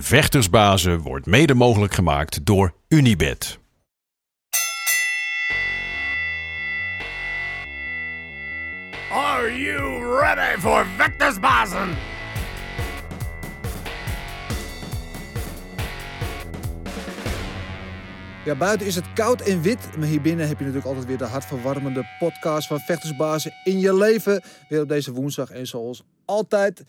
[0.00, 3.58] Vechtersbazen wordt mede mogelijk gemaakt door Unibed.
[9.12, 11.88] Are you ready for Vectorsbazen?
[18.44, 21.18] Ja, buiten is het koud en wit, maar hier binnen heb je natuurlijk altijd weer
[21.18, 24.42] de hartverwarmende podcast van Vechtersbazen in je leven.
[24.68, 26.84] Weer op deze woensdag en zoals altijd,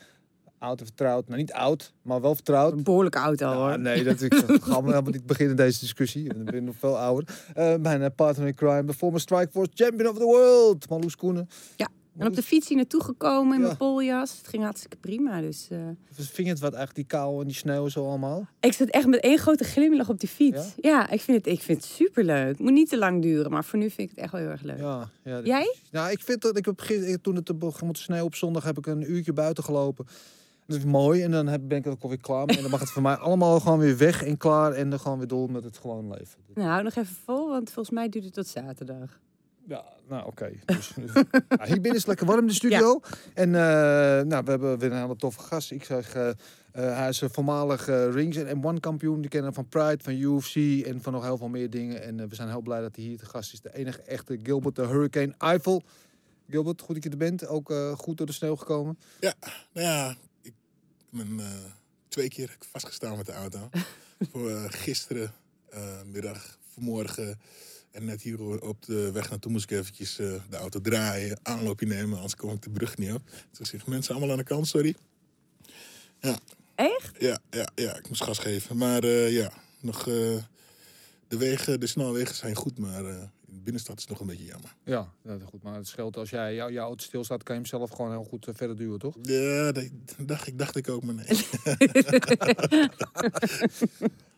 [0.65, 2.73] oud vertrouwd, nou niet oud, maar wel vertrouwd.
[2.73, 3.79] Een behoorlijke auto Ja, hoor.
[3.79, 4.33] nee, dat ik
[4.69, 6.23] gaan we helemaal niet beginnen deze discussie.
[6.23, 7.43] Ik ben nog veel ouder.
[7.53, 11.49] Eh, mijn eh, partner in crime, de former Strikeforce champion of the world, Marloes Koenen.
[11.75, 11.87] Ja.
[12.17, 13.65] En op de fiets hier naartoe gekomen in Ja.
[13.65, 14.37] mijn poljas.
[14.37, 15.41] Het ging hartstikke prima.
[15.41, 15.77] Dus eh,
[16.11, 18.47] Vind je het wat eigenlijk, die kou en die sneeuw zo allemaal?
[18.59, 20.73] ik zit echt met één grote glimlach op die fiets.
[20.81, 22.59] Ja, ik, vind het, ik vind het superleuk.
[22.59, 24.61] Moet niet te lang duren, maar voor nu vind ik het echt wel heel erg
[24.61, 24.77] leuk.
[24.77, 25.75] Ja, ja, Jij?
[25.91, 26.79] Nou, ik vind dat ik heb
[27.21, 30.05] toen het begon te sneeuwen op zondag, heb ik een uurtje buiten gelopen.
[30.67, 32.55] Dat is mooi en dan heb, ben ik er ook alweer klaar mee.
[32.55, 35.17] En dan mag het voor mij allemaal gewoon weer weg en klaar en dan gewoon
[35.17, 36.39] weer door met het gewoon leven.
[36.53, 39.19] Nou, hou nog even vol, want volgens mij duurt het tot zaterdag.
[39.67, 40.51] Ja, nou oké.
[40.65, 41.13] Dus, dus-
[41.49, 43.01] nou, hier binnen is het lekker warm in de studio.
[43.33, 43.61] En eh,
[44.25, 45.71] nou, we hebben weer een hele toffe gast.
[45.71, 46.35] Ik zeg, eh, eh,
[46.71, 49.21] hij is een voormalig Rings en M1 kampioen.
[49.21, 52.03] Die kennen we van Pride, van UFC en van nog heel veel meer dingen.
[52.03, 53.61] En we zijn heel blij dat hij hier te gast is.
[53.61, 55.83] De enige echte Gilbert, de Hurricane Eiffel.
[56.49, 57.47] Gilbert, goed dat je er bent.
[57.47, 58.97] Ook eh, goed door de sneeuw gekomen.
[59.19, 59.33] Ja,
[59.73, 60.15] nou ja,
[61.15, 61.45] ben eh,
[62.07, 63.69] twee keer vastgestaan met de auto.
[64.31, 65.33] Voor eh, gisteren,
[65.69, 67.39] eh, middag, vanmorgen.
[67.91, 72.15] En net hier op de weg naartoe moest ik eventjes de auto draaien, aanloopje nemen,
[72.15, 73.29] anders kom ik de brug niet op.
[73.51, 74.95] Toen zeg ik, mensen allemaal aan de kant, sorry.
[76.19, 76.39] Ja,
[76.75, 77.11] Echt?
[77.19, 78.77] ja, ja, ja, ik moest gas geven.
[78.77, 80.43] Maar ja, nog, de
[81.27, 83.31] wegen, de snelwegen zijn goed, maar
[83.65, 84.75] binnenstad is nog een beetje jammer.
[84.83, 85.63] Ja, ja goed.
[85.63, 88.23] Maar het scheelt als jij jou, jouw auto stilstaat, kan je hem zelf gewoon heel
[88.23, 89.15] goed eh, verder duwen, toch?
[89.21, 91.25] Ja, dat dacht ik, dacht ik ook, maar nee.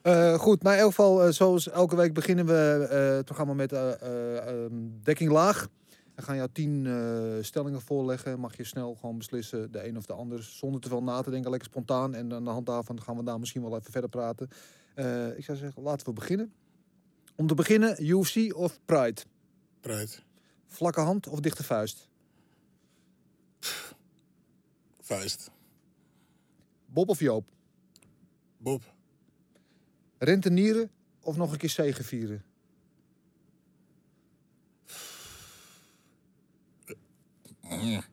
[0.07, 3.53] Eh, goed, maar in elk geval, eh, zoals elke week beginnen we eh, het programma
[3.53, 4.73] met ehm,
[5.03, 5.67] dekking laag.
[6.15, 6.87] We gaan jou tien
[7.41, 8.39] stellingen voorleggen.
[8.39, 11.29] Mag je snel gewoon beslissen, de een of de ander, zonder te veel na te
[11.29, 12.15] denken, lekker spontaan.
[12.15, 14.49] En aan de hand daarvan gaan we daar misschien wel even verder praten.
[15.37, 16.53] Ik zou zeggen, laten we beginnen.
[17.37, 19.21] Om te beginnen, UFC of Pride?
[19.81, 20.11] Pride,
[20.67, 22.09] Vlakke hand of dichte vuist?
[25.01, 25.51] vuist,
[26.85, 27.49] Bob of Joop?
[28.57, 28.83] Bob,
[30.17, 32.43] Rentenieren of nog een keer zegevieren?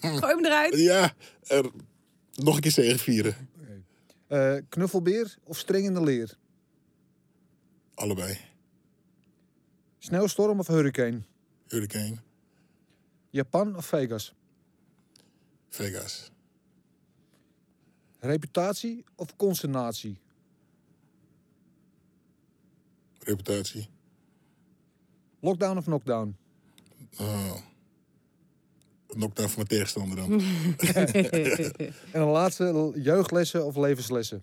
[0.00, 0.76] Gooi hem eruit.
[0.76, 1.70] Ja, er,
[2.34, 3.48] nog een keer zegen vieren.
[4.26, 6.36] Eh, knuffelbeer of streng in de leer?
[7.96, 8.40] Allebei.
[9.98, 11.24] Sneeuwstorm of hurricane?
[11.68, 12.16] Hurricane,
[13.30, 14.34] Japan of Vegas?
[15.68, 16.30] Vegas,
[18.20, 20.16] Reputatie of consternatie?
[23.26, 23.88] reputatie.
[25.40, 26.36] Lockdown of knockdown?
[27.20, 27.56] Oh.
[29.06, 30.30] Knockdown voor mijn tegenstander dan.
[32.12, 34.42] En een laatste, jeugdlessen of levenslessen?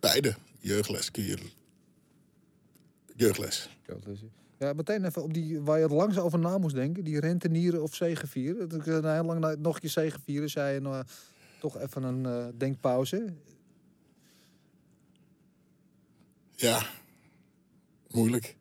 [0.00, 0.36] Beide.
[0.58, 1.38] Jeugdles kun je...
[3.16, 3.68] Jeugdles.
[3.86, 4.30] Jeugdlessen.
[4.58, 7.04] Ja, meteen even op die waar je het langs over na moest denken.
[7.04, 8.68] Die rentenieren of zegevieren.
[8.68, 11.00] Dat ik eh, heel lang nog een keer zegevieren zei en eh,
[11.60, 13.32] toch even een eh, denkpauze.
[16.54, 16.86] Ja.
[18.10, 18.56] Moeilijk.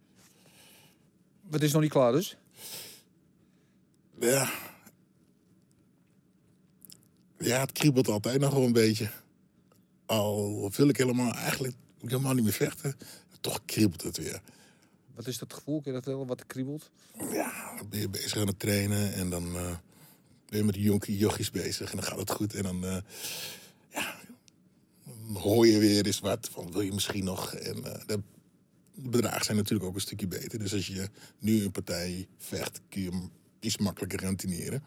[1.49, 2.37] Het is nog niet klaar dus.
[4.19, 4.49] Ja.
[7.37, 9.09] Ja, het kriebelt altijd nog wel een beetje.
[10.07, 12.95] Al wil ik helemaal eigenlijk helemaal niet meer vechten.
[13.42, 14.42] Toch kriebelt het weer.
[15.15, 15.81] Wat is dat gevoel?
[15.81, 16.27] Kun je dat vertellen?
[16.27, 16.92] Wat kriebelt?
[17.31, 19.75] Ja, dan ben je bezig aan het trainen en dan eh,
[20.50, 22.54] ben je met die jonkie jochies bezig en dan gaat het goed.
[22.54, 22.98] En dan, eh,
[23.89, 24.15] ja,
[25.04, 27.53] dan hoor je weer eens wat van wil je misschien nog.
[27.53, 28.21] En eh, de
[28.94, 30.60] bedragen zijn natuurlijk ook een stukje beter.
[30.60, 34.83] Dus als je nu een partij vecht, kun je hem iets makkelijker rentineren.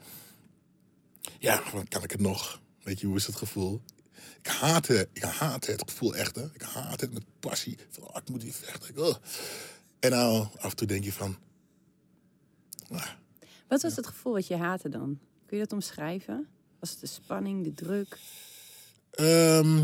[1.38, 2.61] Ja, dan kan ik het nog.
[2.82, 3.81] Weet je, hoe is het gevoel?
[4.43, 6.37] Ik haat het, ik haat het gevoel echt.
[6.37, 6.44] Hè?
[6.52, 7.78] Ik haat het met passie.
[7.90, 8.99] Van, oh, ik moet hier vechten.
[8.99, 9.14] Oh.
[10.00, 11.37] En nou, af en toe denk je van...
[12.90, 13.06] ah,
[13.69, 15.19] Wat was het gevoel wat je haatte dan?
[15.46, 16.49] Kun je dat omschrijven?
[16.78, 18.19] Was het de spanning, de druk?
[19.11, 19.78] Ehm,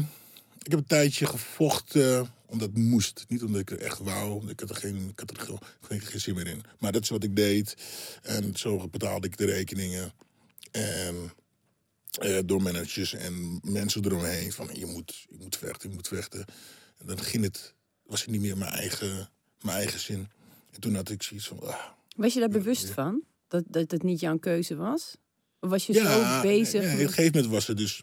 [0.62, 3.24] ik heb een tijdje gevochten omdat het moest.
[3.28, 4.48] Niet omdat ik er echt wou.
[4.50, 6.62] Ik had er geen, ik had er geen, geen zin meer in.
[6.78, 7.76] Maar dat is wat ik deed.
[8.22, 10.12] En zo betaalde ik de rekeningen.
[10.70, 11.32] En
[12.18, 14.52] eh, door managers en mensen eromheen.
[14.52, 16.44] Van je moet, je moet vechten, je moet vechten.
[16.98, 19.30] En dan ging het, was het niet meer mijn eigen,
[19.60, 20.28] mijn eigen zin.
[20.70, 21.60] En toen had ik zoiets van...
[21.60, 21.84] Ah,
[22.16, 23.22] Was je daar bewust van?
[23.48, 25.16] Dat, dat het niet jouw keuze was?
[25.60, 26.82] Of was je zo bezig?
[26.82, 28.02] Ja, op een gegeven moment was het dus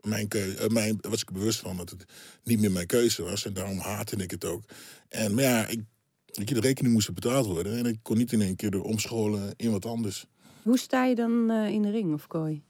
[0.00, 0.70] mijn keuze.
[0.70, 2.04] mijn, was ik bewust van dat het
[2.42, 3.44] niet meer mijn keuze was.
[3.44, 4.64] En daarom haatte ik het ook.
[5.08, 5.80] En maar ja, ik,
[6.26, 7.78] je, de rekening moest betaald worden.
[7.78, 10.26] En ik kon niet in één keer er omscholen in wat anders.
[10.62, 12.62] Hoe sta je dan eh, in de ring of kooi?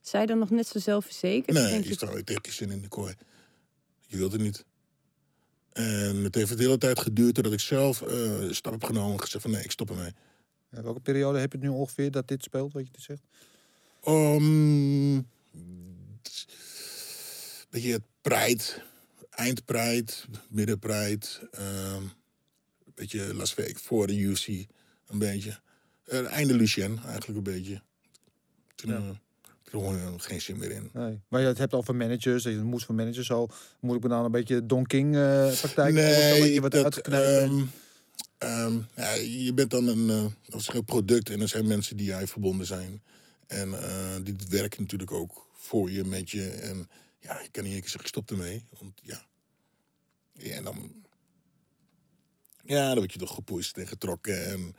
[0.00, 1.56] Zij dan nog net zo zelfverzekerd?
[1.56, 3.14] Nee, Denk je staat je zin in de kooi.
[4.06, 4.64] Je wilt het niet.
[5.72, 9.20] En het heeft de hele tijd geduurd totdat ik zelf eh, stap heb genomen en
[9.20, 10.12] gezegd van nee, ik stop ermee.
[10.70, 13.22] Ja, welke periode heb je het nu ongeveer dat dit speelt, wat je dit zegt?
[14.06, 15.28] Um,
[17.70, 18.62] beetje het pride,
[19.30, 20.12] eindpride,
[20.48, 21.26] middenpride.
[21.50, 22.02] ehm
[22.84, 24.46] een beetje Las Vegas voor de UFC,
[25.06, 25.60] een beetje.
[26.04, 27.82] Eh, einde Lucien, eigenlijk een beetje.
[28.74, 29.20] Toen Ja.
[29.72, 30.90] Eh, gewoon eh, geen zin meer in.
[30.92, 31.20] Nee.
[31.28, 33.46] Maar je het hebt over managers, dat je moest van managers zo.
[33.80, 37.62] Moet ik me dan een beetje Don King eh praktijk Nee, je wat dat, ehm,
[38.38, 41.96] ehm, ja, je bent dan een, eh, dat is een product en er zijn mensen
[41.96, 43.02] die jij verbonden zijn.
[43.46, 46.48] En eh, die werken natuurlijk ook voor je, met je.
[46.48, 46.88] En
[47.18, 48.64] ja, je kan niet één keer zeggen, ik stop ermee.
[48.78, 49.24] Want ja,
[50.32, 50.92] ja en dan,
[52.64, 54.46] ja, dan word je toch gepusht en getrokken.
[54.46, 54.74] En,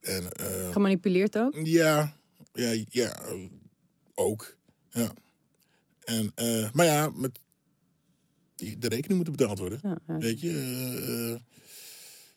[0.00, 1.54] en eh, Gemanipuleerd ook?
[1.62, 2.16] ja,
[2.52, 3.34] ja, ja, eh,
[4.18, 4.56] ook.
[4.90, 5.12] Ja.
[6.04, 7.38] En, eh, maar ja, met
[8.54, 9.78] die, de rekening moet betaald worden.
[9.82, 10.18] Ja, ja.
[10.18, 11.56] Weet je, eh,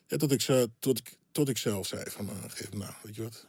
[0.06, 3.48] ja, tot, ik, tot, ik, tot ik zelf zei van, geef nou, weet je wat,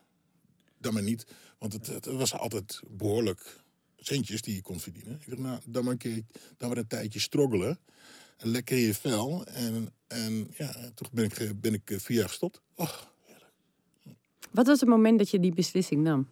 [0.78, 1.26] dan maar niet.
[1.58, 3.62] Want het, het was altijd behoorlijk
[3.98, 5.14] centjes die je kon verdienen.
[5.22, 6.24] Ik dacht, nou, dan maar een keer,
[6.58, 7.80] dan maar een tijdje stroggelen.
[8.38, 9.46] En lekker in je vel.
[9.46, 12.62] En, en ja, toen ben ik, ben ik vier jaar gestopt.
[12.76, 13.14] Och,
[14.52, 16.28] Wat was het moment dat je die beslissing nam?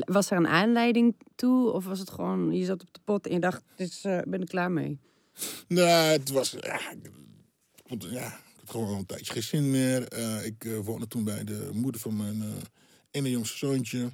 [0.00, 1.70] Was er een aanleiding toe?
[1.70, 4.48] Of was het gewoon, je zat op de pot en je dacht, eh, ben ik
[4.48, 4.98] klaar mee?
[5.68, 6.56] Nou, het was.
[6.60, 6.90] Ja,
[7.86, 10.08] ik, ja, gewoon een tijdje geen zin meer.
[10.08, 12.42] Eh, ik eh, woonde toen bij de moeder van mijn
[13.10, 14.12] ene jongste zoontje.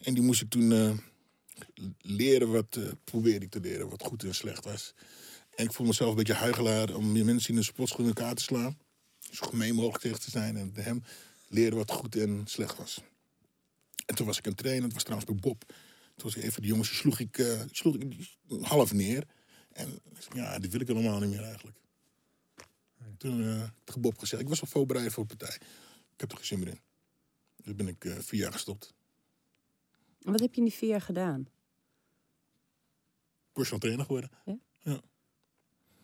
[0.00, 1.00] En die moest ik toen
[2.00, 2.78] leren wat.
[3.04, 4.94] probeerde ik te leren wat goed en slecht was.
[5.54, 8.34] En ik voel mezelf een beetje huigelaar om meer mensen in de sportschool in elkaar
[8.34, 8.78] te slaan.
[9.30, 11.02] Zo gemeen mogelijk tegen te zijn en hem
[11.48, 13.00] leren wat goed en slecht was.
[14.06, 15.64] En toen was ik een trainer, het was trouwens bij Bob.
[16.16, 18.28] Toen was ik een van die jongens, die sloeg ik, eh, sloeg ik
[18.60, 19.26] half neer.
[19.72, 19.98] En
[20.34, 21.80] ja, die wil ik helemaal niet meer eigenlijk.
[23.18, 25.56] Toen eh tegen Bob gezegd, ik was al voorbereid voor de partij.
[26.14, 26.80] Ik heb er geen zin meer in.
[27.56, 28.94] Dus ben ik eh, vier jaar gestopt.
[30.22, 31.48] En Wat heb je in die vier jaar gedaan?
[33.52, 34.30] Personal trainer geworden.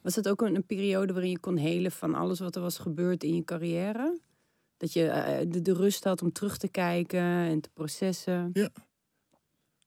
[0.00, 2.78] Was het ook een, een periode waarin je kon helen van alles wat er was
[2.78, 4.18] gebeurd in je carrière?
[4.78, 8.50] Dat je eh, de, de rust had om terug te kijken en te processen?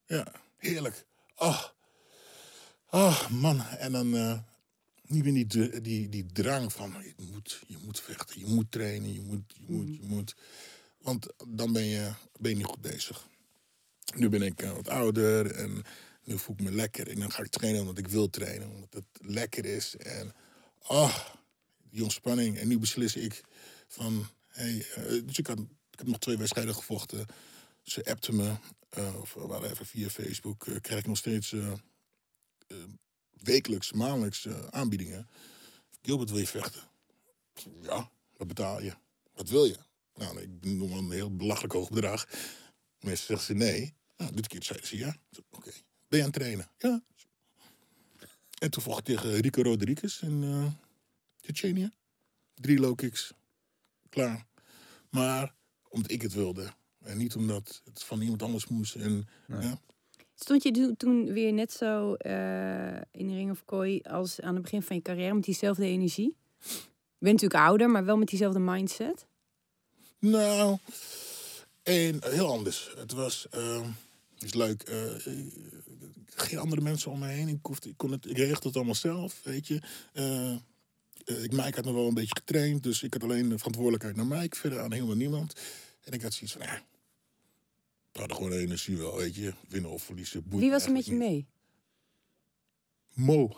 [0.05, 0.27] Ja,
[0.57, 1.05] heerlijk.
[1.35, 1.75] Ach,
[2.85, 3.61] ach man.
[3.61, 4.39] En dan eh,
[5.07, 9.13] niet meer die, die, die drang van je moet, je moet vechten, je moet trainen,
[9.13, 10.35] je moet, je moet, je moet.
[10.97, 13.27] Want dan ben je, ben je niet goed bezig.
[14.15, 15.83] Nu ben ik eh, wat ouder en
[16.23, 17.07] nu voel ik me lekker.
[17.07, 19.95] En dan ga ik trainen omdat ik wil trainen, omdat het lekker is.
[19.97, 20.33] En
[20.81, 21.17] ah,
[21.89, 22.57] die ontspanning.
[22.57, 23.41] En nu beslis ik
[23.87, 25.49] van, hey, eh, dus ik
[25.91, 27.25] ik heb nog twee wedstrijden gevochten.
[27.83, 28.55] Ze appten me,
[28.89, 31.55] eh, of waren even via Facebook, eh, krijg ik nog steeds
[33.31, 35.27] wekelijks, maandelijks aanbiedingen.
[36.01, 36.81] Gilbert, wil je vechten?
[37.81, 38.93] Ja, wat betaal je?
[39.33, 39.77] Wat wil je?
[40.15, 42.27] Nou, ik noem een heel belachelijk hoog bedrag.
[42.99, 43.93] Meestal zeggen ze nee.
[44.17, 45.15] Nou, dit keer zeiden ze ja.
[45.49, 45.71] Oké.
[46.07, 46.71] Ben je aan het trainen?
[46.77, 47.03] Ja.
[48.59, 50.75] En toen vocht ik tegen Rico Rodriguez in
[51.41, 51.91] Tsjetsjenië.
[52.53, 53.33] Drie low kicks.
[54.11, 54.45] Klaar.
[55.09, 55.53] Maar
[55.89, 56.73] omdat ik het wilde.
[57.03, 58.95] En niet omdat het van iemand anders moest.
[58.95, 59.79] En, ja.
[60.35, 64.63] Stond je toen weer net zo eh, in de ring of kooi als aan het
[64.63, 66.35] begin van je carrière met diezelfde energie?
[66.59, 69.25] Je bent natuurlijk ouder, maar wel met diezelfde mindset?
[70.19, 70.77] Nou,
[71.83, 72.93] en heel anders.
[72.97, 73.87] Het was eh,
[74.39, 74.81] is leuk.
[74.81, 75.45] eh, eh,
[76.35, 77.47] geen andere mensen om me heen.
[77.47, 79.81] Ik, hoefde, ik, kon het, ik regelde het allemaal zelf, weet je.
[81.37, 84.15] Eh, ik, Mike had me wel een beetje getraind, dus ik had alleen de verantwoordelijkheid
[84.15, 85.53] naar Mike, verder aan helemaal niemand.
[86.03, 86.81] En ik had zoiets van, ja,
[88.11, 89.53] we hadden gewoon energie wel, weet je.
[89.67, 90.43] Winnen of verliezen.
[90.45, 91.47] boeit Wie was er met je mee?
[93.13, 93.55] Mo.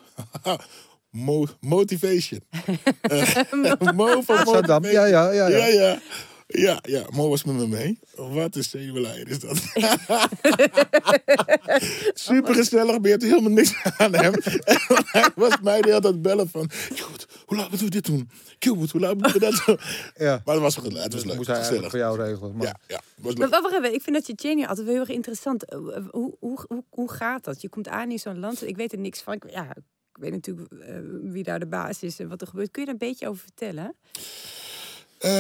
[1.10, 1.48] Mo.
[1.60, 2.42] Motivation.
[3.02, 4.92] Eh, Mo van Motivation.
[4.92, 5.48] ja, ja, ja.
[5.48, 5.68] Ja, ja.
[5.68, 6.02] ja.
[6.48, 8.00] Ja, ja, Mo was met me mee.
[8.16, 9.58] Wat een zenuwleier is dat.
[12.14, 14.34] Super gezellig, maar je helemaal niks aan hem.
[14.34, 16.70] En hij was mij de hele tijd bellen van...
[16.72, 18.30] Gilbert, hoe laat moeten we dit doen?
[18.60, 19.78] Gilbert, hoe laat moeten we dat doen?
[20.18, 20.42] Ja.
[20.46, 22.56] Maar het was, het was Dat leuk, moest hij eigenlijk voor jou regelen.
[22.56, 23.62] Maar Ja, ja, het was Maar leuk.
[23.62, 25.66] wacht even, ik vind dat je Jenny altijd wel heel erg interessant.
[25.66, 25.78] Eh,
[26.12, 27.62] Hoe, hoe, hoe, hoe gaat dat?
[27.62, 29.34] Je komt aan in zo'n land, ik weet er niks van.
[29.34, 29.76] Ik, ja,
[30.16, 32.72] ik weet natuurlijk eh, wie daar de baas is en wat er gebeurt.
[32.72, 33.96] Kun je daar een beetje over vertellen?
[35.18, 35.32] Eh,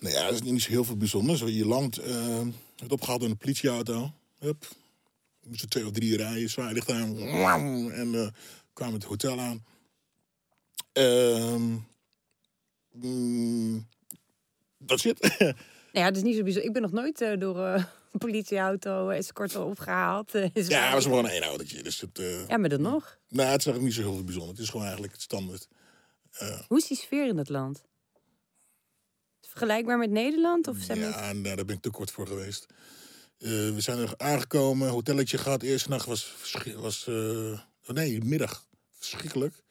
[0.00, 1.40] nou ja, dat is niet zo heel veel bijzonders.
[1.40, 2.40] Je land eh
[2.76, 4.10] werd opgehaald door een politieauto.
[4.38, 4.66] Hup.
[5.40, 7.18] We moesten twee of drie rijden, zwaar licht aan.
[7.92, 8.26] En eh,
[8.72, 9.64] kwamen het hotel aan.
[10.92, 11.76] Ehm
[12.92, 13.86] mm,
[14.78, 15.20] dat zit.
[15.92, 16.68] Nou ja, dat is niet zo bijzonder.
[16.68, 20.34] Ik ben nog nooit eh, door eh, een politieauto escort opgehaald.
[20.34, 20.84] eh, is ja, waar.
[20.84, 21.82] het was gewoon een eenhoudertje.
[21.82, 23.18] Dus het, eh Ja, maar dan nog.
[23.28, 24.50] nou, het is eigenlijk niet zo heel bijzonder.
[24.50, 25.68] Het is gewoon eigenlijk het standaard.
[26.68, 27.76] Hoe is die sfeer in dat land?
[27.76, 27.82] Is
[29.40, 30.68] het vergelijkbaar met Nederland?
[30.68, 32.66] Of zijn Ja, nou, daar ben ik te kort voor geweest.
[33.38, 35.62] Eh, we zijn er aangekomen, hotelletje gehad.
[35.62, 36.34] Eerste nacht was,
[36.76, 37.14] was eh,
[37.86, 38.66] oh nee, middag.
[38.90, 39.62] Verschrikkelijk.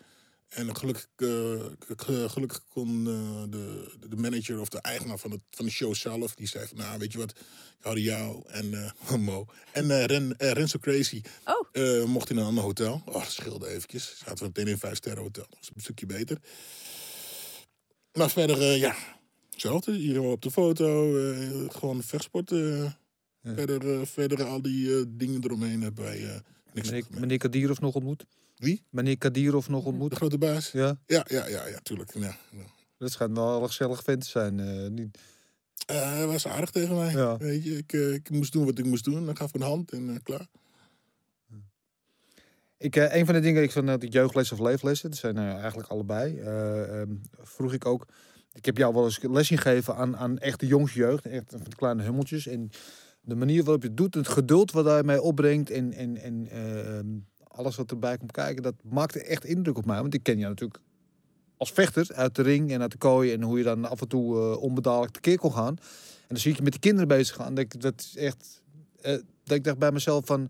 [0.52, 5.66] En gelukkig, ge- gelukkig kon eh, de, de manager of de eigenaar van, het, van
[5.66, 6.36] de show zelf...
[6.36, 7.38] die zei van, nou, weet je wat, ik
[7.84, 8.74] hou jou en
[9.08, 9.46] eh, Mo.
[9.72, 11.68] En Ren, Renzo Crazy Oh.
[11.72, 13.02] eh, mocht in een ander hotel.
[13.06, 14.16] Oh, dat scheelde eventjes.
[14.18, 15.46] Zaten we meteen in een vijf sterren hotel.
[15.50, 16.38] Dat was een stukje beter.
[18.14, 18.96] Maar verder, eh, ja,
[19.50, 19.92] hetzelfde.
[19.96, 21.18] Hier op de foto.
[21.32, 22.52] eh, gewoon vechtsport.
[22.52, 22.92] eh.
[23.44, 26.40] Verder, eh, verder al die eh, dingen eromheen hebben wij eh,
[26.74, 28.26] niks meneer, meneer Kadirov nog ontmoet?
[28.62, 28.84] Wie?
[28.90, 30.14] Meneer Kadirov nog De ontmoet?
[30.16, 30.72] grote baas?
[30.72, 32.14] Ja, Ja, ja, ja, ja, tuurlijk.
[32.14, 32.64] Ja, ja.
[32.98, 34.60] dat schijnt wel een gezellig vent te zijn.
[34.60, 35.18] eh, niet...
[35.86, 37.12] Eh, hij was aardig tegen mij.
[37.12, 37.38] Ja.
[37.38, 39.26] Weet je, ik, eh, ik moest doen wat ik moest doen.
[39.26, 40.48] Dan gaf ik een hand en eh, klaar.
[42.78, 45.90] Ik, eh, een van de dingen, ik van de jeugdlessen of leeflessen, dat zijn eigenlijk
[45.90, 46.40] allebei.
[46.40, 47.10] eh, ehm,
[47.42, 48.08] vroeg ik ook,
[48.54, 51.64] ik heb jou wel eens les gegeven aan, aan echt de jongste jeugd, echt van
[51.70, 52.48] de kleine hummeltjes.
[52.48, 52.70] En
[53.22, 56.98] de manier waarop je het doet, het geduld wat daarmee opbrengt en, en, en eh,
[56.98, 57.08] ehm,
[57.52, 60.02] alles wat erbij komt kijken, dat maakte echt indruk op mij.
[60.02, 60.80] Want ik ken jou natuurlijk
[61.58, 64.08] als vechter uit de ring en uit de kooi en hoe je dan af en
[64.08, 65.78] toe eh, onbedadelijk tekeer kon gaan.
[65.78, 67.54] En dan zie ik je met de kinderen bezig gaan.
[67.56, 68.62] Dat, ik- dat is echt,
[69.02, 69.12] eh,
[69.44, 70.50] dat ik dacht bij mezelf van,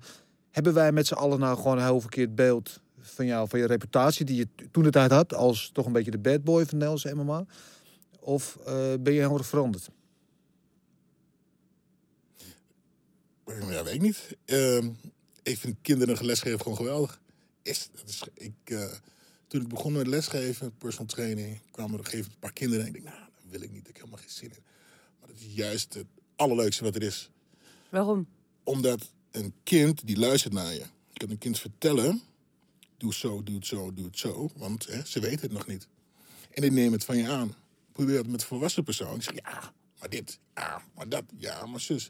[0.51, 3.65] hebben wij met z'n allen nou gewoon een heel verkeerd beeld van jou, van je
[3.65, 6.77] reputatie die je toen de tijd had als toch een beetje de bad boy van
[6.77, 7.45] Nederlandse MMA?
[8.19, 9.89] Of eh, ben je heel veranderd?
[13.45, 14.37] Ja, weet ik niet.
[14.45, 14.89] Ehm,
[15.43, 17.21] ik vind kinderen lesgeven gewoon geweldig.
[17.61, 18.91] Is, is, ik, eh,
[19.47, 22.85] toen ik begon met lesgeven, personal training, kwamen er een paar kinderen.
[22.85, 23.87] En ik denk, nou, dat wil ik niet.
[23.87, 24.63] Ik heb helemaal geen zin in.
[25.19, 26.05] Maar dat is juist het
[26.35, 27.29] allerleukste wat er is.
[27.89, 28.27] Waarom?
[28.63, 30.85] Omdat een kind die luistert naar je.
[31.09, 32.21] Je kan een kind vertellen,
[32.97, 34.49] doe zo, doe het zo, doe het zo.
[34.55, 35.87] Want hè, ze weten het nog niet.
[36.51, 37.55] En die nemen het van je aan.
[37.91, 39.13] Probeer het met een volwassen persoon.
[39.13, 42.09] Die zegt, ja, maar dit, ja, maar dat, ja, maar zus.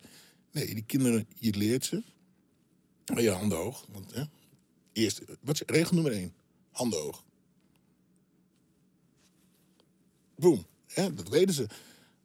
[0.51, 2.03] Nee, die kinderen, je leert ze.
[3.05, 3.85] Je handen hoog.
[3.91, 4.23] Want, hè,
[4.93, 6.33] eerst, wat is regel nummer één?
[6.71, 7.23] Handen hoog.
[10.35, 10.65] Boom.
[10.87, 11.67] Hè, dat weten ze.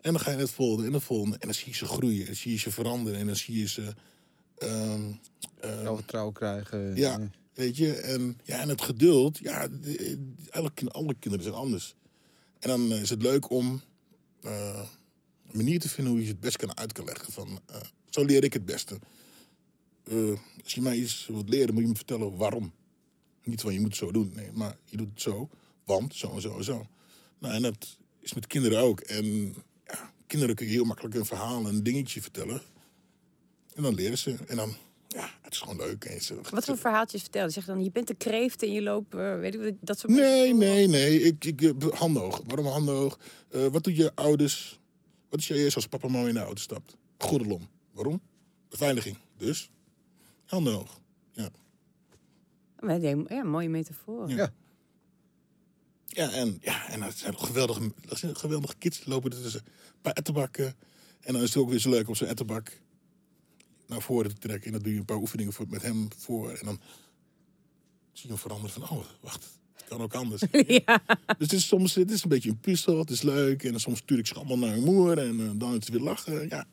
[0.01, 1.37] En dan ga je het volgende en het volgende.
[1.39, 2.21] En dan zie je ze groeien.
[2.21, 3.21] En dan zie je ze veranderen.
[3.21, 3.95] En dan zie je ze...
[5.61, 6.97] Jouw vertrouwen krijgen?
[6.97, 7.95] ja, eh, weet je.
[7.95, 9.39] En, ja, en het geduld.
[9.39, 9.69] Ja,
[10.51, 11.95] alle, alle kinderen zijn anders.
[12.59, 13.83] En dan eh, is het leuk om
[14.43, 14.83] eh,
[15.51, 17.33] een manier te vinden hoe je het best kan uit kan leggen.
[17.33, 17.61] Van,
[18.11, 18.99] zo leer ik het beste.
[20.11, 22.73] Eh, als je mij iets wilt leren, moet je me vertellen waarom.
[23.45, 24.33] Niet van je moet het zo doen.
[24.35, 25.49] Nee, maar je doet het zo,
[25.85, 26.87] want zo en zo en zo.
[27.39, 29.01] Nou, en dat is met kinderen ook.
[29.01, 29.55] En
[29.87, 32.63] ja, kinderen kun je heel makkelijk een verhaal, een dingetje vertellen.
[33.75, 34.37] En dan leren ze.
[34.47, 34.75] En dan,
[35.09, 36.05] ja, het is gewoon leuk.
[36.05, 37.51] En ze, Wat voor verhaaltjes vertellen?
[37.51, 40.13] Zeg dan, je bent een kreeft en je loopt, eh, weet ik wat, dat soort
[40.13, 41.23] Nee, nee, nee.
[41.23, 42.43] Ik, ik, eh, handen hoog.
[42.47, 43.19] Waarom handen hoog?
[43.51, 44.81] Eh, wat doet je ouders?
[45.29, 46.97] Wat is je eerst als papa en mama in de auto stapt?
[47.19, 47.69] Gordelom.
[47.93, 48.21] Waarom?
[48.69, 49.17] Beveiliging.
[49.37, 49.71] Dus,
[50.47, 51.01] handen hoog.
[51.33, 51.51] Ja.
[53.29, 54.31] Ja, mooie metafoor.
[54.31, 54.53] Ja.
[56.17, 58.99] Ja, en, ja, en dat zijn geweldige, dat zijn geweldige kids.
[58.99, 60.75] Die lopen er tussen een paar ettenbakken.
[61.21, 62.81] En dan is het ook weer zo leuk om zo'n ettenbak
[63.87, 64.67] naar voren te trekken.
[64.67, 66.51] En dan doe je een paar oefeningen voor, met hem voor.
[66.51, 66.81] En dan
[68.13, 70.43] zie je hem veranderen van, oh, wacht, het kan ook anders.
[70.87, 71.03] ja.
[71.27, 73.65] Dus het is soms het is een beetje een puzzel, het is leuk.
[73.65, 76.01] En soms stuur ik ze allemaal naar hun moeder en eh, dan is het weer
[76.01, 76.49] lachen.
[76.49, 76.67] Ja,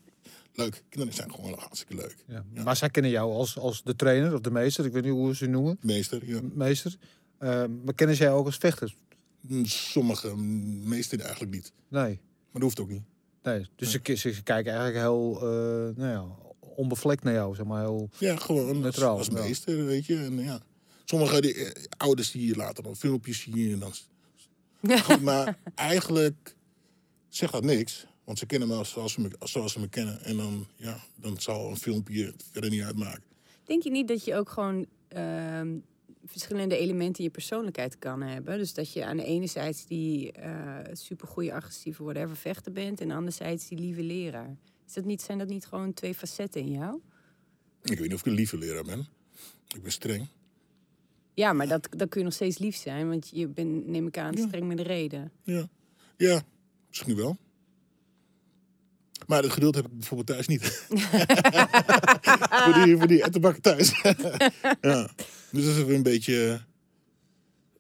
[0.54, 0.84] leuk.
[0.90, 2.16] Kinderen zijn gewoon hartstikke leuk.
[2.28, 2.46] ja.
[2.64, 5.36] Maar zij kennen jou als, als de trainer of de meester, ik weet niet hoe
[5.36, 6.40] ze je noemen, Meester, ja.
[6.54, 6.96] meester.
[7.38, 8.96] Eh, maar kennen zij jou ook als vechter?
[9.42, 11.72] Mm, Sommige, mm, meeste eigenlijk niet.
[11.88, 12.10] Nee.
[12.12, 13.04] Maar dat hoeft ook niet.
[13.44, 13.68] nee.
[13.76, 16.26] Dus Ze, ki- ze kijken eigenlijk heel eh, nou ja,
[16.60, 17.82] onbevlekt naar jou, zeg maar.
[17.82, 20.16] Heel, Ja, gewoon als, Neutraal, als meester, weet je.
[20.18, 20.62] En, ja.
[21.06, 23.92] Sommige die, eh, ouders die later dan filmpjes zien en dan...
[25.04, 26.56] Goed, maar eigenlijk
[27.30, 28.06] zegt dat niks.
[28.24, 30.22] Want ze kennen me zoals ze me, zoals ze me kennen.
[30.24, 33.24] En dan, ja, dan zal een filmpje verder niet uitmaken.
[33.64, 35.78] Denk je niet dat je ook gewoon ehm,
[36.26, 38.58] verschillende elementen in je persoonlijkheid kan hebben?
[38.58, 43.02] Dus dat je aan de ene zijde die eh supergoeie, agressieve, whatever vechter bent...
[43.02, 44.58] en anderzijds die lieve leraar.
[44.88, 47.00] Is dat niet, zijn dat niet gewoon twee facetten in jou?
[47.82, 49.08] Ik weet niet of ik een lieve leraar ben.
[49.76, 50.28] Ik ben streng.
[51.34, 54.18] Ja, maar dat, dan kun je nog steeds lief zijn, want je bent, neem ik
[54.18, 54.48] aan, Ja.
[54.48, 55.32] streng met de reden.
[55.44, 55.68] Ja,
[56.18, 56.42] ja
[56.88, 57.38] misschien wel.
[59.28, 60.64] Maar dat geduld heb ik bijvoorbeeld thuis niet.
[62.64, 64.02] voor die, voor die ettenbakken thuis.
[64.82, 65.10] ja.
[65.52, 66.62] Dus dat is een beetje...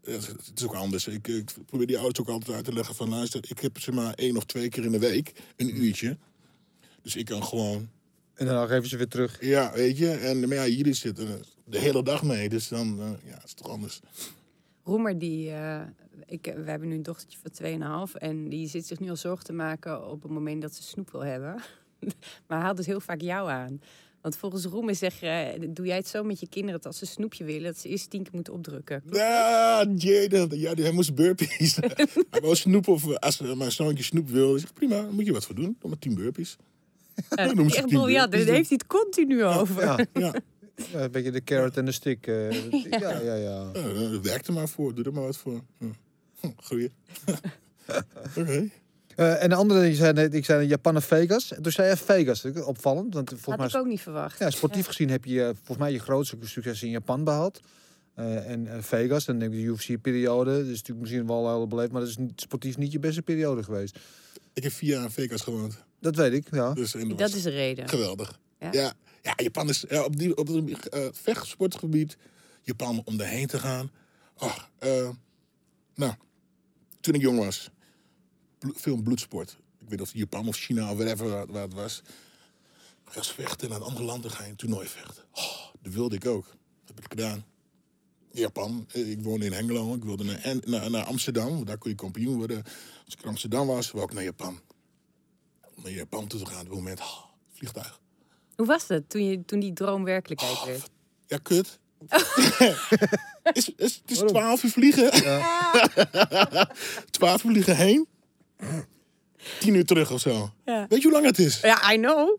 [0.04, 1.08] eh, Het is ook anders.
[1.08, 3.10] Ik, ik probeer die ouders ook altijd uit te leggen van...
[3.10, 5.32] luister, ik heb ze maar één of twee keer in de week.
[5.56, 6.18] Een uurtje.
[7.02, 7.90] Dus ik kan gewoon...
[8.34, 9.38] En dan geven ze weer terug.
[9.42, 10.10] Ja, weet je.
[10.12, 12.50] En maar ja, jullie zitten er de hele dag mee.
[12.50, 14.00] Dus dan eh, ja, het is toch anders.
[14.84, 15.82] Roemer, die, eh,
[16.26, 19.46] ik, we hebben nu een dochtertje van 2,5 en die zit zich nu al zorgen
[19.46, 21.62] te maken op het moment dat ze snoep wil hebben.
[22.48, 23.82] maar haalt dus heel vaak jou aan.
[24.22, 27.06] Want volgens Roemer zeg je, doe jij het zo met je kinderen dat als ze
[27.06, 29.04] snoepje willen, dat ze eerst tien keer moeten opdrukken.
[29.12, 30.60] Ja, Jaden.
[30.60, 31.76] Ja, die- hij moest burpees.
[32.30, 34.58] hij wou snoep of eh, als eh, mijn zoontje snoep wil.
[34.60, 35.76] Zeg, prima, daar moet je wat voor doen.
[35.80, 36.56] Doe maar tien burpees.
[37.30, 39.84] Ja, noemen ze echt burpees daar heeft hij het continu over.
[39.84, 40.34] Ja, Ja,
[40.92, 42.28] ja, een beetje de carrot en de stick.
[42.28, 43.72] eh, ja, ja, ja.
[43.74, 44.96] ja dat werkt er maar voor.
[44.96, 45.62] Doe er maar wat voor.
[45.80, 45.88] Ja.
[46.66, 46.92] Groeien.
[48.38, 48.70] Oké.
[49.16, 51.54] Eh, en de andere, die zei net, ik zei Japan en Vegas.
[51.54, 53.14] En toen zei je Vegas, opvallend.
[53.14, 54.40] Want volgens Had mij, ik ook niet verwacht.
[54.40, 57.62] ja, sportief gezien heb je eh, volgens mij je grootste succes in Japan behaald.
[58.16, 60.52] Eh, en Vegas, dan denk ik de UFC-periode.
[60.52, 63.22] Dat is natuurlijk misschien wel heel beleefd, maar dat is niet, sportief niet je beste
[63.22, 64.00] periode geweest.
[64.54, 65.78] Ik heb vier jaar in Vegas gewoond.
[66.00, 66.74] Dat weet ik, ja.
[66.74, 67.90] Dus, dat, is de reden.
[67.90, 68.40] geweldig.
[68.60, 68.70] Ja?
[68.72, 72.18] Ja, ja, Japan is ja, op, die, op het eh, vechtsportgebied.
[72.62, 73.92] Japan om daarheen te gaan.
[74.38, 75.10] Oh, eh,
[75.96, 76.14] nou,
[77.04, 77.70] toen ik jong was.
[78.60, 79.52] blo- film bloedsport.
[79.52, 82.02] Ik weet niet of Japan of China of wherever waar, waar het was.
[83.06, 85.24] Ga eens vechten naar een ander land, dan ga je een toernooi vechten.
[85.32, 86.46] Oh, dat wilde ik ook.
[86.46, 87.46] Dat heb ik gedaan.
[88.32, 88.86] Japan.
[88.92, 89.94] Eh, Ik woonde in Hengelo.
[89.96, 91.50] Ik wilde naar, naar, naar Amsterdam.
[91.54, 92.64] want Daar kon je kampioen worden.
[93.06, 94.60] Als ik in Amsterdam was, wou ik naar Japan.
[95.76, 96.60] Om naar Japan toe te gaan.
[96.62, 98.00] Op het moment, oh, vliegtuig.
[98.56, 100.90] Hoe was het toen, je, toen die droom werkelijkheid Oh, werd?
[101.28, 101.80] Ja, kut.
[103.54, 105.12] is, is, het is twaalf uur vliegen.
[107.12, 108.08] Twaalf uur vliegen heen.
[109.60, 110.52] Tien uur terug of zo.
[110.66, 110.86] Ja.
[110.90, 111.60] Weet je hoe lang het is?
[111.62, 112.38] Ja, I know.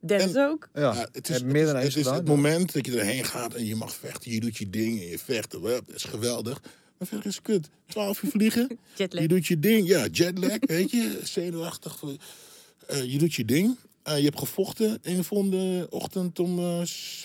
[0.00, 0.68] Dennis ook.
[0.74, 3.54] Ja, Ja, het is, heb meer dan het is, is moment dat je erheen gaat
[3.54, 4.30] en je mag vechten.
[4.30, 5.50] Je doet je ding en je vecht.
[5.50, 6.60] Dat is geweldig.
[6.98, 7.68] Maar verder is het kut.
[7.86, 8.68] Twaalf uur vliegen.
[8.96, 9.22] Jetlag.
[9.22, 9.88] Je doet je ding.
[9.88, 11.20] Ja, jetlag, weet je.
[11.22, 12.02] Zenuwachtig.
[12.86, 13.76] Eh, je doet je ding.
[14.08, 14.98] Eh, je hebt gevochten.
[15.02, 16.80] En de volgende ochtend om eh,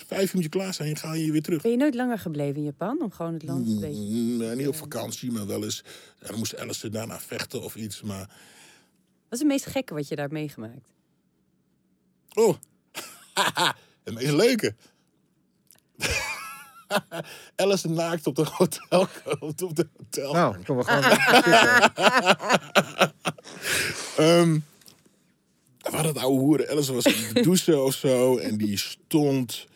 [0.06, 0.96] vijf uur moet je klaar zijn.
[0.96, 1.62] Ga je weer terug.
[1.62, 4.02] Ben je nooit langer gebleven in Japan om gewoon het land een beetje...
[4.02, 5.82] Mm, nee, niet op vakantie, maar wel eens.
[6.20, 8.02] Ja, dan moest Alice daarna vechten of iets.
[8.02, 8.18] Maar.
[8.18, 8.28] Wat
[9.30, 10.88] is het meest gekke wat je daar meegemaakt?
[12.34, 12.56] Oh,
[14.04, 14.74] het meest leuke.
[17.56, 19.08] Alice naakt op de hotel.
[19.38, 20.32] Op de hotel.
[20.32, 21.02] Nou, kom we gewoon.
[24.26, 24.58] Ehm,
[25.84, 26.68] we hadden het oude hoeren.
[26.68, 28.36] Alice was in de douche of zo.
[28.36, 29.66] En die stond.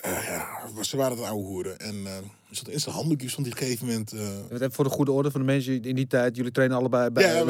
[0.00, 1.78] eh, ja, ze waren het oude hoeren.
[1.78, 2.16] En eh
[2.52, 4.12] er zat in zijn handdoekjes van die gegeven moment.
[4.50, 6.36] Even voor de goede orde van de mensen in die tijd.
[6.36, 7.44] Jullie trainen allebei bij ja,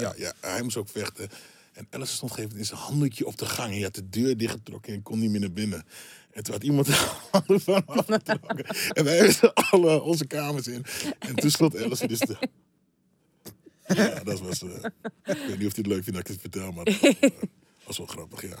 [0.00, 0.32] ja, ja.
[0.40, 1.28] Hij moest ook vechten.
[1.72, 3.68] En Alice stond gegeven in zijn handdoekje op de gang.
[3.68, 5.84] En hij had de deur dichtgetrokken en kon niet meer naar binnen.
[6.30, 8.64] En toen had iemand de handen van afgetrokken.
[8.92, 10.84] en wij hebben alle onze kamers in.
[11.18, 12.36] En toen stond Alice dus de...
[13.86, 14.62] Ja, dat was...
[14.62, 14.68] eh,
[15.24, 17.18] ik weet niet of hij het leuk vindt dat ik het vertel, maar dat was,
[17.20, 17.30] eh,
[17.86, 18.56] was wel grappig, ja.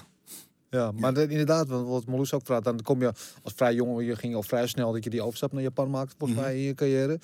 [0.70, 4.16] Ja, maar dat- inderdaad, wat Marloes ook vraagt, dan kom je als vrij jongen, je
[4.16, 6.48] ging al vrij snel dat je die overstap naar Japan maakte, volgens Mhm.
[6.48, 7.18] mij in je carrière.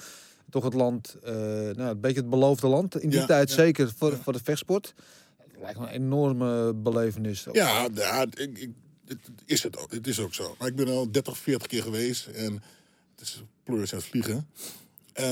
[0.50, 3.00] Toch het land, eh, nou, een beetje het beloofde land.
[3.02, 3.54] In die Ja, tijd ja.
[3.54, 4.94] zeker voor, voor de vechtsport.
[5.36, 7.46] Het lijkt me een enorme belevenis.
[7.52, 8.70] Ja, ja ik, ik,
[9.06, 9.92] het is het ook.
[9.92, 10.54] Het is ook zo.
[10.58, 12.26] Maar ik ben al 30, 40 keer geweest.
[12.26, 12.52] En
[13.16, 13.42] het is
[13.90, 14.46] het vliegen.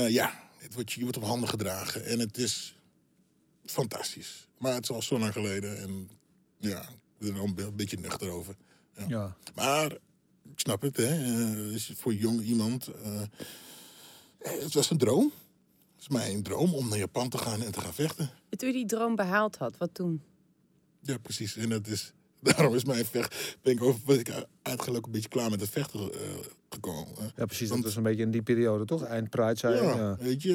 [0.07, 0.33] Ja,
[0.69, 2.05] het wordt, je wordt op handen gedragen.
[2.05, 2.75] En het is
[3.65, 4.47] fantastisch.
[4.57, 5.77] Maar het is al zo lang geleden.
[5.81, 6.09] En
[6.57, 8.55] ja, ik ben er al een be- een beetje nuchter over.
[8.97, 9.05] Ja.
[9.07, 9.35] Ja.
[9.55, 9.91] Maar
[10.51, 11.05] ik snap het, hè.
[11.07, 12.87] Eh, is voor jong iemand...
[12.87, 15.31] eh, eh, het was een droom.
[15.95, 18.29] Het is mij een droom om naar Japan te gaan en te gaan vechten.
[18.49, 20.21] En Toen je die droom behaald had, wat toen?
[21.01, 21.55] Ja, precies.
[21.55, 22.13] En dat is,
[22.53, 25.69] daarom is mijn vecht, ben ik, over, ben ik eigenlijk een beetje klaar met het
[25.69, 26.19] vechten eh,
[26.69, 27.13] gekomen.
[27.19, 27.23] hè.
[27.35, 27.59] ja, precies.
[27.59, 29.03] Dat Want- was een beetje in die periode, toch?
[29.03, 30.17] Eind Pride zei je, ja, ja.
[30.19, 30.53] weet je.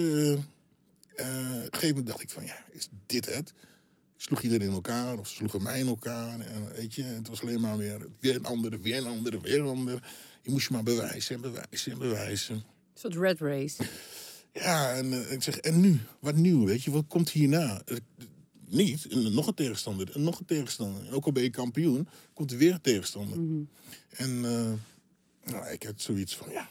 [1.17, 3.53] eh, eh, op een gegeven moment dacht ik van, ja, is dit het?
[4.17, 6.41] Sloeg iedereen in elkaar of sloegen mij in elkaar?
[6.41, 9.59] En, weet je, het was alleen maar weer, weer een andere, weer een andere, weer
[9.61, 9.99] een andere.
[10.43, 12.55] Je moest je maar bewijzen en bewijzen en bewijzen.
[12.55, 12.63] Een
[12.95, 13.83] soort red race.
[14.53, 16.01] Ja, en ik zeg, en nu?
[16.19, 16.91] Wat nieuw, weet je?
[16.91, 17.83] Wat komt hierna?
[18.75, 19.07] Niet.
[19.07, 20.15] En nog een tegenstander.
[20.15, 21.07] En nog een tegenstander.
[21.07, 23.41] En ook al ben je kampioen, komt er weer een tegenstander.
[23.41, 23.63] Mhm.
[24.11, 26.69] En eh, nou, ik heb zoiets van, ja.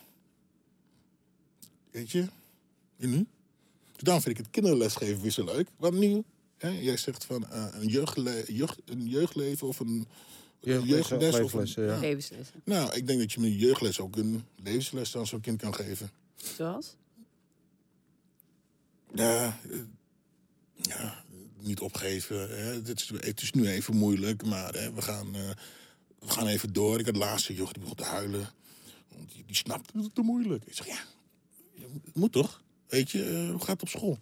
[1.92, 2.28] Weet je?
[2.98, 3.26] En nu?
[3.92, 5.68] Dus daarom vind ik het kinderlesgeven weer zo leuk.
[5.78, 6.24] Wat nu?
[6.58, 6.70] Hè?
[6.70, 10.08] Jij zegt van eh, een, jeugdle jeugd, een jeugdleven of een
[10.60, 11.40] Jeugdles, jeugdles.
[11.40, 12.00] Of een, ja.
[12.00, 12.62] Levenslessen.
[12.64, 15.76] Nou, ik denk dat je met een jeugdles ook een levensles aan zo'n kind kan
[15.76, 16.12] geven.
[16.36, 16.96] Zoals?
[19.14, 19.80] Ja, eh,
[20.82, 21.23] ja
[21.64, 22.50] niet opgeven.
[22.50, 22.74] Hè.
[22.74, 25.50] Het, is, het is nu even moeilijk, maar hè, we, gaan, eh,
[26.20, 27.00] we gaan even door.
[27.00, 28.50] Ik had laatste joch, die begon te huilen.
[29.34, 30.66] Die, die snapt het te moeilijk.
[30.66, 31.04] Ik zeg, ja,
[32.04, 32.62] het moet toch?
[32.88, 34.20] Weet je, eh, hoe gaat het op school?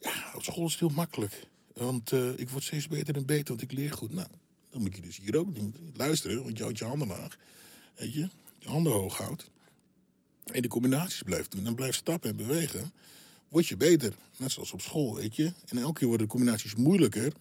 [0.00, 1.46] Ja, op school is het heel makkelijk.
[1.72, 4.12] Want eh, ik word steeds beter en beter, want ik leer goed.
[4.12, 4.28] Nou,
[4.70, 5.74] dan moet je dus hier ook doen.
[5.94, 7.36] Luisteren, want je houdt je handen laag.
[7.94, 9.50] Weet je, je handen hoog houdt.
[10.44, 11.66] En de combinaties blijft doen.
[11.66, 12.92] En blijft stappen en bewegen.
[13.54, 14.14] Word je beter.
[14.36, 15.52] Net zoals op school, weet je.
[15.66, 17.32] En elke keer worden de combinaties moeilijker.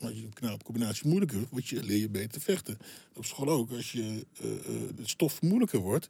[0.00, 2.78] Als je de combinaties moeilijker wordt, word je, leer je beter te vechten.
[3.14, 3.70] Op school ook.
[3.70, 6.08] Als je eh, eh, de stof moeilijker wordt,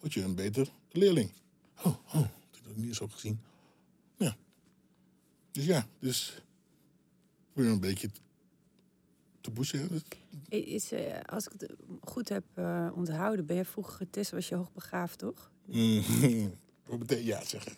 [0.00, 1.30] word je een beter leerling.
[1.78, 3.40] Oh, oh, dat heb ik niet eens gezien.
[4.16, 4.36] Ja.
[5.50, 6.42] Dus ja, dus...
[7.52, 8.10] Weer een beetje
[9.40, 10.56] te hè.
[10.56, 12.44] Is, eh, als ik het goed heb
[12.94, 15.50] onthouden, ben je vroeger getest, was je hoogbegaafd, toch?
[16.86, 17.72] Mm, betekent ja zeggen?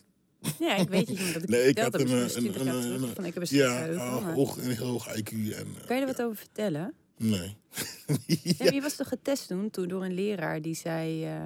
[0.59, 3.03] Ja, ik weet het niet, omdat ik Nee, ik had een, een, 20 jaar een,
[3.03, 5.31] een- van ik heb een ja, uh, maar- hoog, een heel hoog IQ.
[5.33, 6.93] En, eh, Kan je er wat over vertellen?
[7.17, 7.57] Nee.
[8.27, 8.71] Ja.
[8.73, 11.25] je was toch getest toen, toen door een leraar die zei...
[11.25, 11.37] eh,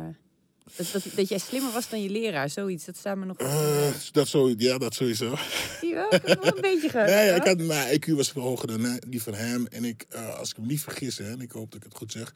[0.77, 2.85] dat, dat, dat jij slimmer was dan je leraar, zoiets.
[2.85, 3.37] Dat staat me nog...
[3.37, 5.37] Eh, dat zo, ja, dat sowieso.
[5.81, 6.15] Je wel?
[6.15, 7.07] Ik heb wel een beetje gehad.
[7.07, 9.67] Nee, ik had, mijn IQ was veel hoger dan eh, die van hem.
[9.67, 11.97] En ik, eh, als ik me niet vergis, hè, en ik hoop dat ik het
[11.97, 12.35] goed zeg,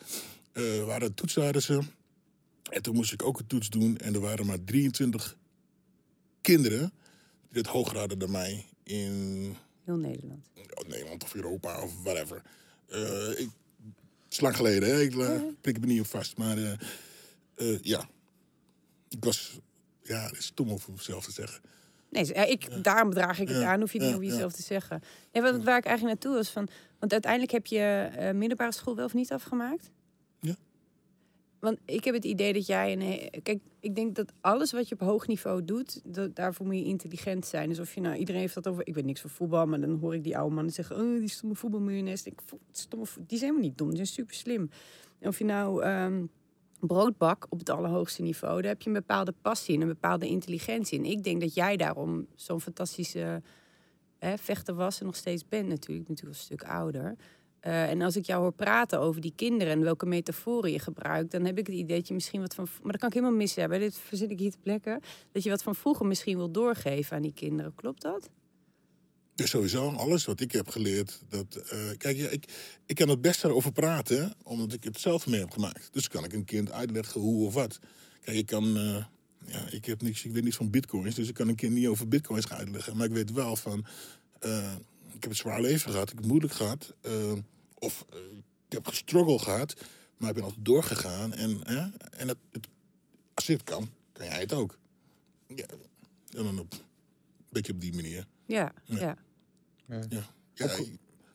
[0.52, 1.78] eh waren toetsen hadden ze.
[2.70, 3.98] En toen moest ik ook een toets doen.
[3.98, 5.36] En er waren maar 23
[6.40, 6.92] kinderen
[7.48, 10.50] die het hoger hadden dan mij in Heel Nederland.
[10.88, 12.42] Nederland of Europa of whatever.
[12.86, 13.48] Eh, ik,
[14.24, 15.00] het is lang geleden, hè?
[15.00, 16.36] ik uh, prik me niet op vast.
[16.36, 16.56] Maar
[17.54, 18.08] eh, ja,
[19.08, 19.58] ik was,
[20.02, 21.60] ja, het is stom om voor mezelf te zeggen.
[22.08, 24.52] Nee, ja, ik, daarom draag ik het Ja, aan, hoef je niet ja, over jezelf
[24.52, 25.02] te zeggen.
[25.32, 26.68] Ja, wat, waar ik eigenlijk naartoe was van...
[26.98, 29.90] Want uiteindelijk heb je middelbare school wel of niet afgemaakt?
[31.60, 32.92] Want ik heb het idee dat jij...
[32.92, 36.00] Een, kijk, ik denk dat alles wat je op hoog niveau doet...
[36.04, 37.68] Dat, daarvoor moet je intelligent zijn.
[37.68, 38.16] Dus of je nou...
[38.16, 38.86] Iedereen heeft dat over...
[38.86, 40.96] Ik weet niks van voetbal, maar dan hoor ik die oude mannen zeggen...
[40.96, 42.24] Oh, die stomme voetbalmiljonairs.
[42.24, 42.38] Ik,
[42.72, 44.70] stomme, die zijn helemaal niet dom, die zijn super slim.
[45.18, 45.82] En of je nou...
[45.82, 46.24] ehm,
[46.80, 50.98] broodbak op het allerhoogste niveau, daar heb je een bepaalde passie en een bepaalde intelligentie
[50.98, 51.04] in.
[51.04, 53.42] Ik denk dat jij daarom zo'n fantastische
[54.20, 57.16] vechter was en nog steeds bent natuurlijk, natuurlijk een stuk ouder.
[57.60, 61.30] Eh, en als ik jou hoor praten over die kinderen en welke metaforen je gebruikt,
[61.30, 62.68] dan heb ik het idee dat je misschien wat van.
[62.82, 63.80] Maar dat kan ik helemaal mis hebben.
[63.80, 65.00] Dit verzin ik hier te plekken.
[65.32, 67.74] Dat je wat van vroeger misschien wil doorgeven aan die kinderen.
[67.74, 68.28] Klopt dat?
[69.34, 71.22] Dus sowieso, alles wat ik heb geleerd.
[71.28, 72.44] Dat, eh, kijk, ja, ik,
[72.86, 75.88] ik kan het best erover praten, omdat ik het zelf mee heb gemaakt.
[75.92, 77.78] Dus kan ik een kind uitleggen hoe of wat.
[78.20, 78.76] Kijk, ik kan.
[78.76, 79.04] eh,
[79.46, 81.86] ja, ik, heb niks, ik weet niks van bitcoins, dus ik kan een kind niet
[81.86, 82.96] over bitcoins gaan uitleggen.
[82.96, 83.84] Maar ik weet wel van.
[85.20, 86.94] Ik heb een zwaar leven gehad, ik heb het moeilijk gehad.
[87.00, 87.32] eh,
[87.78, 88.18] of eh,
[88.66, 89.74] ik heb gestruggeld gehad,
[90.16, 91.32] maar ik ben altijd doorgegaan.
[91.32, 92.68] En, hè, en het, het,
[93.34, 94.78] als je het kan, kan jij het ook.
[95.46, 95.64] Ja,
[96.36, 96.78] en dan op, een
[97.48, 98.26] beetje op die manier.
[98.46, 98.98] Ja, Ja.
[98.98, 99.16] ja.
[100.54, 100.76] Ja.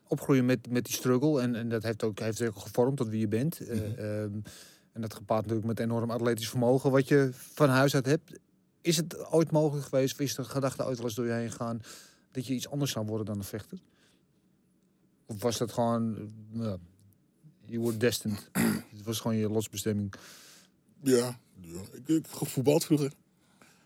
[0.08, 1.42] Opgroeien met, met die struggle.
[1.42, 3.60] En, en dat heeft ook, heeft ook gevormd tot wie je bent.
[3.60, 4.00] Eh, Mhm.
[4.00, 4.40] ehm,
[4.92, 8.32] en dat gepaard natuurlijk met enorm atletisch vermogen wat je van huis uit hebt.
[8.82, 11.52] Is het ooit mogelijk geweest, of is de gedachte ooit wel eens door je heen
[11.52, 11.82] gegaan,
[12.36, 13.80] dat je iets anders zou worden dan een vechter?
[15.26, 16.80] Of was dat gewoon, eh, nou,
[17.66, 18.50] you were destined?
[18.96, 20.14] het was gewoon je losbestemming.
[21.02, 21.80] Ja, ja.
[21.92, 23.14] Ik, ik heb gevoetbald vroeger.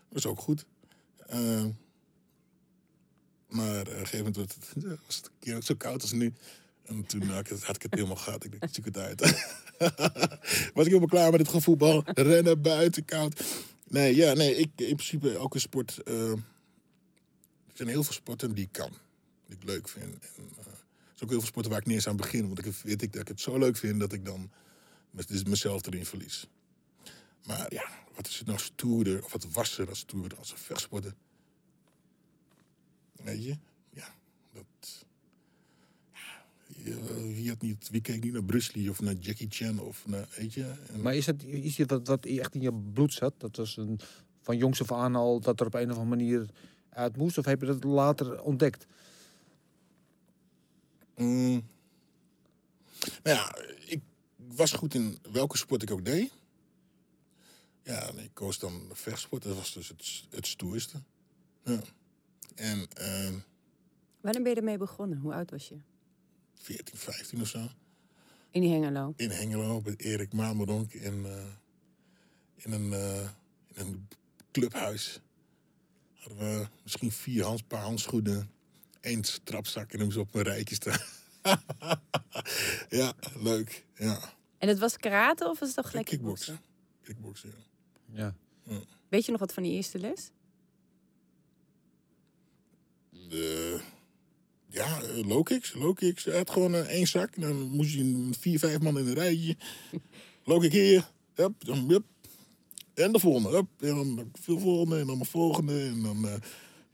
[0.08, 0.64] Dat is ook goed.
[1.26, 1.64] Eh,
[3.48, 4.56] maar eh, op gegeven het,
[5.06, 6.32] was het een keer ook zo koud als nu.
[6.82, 8.44] En toen had ik het, had ik het helemaal gehad.
[8.44, 9.20] Ik dacht, zoek het uit.
[10.74, 12.02] was ik helemaal klaar met het gevoetbal.
[12.04, 13.44] Rennen buiten, koud.
[13.88, 16.00] Nee, ja, nee, ik in principe elke sport.
[17.70, 18.92] Er zijn heel veel sporten die ik kan.
[19.46, 20.14] Die ik leuk vind.
[20.36, 22.46] En, eh, er zijn ook heel veel sporten waar ik niet eens aan begin.
[22.46, 24.50] Want ik weet ik dat ik het zo leuk vind dat ik dan
[25.10, 26.46] dus mezelf erin verlies.
[27.44, 30.58] Maar ja, wat is het nou stoerder, of wat was er als stoerder als een
[30.58, 31.14] vechtsporter?
[33.12, 33.56] Weet je?
[33.90, 34.14] Ja,
[34.52, 35.04] dat...
[36.76, 40.54] Wie, niet, wie keek niet naar Bruce Lee of naar Jackie Chan of naar, weet
[40.54, 40.74] je?
[40.96, 43.34] Maar is het iets wat, wat echt in je bloed zat?
[43.38, 44.00] Dat was een,
[44.40, 46.46] van jongs af aan al dat er op een of andere manier
[46.90, 47.38] uit moest?
[47.38, 48.86] Of heb je dat later ontdekt?
[51.16, 51.68] Mm.
[53.22, 54.00] Nou ja, ik
[54.36, 56.32] was goed in welke sport ik ook deed.
[57.82, 59.42] Ja, en ik koos dan vechtsport.
[59.42, 61.02] Dat was dus het, het stoerste.
[61.64, 61.80] Ja.
[62.54, 63.34] En ehm,
[64.20, 65.18] Wanneer ben je ermee begonnen?
[65.18, 65.76] Hoe oud was je?
[66.54, 67.68] 14, 15 of zo.
[68.50, 69.12] In die Hengelo.
[69.16, 71.44] In Hengelo, met Erik Mameronk in, eh,
[72.54, 73.28] in, een, eh,
[73.66, 74.08] in een
[74.50, 75.20] clubhuis.
[76.20, 78.50] Hadden we misschien vier hands, paar handschoenen,
[79.00, 80.98] één trapzak en hem zo op een rijtje staan.
[83.00, 83.84] ja, leuk.
[83.94, 84.34] Ja.
[84.58, 86.60] En het was karate of was het toch gelijk Kickboksen.
[87.02, 87.54] Kickboksen,
[88.12, 88.34] ja.
[88.66, 88.80] Ja.
[89.08, 90.30] Weet je nog wat van die eerste les?
[93.10, 93.80] De,
[94.68, 95.74] ja, low kicks.
[95.74, 96.24] Low kicks.
[96.24, 97.34] Hij had gewoon eh, één zak.
[97.34, 99.56] En dan moest je een vier, vijf man in een rijtje.
[100.44, 101.10] Low kick hier.
[101.34, 102.04] Hup, dan, hup.
[103.00, 103.48] En de volgende.
[103.48, 103.66] Hup.
[103.78, 105.00] En dan veel volgende.
[105.00, 105.82] En dan de volgende.
[105.82, 106.28] En dan...
[106.28, 106.34] eh,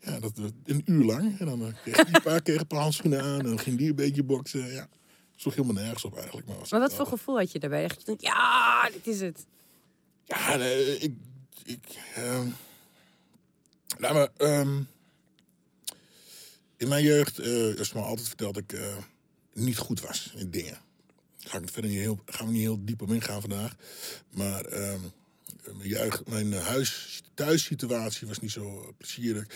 [0.01, 0.33] ja, dat
[0.65, 1.39] een uur lang.
[1.39, 3.39] En dan eh, kreeg die paar keer een paar handschoenen aan.
[3.39, 4.73] En dan ging die een beetje boksen.
[4.73, 4.89] Ja.
[5.37, 6.47] Sloeg helemaal nergens op eigenlijk.
[6.47, 7.87] Maar, was Maar wat voor gevoel had je daarbij?
[7.87, 9.47] Dat je denkt, ja, dit is het.
[10.25, 11.15] Ja, nee, ik.
[11.65, 12.49] ik ehm,
[13.99, 14.29] nou, maar.
[14.37, 14.83] ehm,
[16.77, 18.97] in mijn jeugd uh, is me altijd verteld dat ik eh,
[19.53, 20.79] niet goed was in dingen.
[21.37, 23.77] Daar ga ik verder niet heel, gaan we niet heel diep op ingaan vandaag.
[24.31, 25.01] Maar ehm,
[25.75, 29.47] mijn, jeugd, mijn eh, huis, thuissituatie was niet zo eh, plezierig.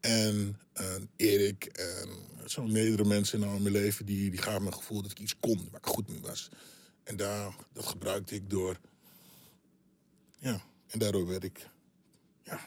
[0.00, 2.08] En eh, Erik en
[2.46, 5.38] zo meerdere mensen in mijn leven die, die gaven me het gevoel dat ik iets
[5.40, 6.48] kon, waar ik goed mee was.
[7.04, 8.78] En daar, dat gebruikte ik door
[10.40, 11.68] ja, en daardoor werd ik
[12.42, 12.60] ja,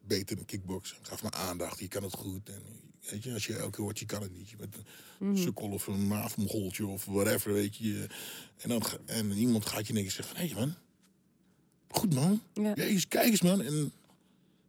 [0.00, 0.96] beter in kickboksen.
[1.02, 2.48] Gaf me aandacht, je kan het goed.
[2.48, 2.62] En
[3.10, 4.50] weet je, als je elke keer hoort, je kan het niet.
[4.50, 4.76] Je bent
[5.20, 8.06] een sukkel of een maafmogoltje of whatever, weet je.
[8.56, 10.74] En, dan, en iemand gaat je niks zeggen van, hé hey man,
[11.88, 12.40] goed man.
[12.54, 12.72] Ja.
[12.74, 13.62] Jezus, kijk eens man.
[13.62, 13.92] En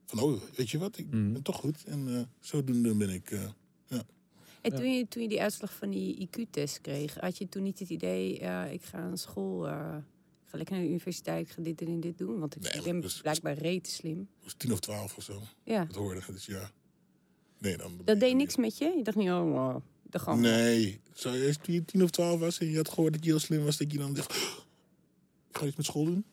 [0.05, 1.83] van, oh, weet je wat, ik ben toch goed.
[1.85, 3.43] En eh, zodoende ben ik, eh,
[3.87, 4.03] ja.
[4.61, 7.79] En toen, je, toen je die uitslag van die IQ-test kreeg, had je toen niet
[7.79, 8.33] het idee,
[8.73, 9.95] ik ga naar school, eh,
[10.43, 12.39] ik ga lekker naar de universiteit, ik ga dit en dit doen?
[12.39, 14.19] Want ik Nee, ben blijkbaar rete slim.
[14.21, 15.41] Ik was tien of twaalf of zo.
[15.63, 16.71] Ja, Dat hoorde ik, dus ja.
[17.57, 18.93] Nee, dan dat deed niet- niks met je?
[18.97, 20.41] Je dacht niet, oh, wow, de gang.
[20.41, 20.99] Nee.
[21.13, 23.29] Zou je eerst toen je tien of twaalf was en je had gehoord dat je
[23.29, 24.33] heel slim was, dat je dan dacht,
[25.49, 26.23] ik ga iets met school doen?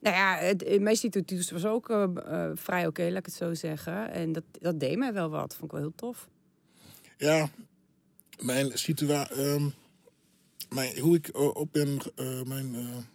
[0.00, 3.54] Nou ja, het, mijn situatie was ook eh, eh, vrij oké, laat ik het zo
[3.54, 4.10] zeggen.
[4.12, 6.28] En dat, dat deed mij wel wat, vond ik wel heel tof.
[7.16, 7.50] Ja,
[8.40, 9.72] mijn situatie,
[10.68, 11.98] mijn, hoe ik eh, op ben,
[12.46, 12.70] mijn,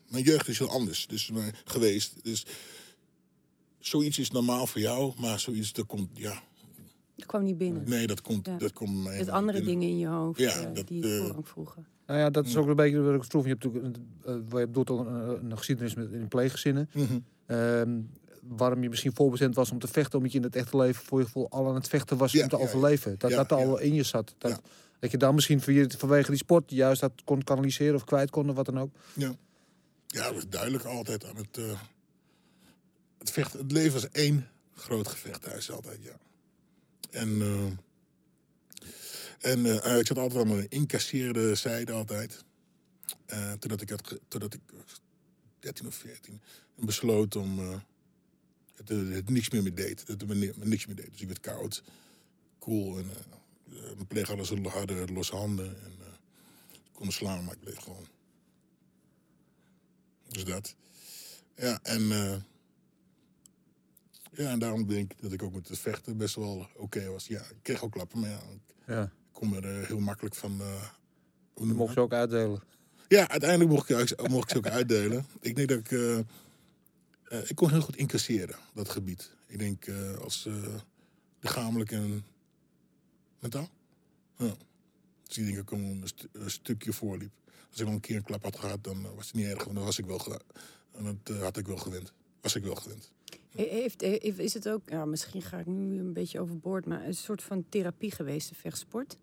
[0.09, 1.31] mijn jeugd is heel anders dus,
[1.65, 2.23] geweest.
[2.23, 2.45] Dus
[3.79, 6.43] zoiets is normaal voor jou, maar zoiets, dat komt, ja,
[7.15, 7.89] Dat kwam niet binnen.
[7.89, 8.57] nee, dat komt, Ja.
[8.57, 9.79] dat komt mij Met andere binnen.
[9.79, 11.87] dingen in je hoofd Ja, dat, die eh, voorrang vroegen.
[12.13, 13.43] Nou ja, dat is ook een beetje wat ik vroeg.
[13.43, 13.97] Je hebt natuurlijk
[14.53, 16.89] uh, je doet ook een, een geschiedenis met, in pleeggezinnen.
[16.93, 17.19] Mhm.
[17.45, 17.99] Ehm,
[18.41, 21.19] waarom je misschien voorbestemd was om te vechten, omdat je in het echte leven voor
[21.19, 23.15] je gevoel al aan het vechten was Ja, om te ja, overleven.
[23.17, 24.35] Dat ja, dat al in je zat.
[24.37, 24.59] Dat, Ja.
[24.99, 25.61] dat je dan misschien
[25.97, 28.95] vanwege die sport juist dat kon kanaliseren of kwijt kon of wat dan ook.
[29.13, 29.35] Ja.
[30.07, 31.79] ja, dat was duidelijk altijd aan het, eh,
[33.17, 33.59] het vechten.
[33.59, 36.15] Het leven was één groot gevecht thuis altijd, ja.
[37.11, 37.65] En, eh,
[39.43, 42.43] en eh, ik zat altijd aan mijn incasseerde zijde altijd.
[43.25, 45.01] Eh, totdat ik, had, totdat ik was
[45.59, 46.41] 13 of 14
[46.75, 47.79] en besloot om eh,
[48.75, 50.07] het, eh, het niks meer mee deed.
[50.07, 51.11] Dat het me, ni- me niks meer deed.
[51.11, 51.83] Dus ik werd koud,
[52.59, 56.05] cool en eh, eh, mijn collega's hadden, losse handen en eh,
[56.91, 58.07] konden slaan, maar ik bleef gewoon.
[60.27, 60.75] Dus dat.
[61.55, 62.35] Ja, en, eh,
[64.31, 67.27] ja, en daarom denk ik dat ik ook met het vechten best wel oké was.
[67.27, 68.41] Ja, ik kreeg ook klappen, maar ja,
[68.87, 69.11] Ja.
[69.43, 70.61] Kom er eh, heel makkelijk van.
[70.61, 70.83] eh,
[71.53, 72.61] hoe je mocht ze ook uitdelen.
[73.07, 75.25] ja, uiteindelijk mocht ik, ook- mocht ik ze ook uitdelen.
[75.39, 75.91] Ik denk dat ik...
[75.91, 79.31] eh, eh, ik kon heel goed incasseren, dat gebied.
[79.47, 80.53] Ik denk eh, als eh,
[81.39, 82.23] lichamelijk en
[83.39, 83.69] mentaal.
[84.37, 84.53] Ja.
[85.23, 87.31] Dus ik denk dat ik een, stu- een stukje voorliep.
[87.69, 89.63] Als ik nog een keer een klap had gehad, dan was het niet erg.
[89.63, 90.21] Want dan was ik wel,
[90.91, 92.13] en dat, had ik wel gewend.
[92.41, 93.11] Was ik wel gewend.
[93.55, 97.05] He- Heeft, heeft, is het ook, ja, misschien ga ik nu een beetje overboord, maar
[97.05, 99.17] een soort van therapie geweest, de vechtsport?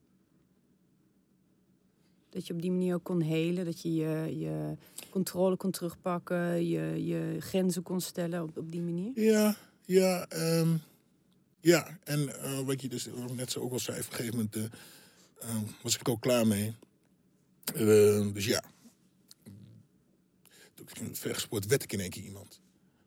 [2.31, 4.77] Dat je op die manier ook kon helen, dat je je, je
[5.11, 9.11] controle kon terugpakken, je, je grenzen kon stellen op, op die manier?
[9.15, 10.69] Ja, ja, ehm,
[11.61, 11.99] ja.
[12.05, 14.65] En eh, wat je dus net zo ook al zei, op een gegeven moment eh,
[15.41, 16.75] eh, was ik er ook klaar mee.
[17.75, 18.63] Eh, dus ja.
[20.75, 22.61] Toen ik in het vechtsport werd ik in één keer iemand.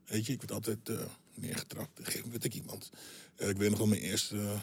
[0.04, 1.90] Weet je, ik werd altijd eh, neergetrapt.
[1.90, 2.90] Op een gegeven moment werd ik iemand.
[3.36, 4.62] Ik weet nog wel mijn eerste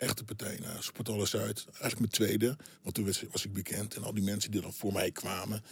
[0.00, 1.64] echte partij naar Sport Alles Uit.
[1.66, 3.94] Eigenlijk mijn tweede, want toen was, ik bekend.
[3.94, 5.62] En al die mensen die dan voor mij kwamen.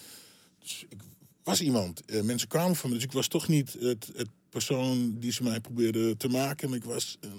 [0.59, 1.01] Dus ik
[1.43, 2.05] was iemand.
[2.05, 5.43] Eh, mensen kwamen van me, dus ik was toch niet het, het persoon die ze
[5.43, 6.69] mij probeerden te maken.
[6.69, 7.31] Maar ik was, eh,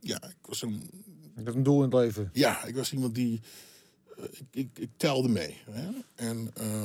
[0.00, 0.90] ja, ik was een
[1.36, 2.30] Ik had een doel in het leven.
[2.32, 3.40] ja, ik was iemand die.
[4.16, 5.56] eh, ik, ik, ik telde mee.
[5.70, 5.88] Hè?
[6.14, 6.84] En, eh,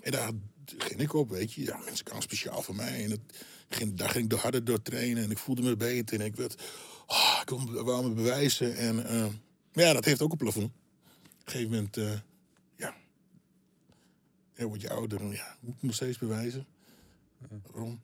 [0.00, 0.30] en daar
[0.78, 1.62] ging ik op, weet je.
[1.64, 3.04] Ja, mensen kwamen speciaal voor mij.
[3.04, 3.20] En het
[3.68, 5.22] ging, daar ging ik harder door trainen.
[5.22, 6.20] En ik voelde me beter.
[6.20, 6.62] En ik werd.
[7.12, 8.76] Ah, ik wou me bewijzen.
[8.76, 9.26] En, eh,
[9.72, 10.64] Maar ja, dat heeft ook een plafond.
[10.64, 10.72] Op
[11.44, 12.12] een gegeven moment, eh,
[12.76, 12.94] ja.
[14.54, 16.66] Ja, word je ouder en ja, moet ik nog steeds bewijzen.
[17.70, 18.00] Waarom?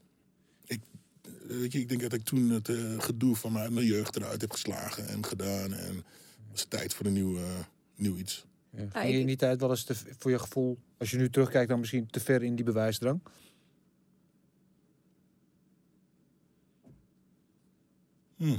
[0.66, 0.81] Ik,
[1.23, 4.40] eh, weet je, ik denk dat ik toen het gedoe van mijn, mijn jeugd eruit
[4.40, 5.73] heb geslagen en gedaan.
[5.73, 6.05] En het
[6.51, 7.38] was tijd voor een nieuw,
[7.94, 8.47] nieuw iets.
[8.71, 8.87] Ja.
[8.92, 11.68] Ging je in die tijd wel eens te, voor je gevoel, als je nu terugkijkt,
[11.68, 13.21] dan misschien te ver in die bewijsdrang?
[18.37, 18.57] Hm.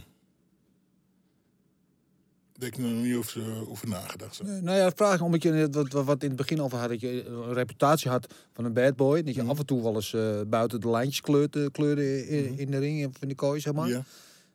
[2.59, 4.35] Heb ik nog niet over, eh, over nagedacht.
[4.35, 4.43] Zo.
[4.43, 7.25] Nee, nou ja, vraag omdat je wat, wat- in het begin al had, dat je
[7.25, 9.23] een reputatie had van een bad boy.
[9.23, 9.49] Dat je Mhm.
[9.49, 13.05] af en toe wel eens eh, buiten de lijntjes kleurde, kleurde in, in de ring
[13.07, 13.87] of in de kooi, zeg maar.
[13.89, 14.03] Ja.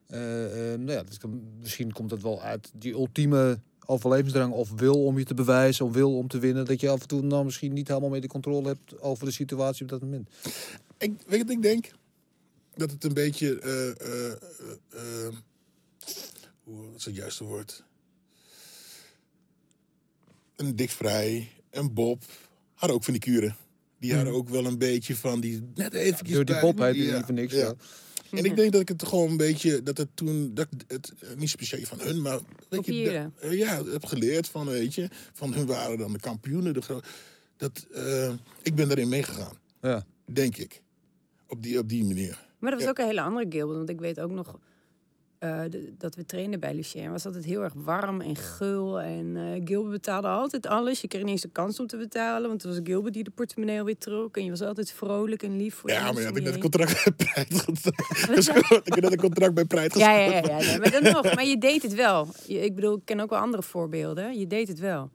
[0.06, 0.18] Eh,
[0.78, 5.24] nou ja, kan- misschien komt dat wel uit die ultieme overlevingsdrang of wil om je
[5.24, 6.64] te bewijzen, of wil om te winnen.
[6.64, 9.32] Dat je af en toe dan misschien niet helemaal meer de controle hebt over de
[9.32, 10.28] situatie op dat moment.
[10.98, 11.90] Ik, weet wat ik denk?
[12.74, 13.58] Dat het een beetje.
[16.64, 17.84] hoe wat is het juiste woord?
[20.56, 22.22] Een Dick Vrij, een Bob.
[22.74, 23.56] Hadden ook van die kuren.
[23.98, 25.62] Die hadden ook wel een beetje van die.
[25.74, 26.32] Net even.
[26.32, 27.52] Door die Bob die niet voor niks.
[27.54, 27.74] Ja.
[28.30, 29.82] En ik denk dat ik het gewoon een beetje.
[29.82, 30.54] Dat het toen.
[30.54, 32.38] Dat het eh, niet speciaal van hun, maar.
[32.68, 35.08] Weet je, dat- eh, ja, heb geleerd van, weet je.
[35.32, 36.74] Van hun waren dan de kampioenen.
[36.74, 37.00] De gro-
[37.56, 39.56] dat, eh, ik ben daarin meegegaan.
[39.82, 40.06] Ja.
[40.32, 40.82] Denk ik.
[41.48, 42.46] Op die, op die manier.
[42.58, 42.88] Maar dat was Ja.
[42.88, 43.76] ook een hele andere Gilbert.
[43.78, 44.58] Want ik weet ook nog
[45.44, 47.10] eh, de- dat we trainden bij Lucien.
[47.10, 49.00] was altijd heel erg warm en gul.
[49.00, 51.00] En eh, Gilbert betaalde altijd alles.
[51.00, 52.48] Je kreeg niet eens de kans om te betalen.
[52.48, 54.36] Want het was Gilbert die de portemonnee alweer trok.
[54.36, 56.54] En je was altijd vrolijk en lief voor Ja, maar ik om had je net
[56.54, 58.76] een contract bij Pride gesloten.
[58.84, 60.06] Ik heb net een contract bij Ja, gesloten.
[60.06, 61.34] ja, ja, ja, maar dan nog.
[61.34, 62.26] Maar je deed het wel.
[62.46, 64.38] Je, ik bedoel, ik ken ook wel andere voorbeelden.
[64.38, 65.10] Je deed het wel.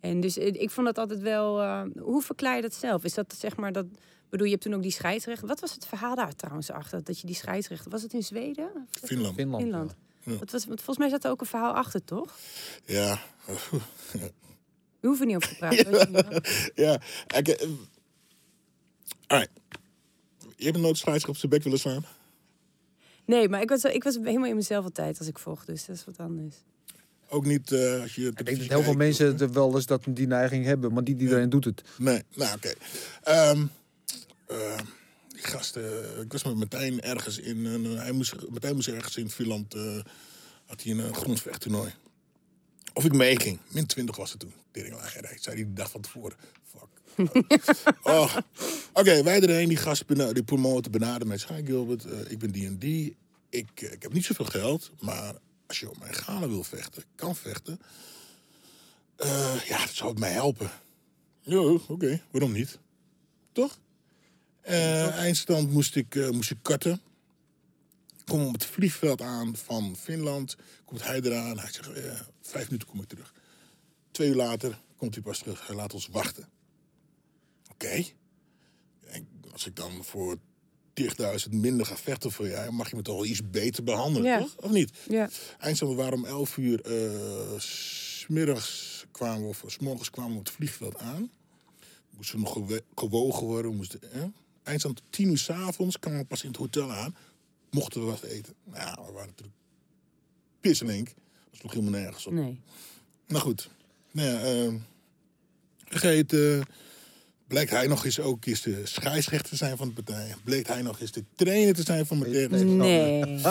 [0.00, 1.60] En dus eh, ik vond dat altijd wel...
[1.98, 3.04] hoe verklaar je dat zelf?
[3.04, 3.86] Is dat zeg maar dat...
[4.28, 5.48] ik bedoel, je hebt toen ook die scheidsrechter.
[5.48, 7.04] Wat was het verhaal daar trouwens achter?
[7.04, 7.90] Dat je die scheidsrechter...
[7.90, 8.70] Was het in Zweden?
[8.90, 9.34] Finland.
[9.34, 9.62] Finland.
[9.62, 9.94] Finland.
[10.22, 10.36] Ja.
[10.36, 12.38] Dat was, want volgens mij zat er ook een verhaal achter, toch?
[12.84, 13.20] Ja.
[15.00, 15.90] We hoeven niet over te praten.
[15.90, 16.72] weet je niet.
[16.74, 17.00] ja.
[17.38, 17.68] Ik, eh,
[19.26, 19.52] alright.
[20.56, 22.04] Je hebt nooit scheidsrechter op zijn bek willen slaan?
[23.24, 25.66] Nee, maar ik was, ik was helemaal in mezelf altijd als ik vocht.
[25.66, 26.56] Dus dat is wat anders.
[27.28, 28.26] Ook niet eh, als je...
[28.26, 31.20] Ik denk dat heel veel mensen er wel eens dat die neiging hebben, maar niet
[31.20, 31.82] iedereen doet het.
[31.98, 32.72] Nee, nou oké.
[33.22, 33.66] Ehm,
[34.48, 34.78] eh,
[35.28, 39.30] die gasten, ik was met Martijn ergens in, een, hij moest, Martijn moest ergens in
[39.30, 39.98] Finland, eh,
[40.66, 41.94] had hij een uh, grondvechttoernooi.
[42.92, 44.52] Of ik meeging, min 20 was het toen.
[44.70, 46.36] Teringlagerij, zei hij de dag van tevoren.
[46.64, 46.88] Fuck.
[48.02, 48.36] oh.
[48.92, 51.38] Oké, wij erheen, die gast, bena- die promotor benaderde mij.
[51.38, 53.16] Zei, "Hi, Gilbert, eh, ik ben die en die.
[53.48, 55.34] Ik, eh, ik heb niet zoveel geld, maar
[55.66, 57.80] als je op mijn gala wil vechten, kan vechten.
[59.16, 60.70] eh, ja, dat zou het mij helpen.
[61.40, 61.58] Ja,
[61.88, 62.78] oké, waarom niet?
[63.52, 63.78] Toch?
[64.68, 67.00] Eh, eindstand moest ik, eh, moest ik cutten.
[68.26, 70.56] Kom op het vliegveld aan van Finland.
[70.84, 71.58] Komt hij eraan.
[71.58, 73.34] Hij zegt, eh, vijf minuten kom ik terug.
[74.10, 75.66] Twee uur later komt hij pas terug.
[75.66, 76.48] Hij laat ons wachten.
[77.72, 78.04] Oké.
[79.06, 80.36] En Als ik dan voor
[80.92, 82.70] 10.000 minder ga vechten voor jou...
[82.72, 84.38] mag je me toch wel iets beter behandelen, Ja.
[84.38, 84.56] toch?
[84.56, 84.90] Of niet?
[85.08, 85.28] Ja.
[85.58, 86.80] Eindstand, we waren om 11 uur.
[87.60, 91.30] smiddags kwamen we, of s morgens kwamen we op het vliegveld aan.
[92.16, 92.58] Moesten nog
[92.94, 93.76] gewogen worden.
[93.76, 94.00] Moesten,
[94.68, 94.74] eh?
[94.74, 97.16] Eindstand, 10 uur s'avonds kwamen we pas in het hotel aan.
[97.70, 98.54] Mochten we wat eten.
[98.64, 99.56] Nou, we waren natuurlijk
[100.60, 101.06] pisselink.
[101.06, 102.32] Dat sloeg helemaal nergens op.
[102.32, 102.60] Nee.
[103.26, 103.68] Nou goed.
[104.10, 104.76] Nou ja, ehm,
[105.84, 106.62] gegeten.
[107.46, 110.34] Blijkt hij nog eens ook eens de scheidsrechter te zijn van de partij.
[110.44, 112.86] Bleek hij nog eens de trainer te zijn van mijn tegenstander.
[112.86, 113.44] Nee.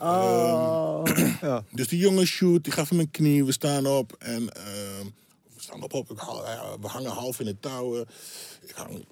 [0.00, 1.04] Oh.
[1.72, 5.04] Dus die jongen shoot, die gaf hem een knie, we staan op en ehm,
[5.54, 8.06] we staan op, op ja, we hangen half in de touwen.
[8.60, 9.04] Ik hang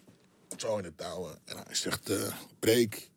[0.61, 3.09] zo in de touwen en hij zegt eh break.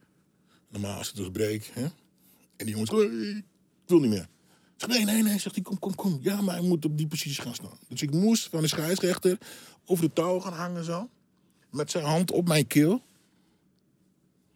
[0.70, 1.64] Normaal is het dus break.
[1.74, 1.84] Hè?
[1.84, 3.44] En die jongens, "Nee, ik
[3.86, 4.28] wil niet meer.
[4.78, 6.20] Ik zeg, nee, nee, nee, zegt hij, kom, kom, kom.
[6.22, 7.78] Ja, maar hij moet op die positie gaan staan.
[7.88, 9.38] Dus ik moest van de scheidsrechter
[9.86, 11.10] over de touw gaan hangen zo.
[11.72, 13.02] Met zijn hand op mijn keel.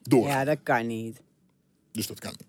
[0.02, 0.28] Door.
[0.28, 1.22] Ja, dat kan niet.
[1.92, 2.48] Dus dat kan niet.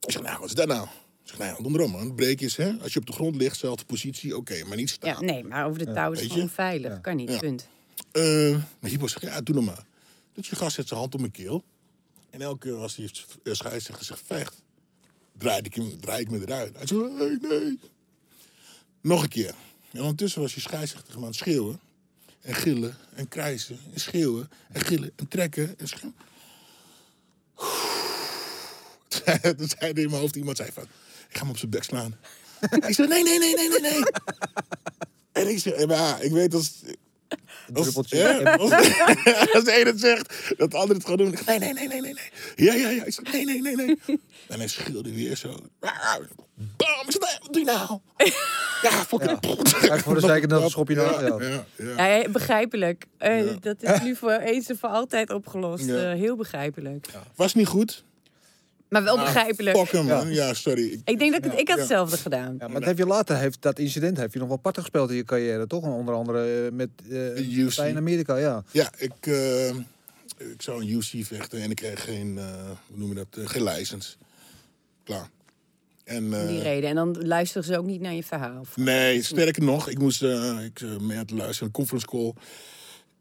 [0.00, 0.84] Ik zeg, nou, wat is dat nou?
[0.84, 0.90] Ik
[1.30, 2.14] zeg, nou ja, donder om, man.
[2.14, 4.94] Breek is, hè, als je op de grond ligt, zelfde positie, oké, maar niet Ja,
[5.12, 5.24] staan.
[5.24, 6.50] nee, maar over de touw is weet gewoon je?
[6.50, 7.00] veilig.
[7.00, 7.38] Kan niet, Ja.
[7.38, 7.68] punt.
[8.14, 9.84] Eh, maar Hypo zegt, ja, doe nog maar.
[10.32, 11.64] Dus je gast zet zijn hand op mijn keel.
[12.30, 13.10] En elke keer als hij
[13.42, 14.62] eh, scheidsrechter zegt, vecht,
[15.38, 16.76] draai ik, hem, draai ik me eruit.
[16.76, 17.78] Hij zegt, nee, nee.
[19.00, 19.54] Nog een keer.
[19.90, 21.80] En ondertussen was je scheidsrechter aan het schreeuwen.
[22.40, 26.16] En gillen en krijsen en schreeuwen en gillen en trekken en schreeuwen.
[29.56, 30.82] Toen zei er in mijn hoofd iemand zei van,
[31.28, 32.16] ik ga hem op zijn bek slaan.
[32.88, 34.02] ik zei, nee, nee, nee, nee, nee, nee.
[35.42, 36.72] en ik zei, maar ja, ik weet als...
[37.72, 38.16] Als, druppeltje.
[38.18, 38.70] ja, als,
[39.54, 41.34] als de ene het zegt, dat de andere het gaat doen.
[41.46, 42.14] Nee, nee, nee, nee, nee.
[42.14, 42.66] nee.
[42.66, 43.04] Ja, ja, ja.
[43.04, 43.96] Ik zeg, nee, nee, nee, nee.
[44.48, 45.54] En hij schreeuwde weer zo.
[46.76, 47.98] Bam, wat doe je nou?
[48.82, 49.40] Ja, fucking...
[49.80, 51.42] Kijk, voor de zeker nog een schopje ja, naar.
[51.42, 51.64] Ja.
[51.76, 52.06] ja, ja.
[52.06, 53.06] Ja, begrijpelijk.
[53.18, 53.56] Eh, Ja.
[53.60, 55.84] Dat is nu voor eens en voor altijd opgelost.
[55.84, 56.10] Ja.
[56.10, 57.06] Eh, heel begrijpelijk.
[57.34, 58.04] Was niet goed.
[58.88, 59.76] Maar wel Ah, begrijpelijk.
[59.76, 60.32] Fuck hem, man.
[60.32, 60.84] Ja, sorry.
[60.92, 62.56] Ik- Ik denk dat ik, het, ik had hetzelfde gedaan.
[62.58, 65.10] Ja, maar dat heb je later, heeft, dat incident heeft je nog wel parten gespeeld
[65.10, 65.84] in je carrière, toch?
[65.84, 67.76] Onder andere eh, met eh UC.
[67.76, 68.64] bij in Amerika, ja.
[68.70, 69.68] Ja, ik, eh,
[70.38, 72.44] ik zou een UC vechten en ik kreeg geen, eh,
[72.88, 74.16] hoe noem je dat, eh, geen license.
[75.04, 75.28] Klaar.
[76.04, 76.88] En, Om die reden.
[76.90, 78.64] En dan luisteren ze ook niet naar je verhaal.
[78.76, 82.32] nee, sterker nog, ik moest eh, ik, eh, mee aan het luisteren, een conference call.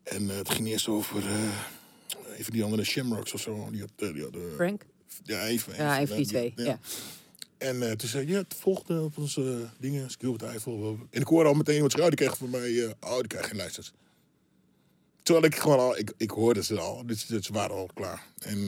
[0.03, 3.67] En eh, het ging eerst over eh, even die andere Shamrocks of zo.
[3.71, 4.81] Die had, eh, die Frank?
[5.23, 5.75] Ja, even.
[5.75, 6.53] Ja, even die twee.
[6.55, 6.79] Ja.
[7.63, 10.97] En eh, toen zei hij, ja, het volgende op onze eh, dingen, Gilbert Eiffel.
[11.09, 13.61] En ik hoorde al meteen oh, die krijgt van mij, eh, oh, die krijgt geen
[13.61, 13.91] license.
[15.23, 18.27] Terwijl ik gewoon al, ik, ik hoorde ze al, dus, dus ze waren al klaar.
[18.39, 18.67] En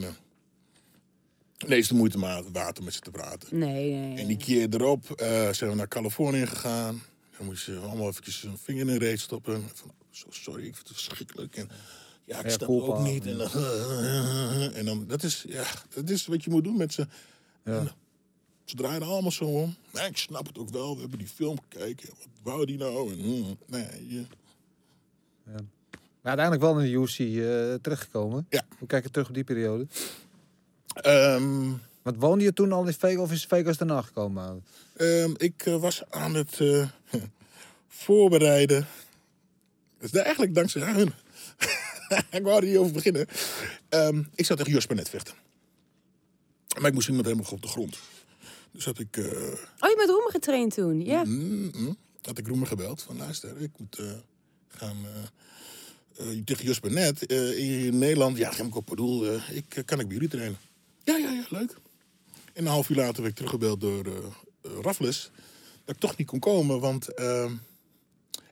[1.66, 3.58] nee, is de moeite om met ze te praten.
[3.58, 4.18] Nee, nee.
[4.18, 5.04] En die keer erop
[5.50, 7.02] zijn we naar Californië gegaan.
[7.36, 9.64] Dan moest je allemaal eventjes een vinger in de reet stoppen.
[9.74, 11.56] Van, zo, sorry, ik vind het verschrikkelijk.
[11.56, 11.70] En,
[12.26, 13.26] ja, ik Ja, snap ook niet.
[13.26, 13.48] En dan,
[14.78, 15.64] en dan, dat is, ja,
[15.94, 17.06] dat is wat je moet doen met ze.
[17.64, 17.82] Ja.
[18.64, 19.74] Ze draaien allemaal zo om.
[19.92, 20.94] Nee, ik snap het ook wel.
[20.94, 22.08] We hebben die film gekeken.
[22.08, 23.12] Wat wou die nou?
[23.12, 24.24] En, hmm, nee, je,
[26.20, 28.46] Maar uiteindelijk wel in de UFC eh, terechtgekomen.
[28.50, 28.64] Ja.
[28.78, 29.86] Hoe kijk je terug op die periode?
[30.94, 31.70] Ehm,
[32.02, 34.64] Want woonde je toen al in Vegas of is Vegas daarna gekomen?
[34.96, 36.88] ehm, ik eh, was aan het eh,
[37.88, 38.86] voorbereiden.
[39.98, 41.12] Dus eigenlijk dankzij hun.
[42.38, 43.26] ik wou er niet over beginnen.
[43.88, 45.34] Ehm, ik zat tegen Jos net vechten.
[46.78, 47.98] Maar ik moest iemand helemaal op de grond.
[48.70, 49.24] Dus had ik, eh,
[49.80, 51.04] Oh, je bent Roemer getraind toen?
[51.04, 51.24] Ja.
[51.24, 53.02] mm, mm, had ik Roemer gebeld.
[53.02, 54.10] Van luister, ik moet eh,
[54.68, 54.96] gaan...
[56.16, 58.36] eh, tegen Jos Burnett eh, in Nederland.
[58.36, 60.58] Ja, Remco Padoel, eh ik, kan ik bij jullie trainen?
[61.04, 61.76] Ja, ja, ja, leuk.
[62.52, 64.12] En een half uur later werd ik teruggebeld door eh,
[64.82, 65.30] Raffles.
[65.84, 67.08] Dat ik toch niet kon komen, want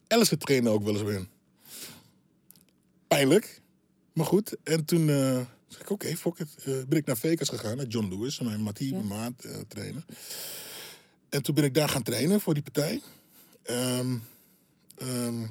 [0.09, 1.29] Alice trainde ook wel eens hen.
[3.15, 3.61] Pijnlijk,
[4.13, 4.57] maar goed.
[4.63, 6.49] En toen zei ik, oké, fuck it.
[6.59, 8.95] Eh, ben ik naar Vegas gegaan, naar John Lewis, mijn Mattie, Ja.
[8.95, 10.05] mijn maat, eh, trainer.
[11.29, 13.01] En toen ben ik daar gaan trainen voor die partij.
[13.63, 14.17] Ehm
[14.97, 15.47] ehm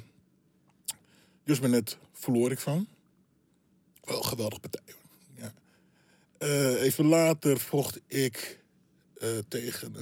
[1.44, 2.86] Jos net verloor ik van.
[4.04, 4.94] Wel een geweldige partij.
[5.36, 5.52] Ja.
[6.76, 8.60] Even later vocht ik
[9.48, 9.94] tegen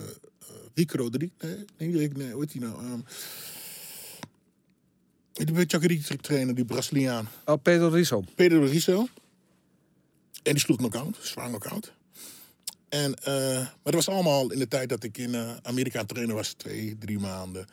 [0.75, 1.33] Rico Rodriguez.
[1.41, 2.85] Nee, nee, nee, nee, hoe heet die nou?
[2.85, 3.05] Um,
[5.33, 7.29] die bij Chacarita trainen, die Braziliaan.
[7.45, 8.25] Oh, Pedro Rizzo.
[8.35, 9.09] Pedro Rizzo.
[10.43, 11.93] En die sloeg knock-out, zwaar knock-out.
[12.89, 16.05] En, eh, maar dat was allemaal in de tijd dat ik in eh, Amerika aan
[16.05, 16.53] het trainen was.
[16.53, 17.67] Twee, drie maanden.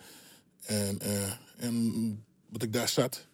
[0.65, 3.25] En, eh, en wat ik daar zat,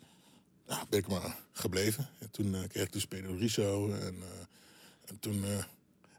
[0.68, 2.10] nou, ben ik maar gebleven.
[2.20, 3.92] En toen kreeg ik dus Pedro Rizzo.
[3.92, 4.16] En,
[5.06, 5.44] en toen,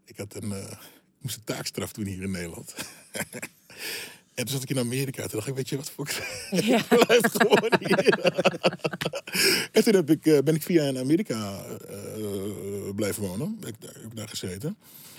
[0.04, 0.78] ik had een, ik
[1.18, 2.74] moest een taakstraf doen hier in Nederland.
[4.36, 5.22] en toen zat ik in Amerika.
[5.22, 6.10] Toen dacht ik, weet je wat, fuck.
[6.50, 6.76] Ja.
[6.90, 8.08] ik blijf gewoon hier.
[9.72, 13.58] en toen heb ik, eh, ben ik via in Amerika eh, blijven wonen.
[13.66, 14.76] Ik daar, heb ik daar gezeten.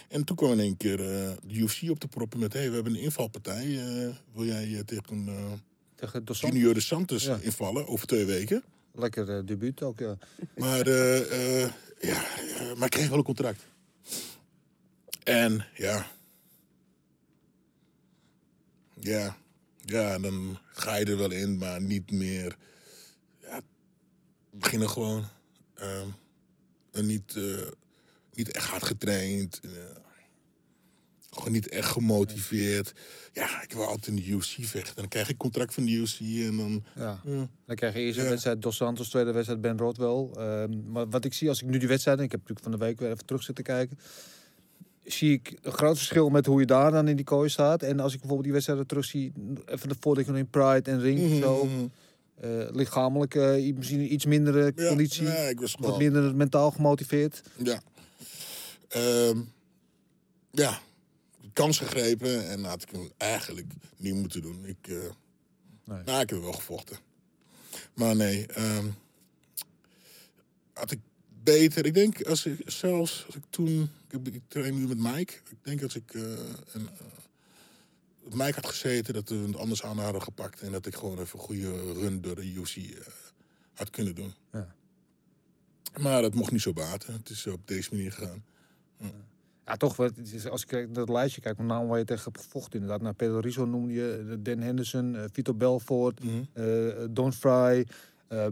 [0.10, 2.54] En toen kwam in één keer eh, de UFC op te proppen met...
[2.54, 3.66] hey, we hebben een invalpartij.
[3.66, 5.52] eh, wil jij tegen eh
[5.96, 6.58] Tegen Dos Santos.
[6.58, 7.38] Junior de Santos Ja.
[7.42, 8.64] invallen over twee weken?
[8.94, 10.18] Lekker debuut ook, ja.
[10.58, 12.24] Maar, eh, eh, ja,
[12.58, 13.64] eh, maar ik kreeg wel een contract.
[15.24, 16.08] En ja.
[19.00, 19.38] Ja.
[19.86, 22.56] Ja, dan ga je er wel in, maar niet meer.
[23.42, 23.62] Ja,
[24.52, 25.26] beginnen gewoon.
[26.92, 27.68] en niet, eh,
[28.34, 29.60] niet echt hard getraind.
[29.64, 29.70] eh,
[31.30, 32.94] gewoon niet echt gemotiveerd.
[33.34, 34.96] Ja, ik wil altijd in de UFC vechten.
[34.96, 36.84] Dan krijg ik contract van de UFC en dan.
[36.96, 37.22] ja.
[37.26, 37.50] ja.
[37.66, 38.30] Dan krijg je eerst een Ja.
[38.30, 40.30] wedstrijd Dos Santos, tweede wedstrijd Ben Rodwell.
[40.44, 42.86] Ehm, maar wat ik zie als ik nu die wedstrijd, ik heb natuurlijk van de
[42.86, 44.00] week weer even terug zitten kijken,
[45.08, 47.84] zie ik een groot verschil met hoe je daar dan in die kooi staat.
[47.84, 49.32] En als ik bijvoorbeeld die wedstrijden terug zie,
[49.66, 51.86] even de voordeel in Pride en Ring, Mhm, zo, mhm.
[52.36, 57.42] eh, lichamelijk eh, misschien iets mindere Ja, conditie, ik was wat minder mentaal gemotiveerd.
[57.64, 57.82] Ja.
[58.88, 59.40] Ehm,
[60.52, 60.80] ja.
[61.54, 64.66] Kans gegrepen en had ik hem eigenlijk niet moeten doen.
[64.66, 64.96] Ik, eh
[65.84, 66.02] Nee.
[66.06, 66.98] nou, ik heb wel gevochten.
[67.94, 68.86] Maar nee, ehm,
[70.74, 71.00] had ik
[71.44, 71.86] beter.
[71.86, 73.90] Ik denk als ik zelfs als ik toen.
[74.08, 75.34] Ik, heb, ik train nu met Mike.
[75.34, 76.14] Ik denk als ik.
[76.14, 76.22] eh
[76.72, 80.62] een, eh, Mike had gezeten, dat we het anders aan hadden gepakt.
[80.62, 82.84] En dat ik gewoon even een goede run door de UFC eh,
[83.74, 84.34] had kunnen doen.
[84.52, 84.68] Ja.
[86.00, 87.14] Maar dat mocht niet zo baten.
[87.14, 88.44] Het is op deze manier gegaan.
[89.66, 92.24] Ja, toch, het is- als ik naar het lijstje kijk, met name waar je tegen
[92.24, 93.02] hebt gevochten, inderdaad.
[93.02, 97.14] Naar Pedro Rizzo noemde je, Dan Henderson, Vito Belfort, Mhm.
[97.14, 97.88] Don Fry,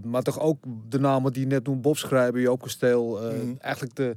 [0.03, 3.19] maar toch ook de namen die je net noemde, Bob Schrijver, Joop Kasteel.
[3.21, 3.53] Mhm.
[3.59, 4.15] Eigenlijk de,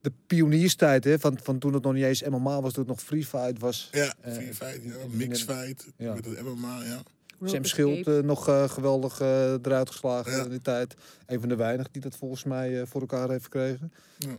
[0.00, 3.02] de pionierstijd, hè, van, van toen het nog niet eens MMA was, toen het nog
[3.02, 3.88] Free Fight was.
[3.92, 6.14] Ja, Eh, vier fight, ja, in- mixfight, ja.
[6.14, 7.02] met het MMA, ja.
[7.38, 10.44] Rope Sam Schild eh, nog eh, geweldig eh, eruit geslagen Ja.
[10.44, 10.94] in die tijd.
[11.26, 13.92] Een van de weinigen die dat volgens mij eh, voor elkaar heeft gekregen.
[14.18, 14.36] Ja.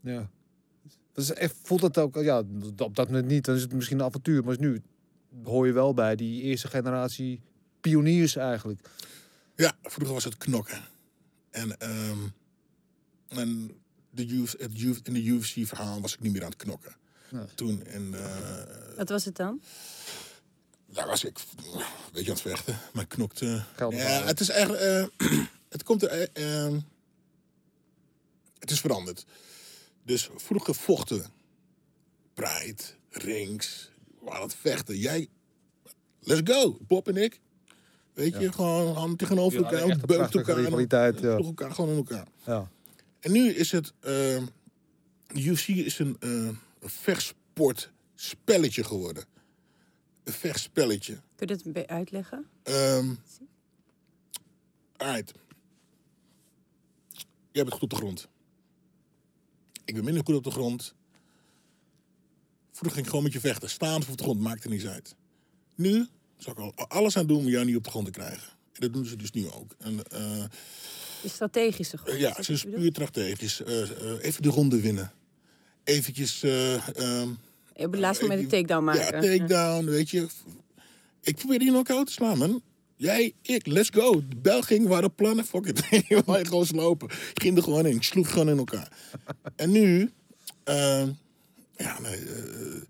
[0.00, 0.30] ja.
[1.12, 2.42] Dus echt, voelt het ook, ja,
[2.76, 3.44] op dat moment niet.
[3.44, 4.44] Dan is het misschien een avontuur.
[4.44, 4.82] Maar nu
[5.44, 7.40] hoor je wel bij die eerste generatie
[7.80, 8.80] pioniers eigenlijk.
[9.56, 10.80] Ja, vroeger was het knokken.
[11.50, 12.18] En, ehm,
[13.28, 13.70] en
[14.10, 16.96] de youth, het youth, in de UFC-verhaal was ik niet meer aan het knokken.
[17.30, 17.44] Nee.
[17.54, 19.60] Toen, en eh, Wat was het dan?
[20.92, 21.82] daar was ik een
[22.12, 22.78] beetje aan het vechten.
[22.92, 23.62] Maar ik knokte.
[23.76, 24.82] Geld Ja, het is eigenlijk.
[25.18, 25.38] eh,
[25.68, 26.08] het komt er.
[26.08, 26.80] eh, ehm,
[28.58, 29.26] het is veranderd.
[30.04, 31.24] Dus vroeger vochten.
[32.34, 34.96] Pride, rings, we waren aan het vechten.
[34.98, 35.28] Jij,
[36.20, 37.40] let's go, Bob en ik.
[38.12, 40.56] Weet je, gewoon handen tegenover elkaar, prachtige elkaar.
[41.22, 41.36] ja.
[41.36, 42.26] elkaar gewoon in elkaar.
[42.46, 42.70] Ja.
[43.20, 43.92] En nu is het.
[44.00, 44.46] ehm
[45.26, 49.24] de UFC is een, een vechtsportspelletje geworden.
[50.24, 51.12] Een vechtspelletje.
[51.14, 52.46] Kun je dat een beetje uitleggen?
[52.62, 53.14] Ehm
[54.96, 55.32] alright.
[57.52, 58.28] Jij bent goed op de grond.
[59.84, 60.94] Ik ben minder goed op de grond.
[62.72, 63.70] Vroeger ging ik gewoon met je vechten.
[63.70, 65.14] Staan of op de grond, maakt er niets uit.
[65.74, 66.06] Nu
[66.36, 68.48] zal ik al alles aan doen om jou niet op de grond te krijgen.
[68.72, 69.72] En dat doen ze dus nu ook.
[69.78, 70.48] En, eh, De
[71.28, 72.16] strategische groep.
[72.16, 73.62] ja, het is puur strategisch.
[73.62, 73.88] Eh, eh,
[74.20, 75.12] even de ronde winnen.
[75.84, 76.42] Eventjes...
[76.42, 77.28] eh, ehm,
[77.74, 79.22] Op het laatste moment een die- takedown maken.
[79.22, 80.26] Ja, takedown, weet je.
[81.22, 82.62] Ik probeerde je knock-out te slaan, man.
[82.96, 84.22] Jij, ik, let's go.
[84.28, 85.82] De bel ging, waren plannen, fuck it.
[86.08, 87.08] Je gewoon slopen.
[87.10, 88.92] Ik ging er gewoon in, ik sloeg gewoon in elkaar.
[89.56, 90.10] en nu,
[90.64, 91.10] ehm,
[91.76, 92.80] ja, nee, eh,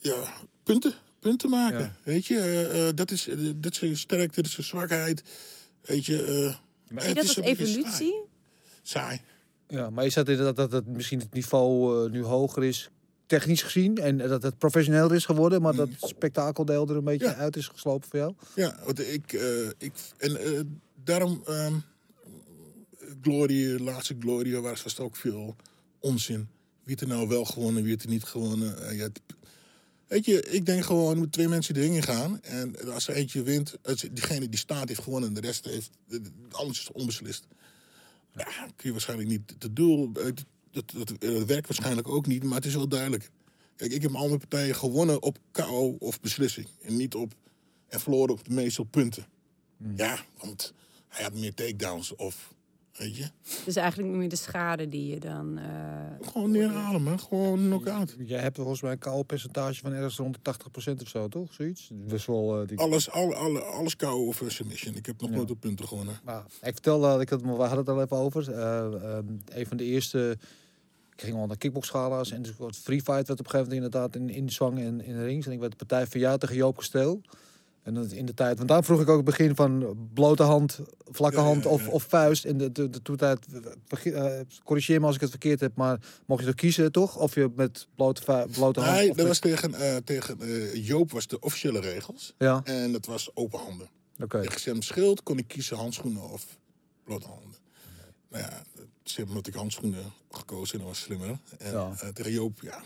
[0.00, 0.32] ja,
[0.62, 1.78] punten, punten maken.
[1.80, 1.96] Ja.
[2.02, 5.22] Weet je, eh, eh, dat, is, dat is je sterkte, dat is je zwakheid.
[5.82, 6.54] Weet je,
[6.96, 7.92] eh, Zie het je dat als evolutie?
[7.92, 8.22] Saai.
[8.82, 9.20] saai.
[9.68, 12.90] Ja, maar is dat inderdaad dat het misschien het niveau eh, nu hoger is,
[13.26, 17.26] technisch gezien, en dat het professioneler is geworden, maar dat het spektakeldeel er een beetje
[17.26, 17.34] Ja.
[17.34, 18.34] uit is geslopen voor jou?
[18.54, 20.60] Ja, want ik, eh, ik en eh,
[21.04, 21.74] daarom, ehm
[23.22, 25.56] Glory, laatste Glory, was was ook veel
[25.98, 26.36] onzin.
[26.84, 28.94] Wie heeft er nou wel gewonnen, wie heeft er niet gewonnen.
[28.96, 29.20] Je hebt-
[30.08, 32.42] weet je, ik denk gewoon, moeten twee mensen de ring in gaan.
[32.42, 33.76] En als er eentje wint,
[34.12, 35.90] diegene die staat heeft gewonnen en de rest heeft,
[36.50, 37.46] alles is onbeslist.
[38.34, 42.42] Ja, kun je waarschijnlijk niet het doel, het, het, het, het werkt waarschijnlijk ook niet,
[42.44, 43.30] maar het is wel duidelijk.
[43.76, 46.66] Kijk, ik heb al mijn partijen gewonnen op KO of beslissing.
[46.82, 47.34] En niet op,
[47.88, 49.26] en verloren op de meeste punten.
[49.96, 50.72] Ja, want
[51.08, 52.54] hij had meer takedowns of,
[52.98, 53.24] weet je.
[53.64, 55.58] Dus eigenlijk meer de schade die je dan...
[55.58, 55.66] eh,
[56.32, 57.20] Gewoon neerhalen, man.
[57.20, 58.16] Gewoon knock-out.
[58.18, 60.54] Jij hebt volgens mij een KO-percentage van ergens rond de
[60.90, 61.52] 80% of zo, toch?
[61.52, 61.90] Zoiets?
[61.92, 62.60] Best wel...
[62.60, 62.78] eh, die...
[62.78, 64.94] Alles, alle, alle, alles KO of een submission.
[64.94, 65.36] Ik heb nog Ja.
[65.36, 66.20] nooit op punten gewonnen.
[66.24, 68.52] Maar ik vertelde, dat ik het, we hadden het al even over.
[68.52, 68.84] eh,
[69.16, 70.38] ehm, een van de eerste.
[71.16, 73.84] Ik ging al naar kickboxschala's en dus wat free fight werd op een gegeven moment
[73.94, 75.46] inderdaad in, in zwang en in de rings.
[75.46, 77.20] En ik werd de partij van jou tegen Joop Kasteel.
[77.88, 80.78] En dat in de tijd, want daar vroeg ik ook het begin van blote hand,
[81.10, 82.44] vlakke hand Of, of vuist.
[82.44, 83.46] En de, de, de toetijd,
[84.04, 87.16] eh, corrigeer me als ik het verkeerd heb, maar mocht je er kiezen toch?
[87.16, 88.96] Of je met blote, blote hand.
[88.96, 92.34] Nee, dat was tegen, eh, tegen eh, Joop was de officiële regels.
[92.38, 93.88] Ja, En dat was open handen.
[94.22, 94.42] oké.
[94.42, 96.58] Tegen Sam Schild kon ik kiezen handschoenen of
[97.04, 97.56] blote handen.
[98.30, 98.62] Nou ja,
[99.04, 101.38] Sam had ik handschoenen gekozen en dat was slimmer.
[101.58, 101.94] En Ja.
[102.14, 102.82] tegen Joop, ja,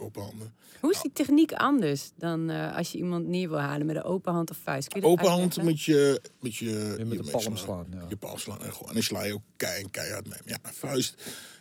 [0.00, 0.54] open handen.
[0.80, 4.02] Hoe is die techniek anders dan eh, als je iemand neer wil halen met een
[4.02, 4.88] open hand of vuist?
[4.88, 6.20] Kun je dat Open hand met je...
[6.40, 7.86] Met je, met je de palm slaan.
[7.90, 8.04] Ja.
[8.08, 8.62] Je palm slaan.
[8.62, 10.38] En, gewoon, en dan sla je ook kei en keihard mee.
[10.44, 11.14] Ja, een vuist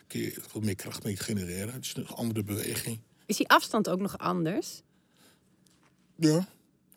[0.09, 1.73] kun je wat meer kracht mee genereren.
[1.73, 2.99] Het is een andere beweging.
[3.25, 4.81] Is die afstand ook nog anders?
[6.15, 6.47] Ja.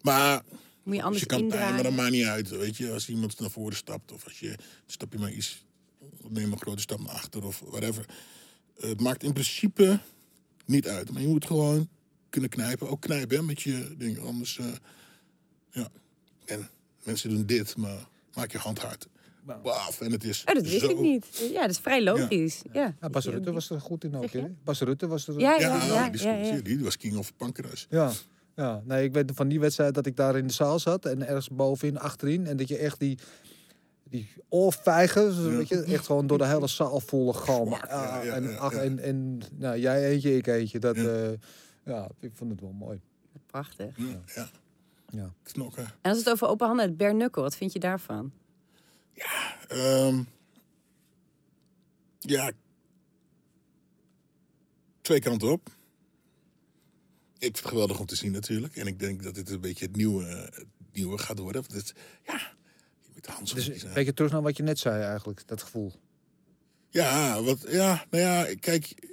[0.00, 0.42] Maar
[0.82, 1.82] Moet je anders je kan indraaien?
[1.82, 2.48] dat maakt niet uit.
[2.48, 4.54] Weet je, als iemand naar voren stapt of als je
[4.86, 5.64] stap je maar iets,
[6.28, 8.04] neem een grote stap naar achter of whatever.
[8.76, 10.00] Het maakt in principe
[10.72, 11.12] niet uit.
[11.12, 11.88] Maar je moet gewoon
[12.30, 12.88] kunnen knijpen.
[12.88, 14.18] Ook knijpen hè, met je ding.
[14.20, 14.66] Anders, eh,
[15.70, 15.88] ja.
[16.44, 16.68] En
[17.04, 19.06] mensen doen dit, maar maak je hand hard.
[19.62, 21.48] Waf, en het is Oh, dat wist zo- ik niet.
[21.52, 22.62] Ja, dat is vrij logisch.
[22.72, 24.30] Ja, Ja, Bas Rutte was er goed in ook.
[24.30, 24.46] Hè?
[24.64, 25.38] Bas Rutte was er.
[25.40, 26.08] Ja, Ja, ja, ja.
[26.10, 26.60] die, ja, ja.
[26.60, 27.86] Die was king of Pancras.
[27.90, 28.12] Ja,
[28.56, 28.82] ja.
[28.84, 31.48] Nee, ik weet van die wedstrijd dat ik daar in de zaal zat en ergens
[31.48, 32.46] bovenin, achterin.
[32.46, 33.18] En dat je echt die,
[34.12, 35.56] die oorvijgen, Ja.
[35.56, 37.66] weet je, echt gewoon door de hele zaal volle galm.
[37.68, 38.80] Zwak, ja, Ja, ja, en, ja, ach, ja.
[38.80, 40.78] en, en nou, jij eentje, ik eentje.
[40.78, 41.02] Dat, Ja.
[41.02, 41.36] ja.
[41.84, 43.00] ja, ik vond het wel mooi.
[43.46, 43.96] Prachtig.
[43.96, 44.48] Ja, ja.
[45.10, 45.32] Ja.
[45.42, 45.84] knokken.
[46.00, 48.32] En als het over open handen, het knuckle, wat vind je daarvan?
[49.68, 50.22] Ehm,
[52.18, 52.52] ja.
[55.00, 55.66] Twee kanten op.
[55.66, 58.76] Ik vind het geweldig om te zien natuurlijk.
[58.76, 61.64] En ik denk dat dit een beetje het nieuwe, het nieuwe gaat worden.
[61.72, 61.94] Het,
[62.26, 62.52] ja,
[63.26, 63.88] moet handschoen Dus kiezen.
[63.88, 65.92] een beetje terug naar wat je net zei eigenlijk, dat gevoel.
[66.88, 69.10] Ja, wat, ja, nou ja, kijk.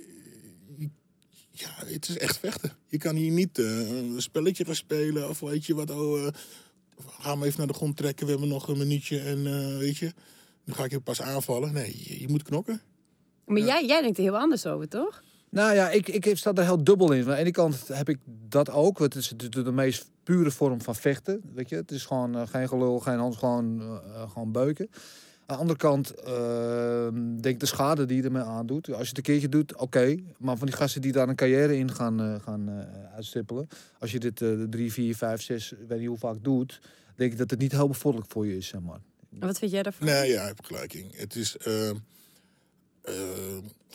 [1.52, 2.72] Ja, het is echt vechten.
[2.88, 5.90] Je kan hier niet eh, een spelletje gaan spelen of weet je wat.
[5.92, 6.34] Oh, eh,
[7.08, 8.26] ga hem even naar de grond trekken.
[8.26, 10.14] We hebben nog een minuutje en eh, weet je.
[10.64, 11.74] Nu ga ik je pas aanvallen.
[11.74, 12.82] Nee, je, je moet knokken.
[13.46, 15.24] Maar jij, jij denkt er heel anders over, toch?
[15.50, 17.22] Nou ja, ik, ik sta er heel dubbel in.
[17.22, 18.98] Aan de ene kant heb ik dat ook.
[18.98, 21.42] want Het is de, de, de meest pure vorm van vechten.
[21.54, 21.76] Weet je?
[21.76, 23.88] Het is gewoon eh, geen gelul, geen hand, gewoon, eh,
[24.22, 24.90] eh, gewoon beuken.
[25.46, 28.88] Aan de andere kant eh, denk ik de schade die je ermee aandoet.
[28.94, 30.16] Als je het een keertje doet, oké.
[30.38, 33.68] Maar van die gasten die daar een carrière in gaan, eh, gaan eh, uitstippelen.
[34.00, 36.82] Als je dit eh, drie, vier, vijf, zes, weet niet hoe vaak doet.
[37.16, 39.00] Denk ik dat het niet heel bevorderlijk voor je is, zeg maar.
[39.32, 40.08] En Wat vind jij daarvan?
[40.08, 41.12] Nee, ja, je hebt gelijk in.
[41.16, 41.58] Het is.
[41.58, 41.96] eh, eh,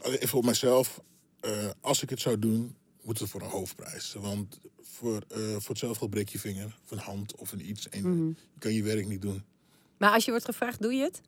[0.03, 1.01] even op mijzelf.
[1.41, 4.13] eh, als ik het zou doen, moet het voor een hoofdprijs.
[4.21, 7.89] Want voor, eh, voor hetzelfde breek je vinger, of een hand of een iets.
[7.89, 8.27] En Mhm.
[8.29, 9.43] je kan je werk niet doen.
[9.97, 11.21] Maar als je wordt gevraagd, doe je het?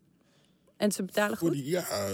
[0.76, 1.56] En ze betalen Voor goed?
[1.56, 2.08] die, ja,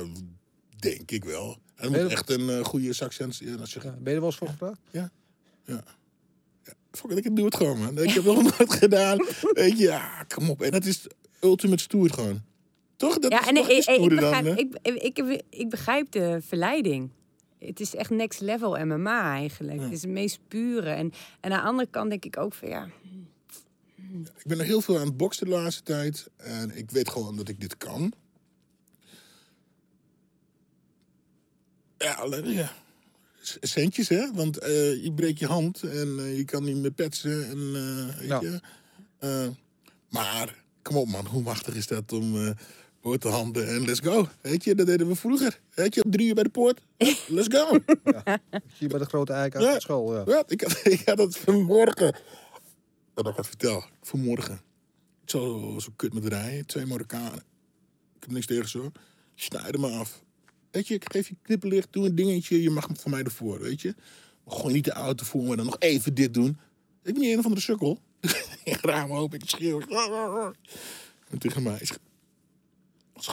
[0.79, 1.59] denk ik wel.
[1.75, 3.11] En moet echt een eh, goede zijn.
[3.29, 4.81] Als je, Ja, ben je er wel eens voor gevraagd?
[6.91, 7.99] Fuck it, ik doe het gewoon, man.
[7.99, 9.19] Ik heb het nog nooit gedaan.
[9.53, 10.63] Weet je, ja, kom op.
[10.63, 11.07] En dat is
[11.41, 12.43] ultimate stoer gewoon.
[12.97, 13.19] Toch?
[13.19, 13.39] Dat Ja,
[13.69, 17.11] is en dan, ik, ik, ik, ik begrijp de verleiding.
[17.67, 19.81] Het is echt next level MMA eigenlijk.
[19.81, 20.91] Het is het meest pure.
[20.91, 22.89] En, en aan de andere kant denk ik ook van ja,
[24.37, 26.31] Ik ben er heel veel aan het boksen de laatste tijd.
[26.37, 28.13] En ik weet gewoon dat ik dit kan.
[31.99, 32.73] Ja, alleen, ja.
[33.61, 34.33] Centjes, hè?
[34.33, 37.49] Want eh, je breekt je hand en eh, je kan niet meer petsen.
[37.49, 38.41] En, eh, weet Ja.
[38.41, 38.61] je?
[39.19, 39.49] Eh,
[40.09, 42.51] maar, kom op man, hoe machtig is dat om eh
[43.03, 44.29] boterhanden en let's go.
[44.41, 45.61] Weet je, dat deden we vroeger.
[45.75, 46.81] Weet je, om drie uur bij de poort.
[47.29, 47.69] Let's go.
[48.51, 49.75] Zie je bij de grote eik uit Ja.
[49.75, 50.15] de school.
[50.15, 50.23] Ja.
[50.27, 52.17] Ja, ik, had, ik had het vanmorgen.
[53.15, 53.85] Dat ik het vertel.
[54.03, 54.61] Vanmorgen.
[55.25, 56.67] Zo, zo kut met rijden.
[56.67, 57.43] Twee Marokkanen.
[58.17, 58.91] Ik heb niks tegen zo.
[59.35, 60.23] Snijden me af.
[60.71, 61.89] Weet je, ik geef je knipperlicht.
[61.91, 62.63] Doe een dingetje.
[62.63, 63.95] Je mag van mij ervoor, weet je.
[64.45, 65.57] Maar gooi niet de auto voor me.
[65.57, 66.49] Dan nog even dit doen.
[67.03, 67.99] Ik ben niet een of andere sukkel.
[68.65, 69.39] ik raam open.
[69.39, 69.81] Ik schreeuw.
[71.31, 71.81] En tegen mij.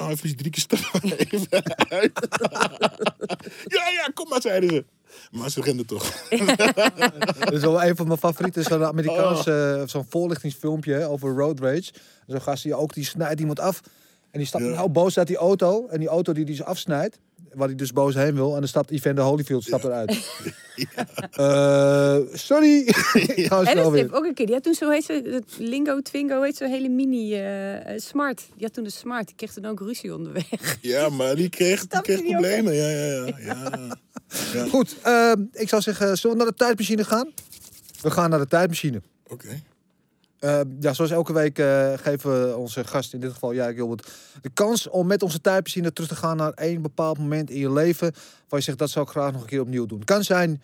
[0.09, 1.01] Even drie keer staan.
[1.17, 2.27] Even uit.
[3.77, 4.85] ja, ja, kom maar, zeiden ze.
[5.31, 6.03] Maar ze renden toch.
[7.39, 11.59] Dat is wel een van mijn favorieten, zo'n Amerikaanse eh, zo'n voorlichtingsfilmpje hè, over road
[11.59, 11.91] rage.
[12.27, 13.81] Zo'n gast die ook, die snijdt iemand af.
[14.31, 14.69] En die stapt Ja.
[14.69, 15.87] nou boos uit die auto.
[15.87, 17.19] En die auto die die ze afsnijdt,
[17.53, 18.53] waar hij dus boos heen wil.
[18.53, 20.17] En dan stapt Evander Holyfield stapt eruit.
[21.31, 22.83] Eh, sorry.
[23.49, 24.45] Ga En dat heb ik ook een keer.
[24.45, 27.99] Die had toen zo heet ze, het Lingo Twingo heet zo'n hele mini eh, eh,
[27.99, 28.47] Smart.
[28.55, 29.25] Die had toen de Smart.
[29.27, 30.77] Die kreeg toen ook ruzie onderweg.
[30.81, 32.73] Ja, maar die kreeg, die kreeg die problemen.
[32.73, 33.97] Ja, ja, ja.
[34.53, 34.67] ja.
[34.67, 37.29] Goed, eh, ik zou zeggen, zullen we naar de tijdmachine gaan?
[38.01, 39.01] We gaan naar de tijdmachine.
[39.27, 39.61] Oké.
[40.39, 44.11] Eh, ja, zoals elke week eh, geven we onze gast, in dit geval jij Gilbert,
[44.41, 47.71] de kans om met onze tijdmachine terug te gaan naar één bepaald moment in je
[47.71, 48.13] leven.
[48.47, 50.03] Waar je zegt, dat zou ik graag nog een keer opnieuw doen.
[50.03, 50.61] Kan zijn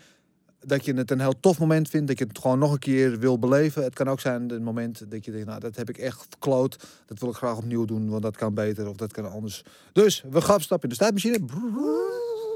[0.60, 3.20] dat je het een heel tof moment vindt, dat je het gewoon nog een keer
[3.20, 3.84] wil beleven.
[3.84, 6.78] Het kan ook zijn het moment dat je denkt, nou dat heb ik echt verkloot.
[7.06, 9.64] Dat wil ik graag opnieuw doen, want dat kan beter of dat kan anders.
[9.92, 11.40] Dus we gaan stappen in de tijdmachine.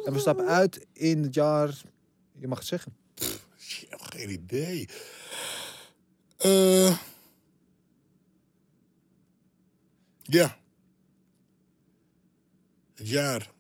[0.06, 1.82] En we stappen uit in het jaar,
[2.40, 2.96] je mag het zeggen.
[3.58, 4.88] Shit, geen idee.
[6.40, 6.98] Eh
[10.22, 10.58] ja.
[12.94, 13.52] Het jaar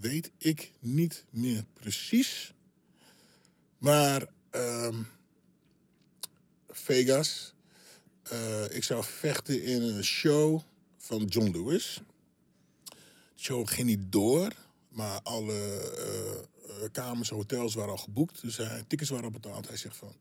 [0.00, 2.52] weet ik niet meer precies.
[3.78, 5.02] Maar ehm,
[6.68, 7.54] Vegas.
[8.22, 10.60] Eh, ik zou vechten in een show
[10.98, 12.00] van John Lewis.
[12.84, 14.52] De show ging niet door,
[14.88, 15.80] maar alle
[16.68, 18.40] eh, kamers hotels waren al geboekt.
[18.40, 19.68] Dus hij, tickets waren al betaald.
[19.68, 20.12] Hij zegt van,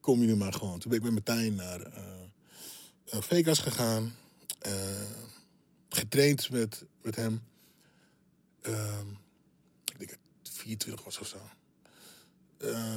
[0.00, 0.78] kom je nu maar gewoon.
[0.78, 4.14] Toen ben ik met Martijn naar eh, Vegas gegaan.
[4.58, 4.72] eh,
[5.88, 7.42] getraind met, met hem.
[8.62, 9.08] Ehm,
[9.84, 11.38] ik denk dat het 24 was of zo.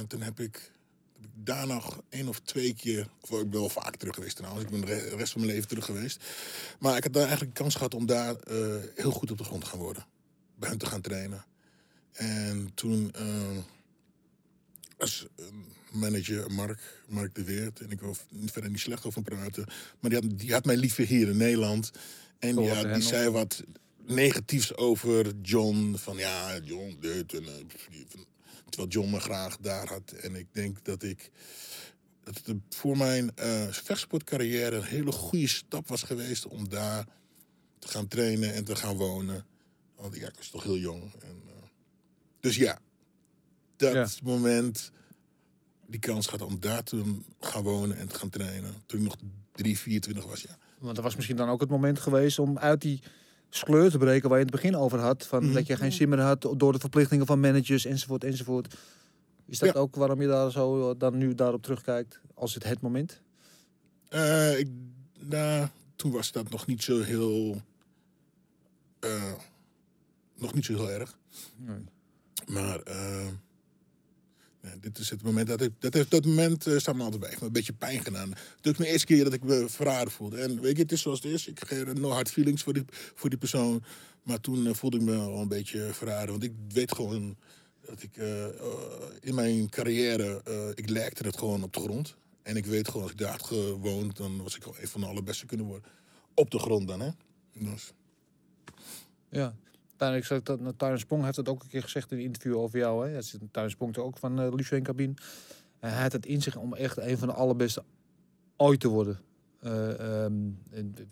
[0.06, 0.72] Toen heb ik,
[1.14, 3.08] heb ik daar nog één of twee keer...
[3.20, 4.64] Of ik ben wel vaak terug geweest trouwens.
[4.64, 6.24] Ik ben de re- de rest van mijn leven terug geweest.
[6.78, 8.36] Maar ik had daar eigenlijk de kans gehad om daar
[8.94, 10.06] heel goed op de grond te gaan worden.
[10.54, 11.44] Bij hem te gaan trainen.
[12.12, 13.12] En toen
[14.96, 15.44] was eh,
[15.94, 17.80] manager Mark, Mark de Weert...
[17.80, 19.64] en ik wil er verder niet slecht over praten...
[20.00, 21.90] maar die had, die had mij liever hier in Nederland.
[22.38, 23.02] En die nog.
[23.02, 23.62] zei wat
[24.06, 25.94] negatiefs over John.
[25.96, 27.44] Van ja, John dit en...
[27.44, 27.52] eh,
[27.90, 28.06] die-
[28.68, 30.12] terwijl John me graag daar had.
[30.12, 31.30] En ik denk dat ik...
[32.24, 36.46] Dat het voor mijn eh vechtsportcarrière een hele goede stap was geweest...
[36.46, 37.06] om daar
[37.78, 39.44] te gaan trainen en te gaan wonen.
[39.96, 41.02] Want ja, ik was toch heel jong.
[41.02, 41.52] En, eh,
[42.40, 42.78] dus ja,
[43.76, 44.08] dat Ja.
[44.22, 44.90] moment,
[45.92, 48.74] die kans gehad om daar te gaan wonen en te gaan trainen.
[48.86, 49.16] Toen ik nog
[49.54, 50.56] 3, 24 was, ja.
[50.78, 53.02] Want dat was misschien dan ook het moment geweest om uit die
[53.50, 55.26] sleur te breken waar je het begin over had.
[55.26, 55.52] Van Mhm.
[55.52, 58.74] dat je geen zin meer had door de verplichtingen van managers enzovoort enzovoort.
[59.46, 59.80] Is dat Ja.
[59.80, 63.20] ook waarom je daar zo eh, dan nu daarop terugkijkt als het het moment?
[64.08, 64.68] Eh, ik,
[65.18, 67.62] nou, toen was dat nog niet zo heel.
[69.00, 69.32] eh,
[70.36, 71.18] nog niet zo heel erg.
[71.56, 71.84] Nee.
[72.46, 72.80] Maar
[74.80, 75.72] dit is het moment dat ik.
[75.78, 77.28] Dat, heeft, dat moment eh, staat me altijd bij.
[77.28, 78.30] Ik heb me een beetje pijn gedaan.
[78.30, 80.40] Het is mijn eerste keer dat ik me verraden voelde.
[80.40, 81.46] En weet je, het is zoals het is.
[81.46, 82.84] Ik heb no hard feelings voor die,
[83.14, 83.84] voor die persoon.
[84.22, 86.30] Maar toen eh, voelde ik me wel een beetje verraden.
[86.30, 87.36] Want ik weet gewoon
[87.86, 88.46] dat ik eh,
[89.20, 90.42] in mijn carrière.
[90.74, 92.16] ik lekte het gewoon op de grond.
[92.42, 95.00] En ik weet gewoon, als ik daar had gewoond, dan was ik wel een van
[95.00, 95.90] de allerbeste kunnen worden.
[96.34, 97.10] Op de grond dan, hè?
[97.52, 97.92] Dus,
[99.28, 99.54] Ja.
[100.10, 102.78] Ik dat nou, Tuin Sprong heeft het ook een keer gezegd in een interview over
[102.78, 103.08] jou.
[103.08, 103.12] Hè?
[103.12, 103.24] Dat
[103.92, 105.14] toch ook van uh, Lucien Cabine.
[105.80, 107.82] En hij had het in zich om echt een van de allerbeste
[108.56, 109.20] ooit te worden.
[109.60, 110.34] Eh, ehm,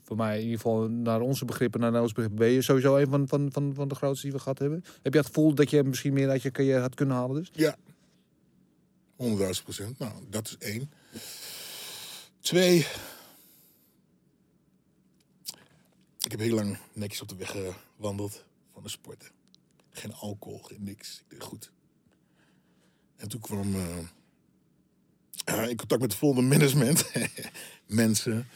[0.02, 3.28] voor mij in ieder geval naar onze begrippen, naar begrippen, ben je sowieso een van,
[3.28, 4.84] van, van, van de grootste die we gehad hebben.
[5.02, 7.50] Heb je het gevoel dat je misschien meer uit je carrière had kunnen halen dus?
[7.52, 7.76] Ja.
[9.16, 9.98] 100.000 procent.
[9.98, 10.90] Nou, dat is één.
[12.40, 12.86] Twee.
[16.20, 17.56] Ik heb heel lang netjes op de weg
[17.96, 18.44] gewandeld
[18.82, 19.28] de sporten.
[19.90, 21.18] Geen alcohol, geen niks.
[21.18, 21.72] Ik deed goed.
[23.16, 23.98] En toen kwam eh,
[25.30, 27.10] ja, in contact met het volgende management.
[27.86, 28.48] Mensen.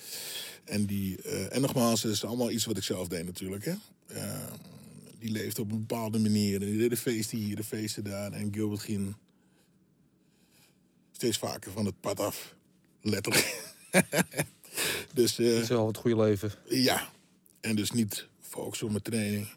[0.64, 3.64] En, die, eh, en nogmaals, het is allemaal iets wat ik zelf deed natuurlijk.
[3.64, 3.74] Hè?
[5.18, 6.60] Die leefde op een bepaalde manier.
[6.60, 8.32] En die deden feesten hier, de feesten daar.
[8.32, 9.16] En Gilbert ging
[11.12, 12.54] steeds vaker van het pad af.
[13.00, 13.74] Letterlijk.
[15.14, 16.52] dus eh, Dat is wel het goede leven.
[16.68, 17.12] ja.
[17.60, 19.48] En dus niet focussen op mijn training.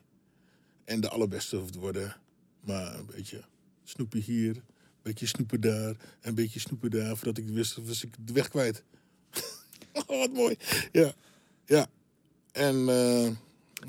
[0.88, 2.16] En de allerbeste hoeft te worden.
[2.60, 3.44] Maar een beetje
[3.84, 4.56] snoepen hier.
[4.56, 4.64] Een
[5.02, 5.90] beetje snoepen daar.
[5.90, 7.16] En een beetje snoepen daar.
[7.18, 8.84] Voordat ik wist, was ik de weg kwijt.
[10.08, 10.56] oh, wat mooi.
[10.92, 11.14] Ja.
[11.66, 11.88] Ja.
[12.52, 12.90] En...
[12.90, 13.32] eh,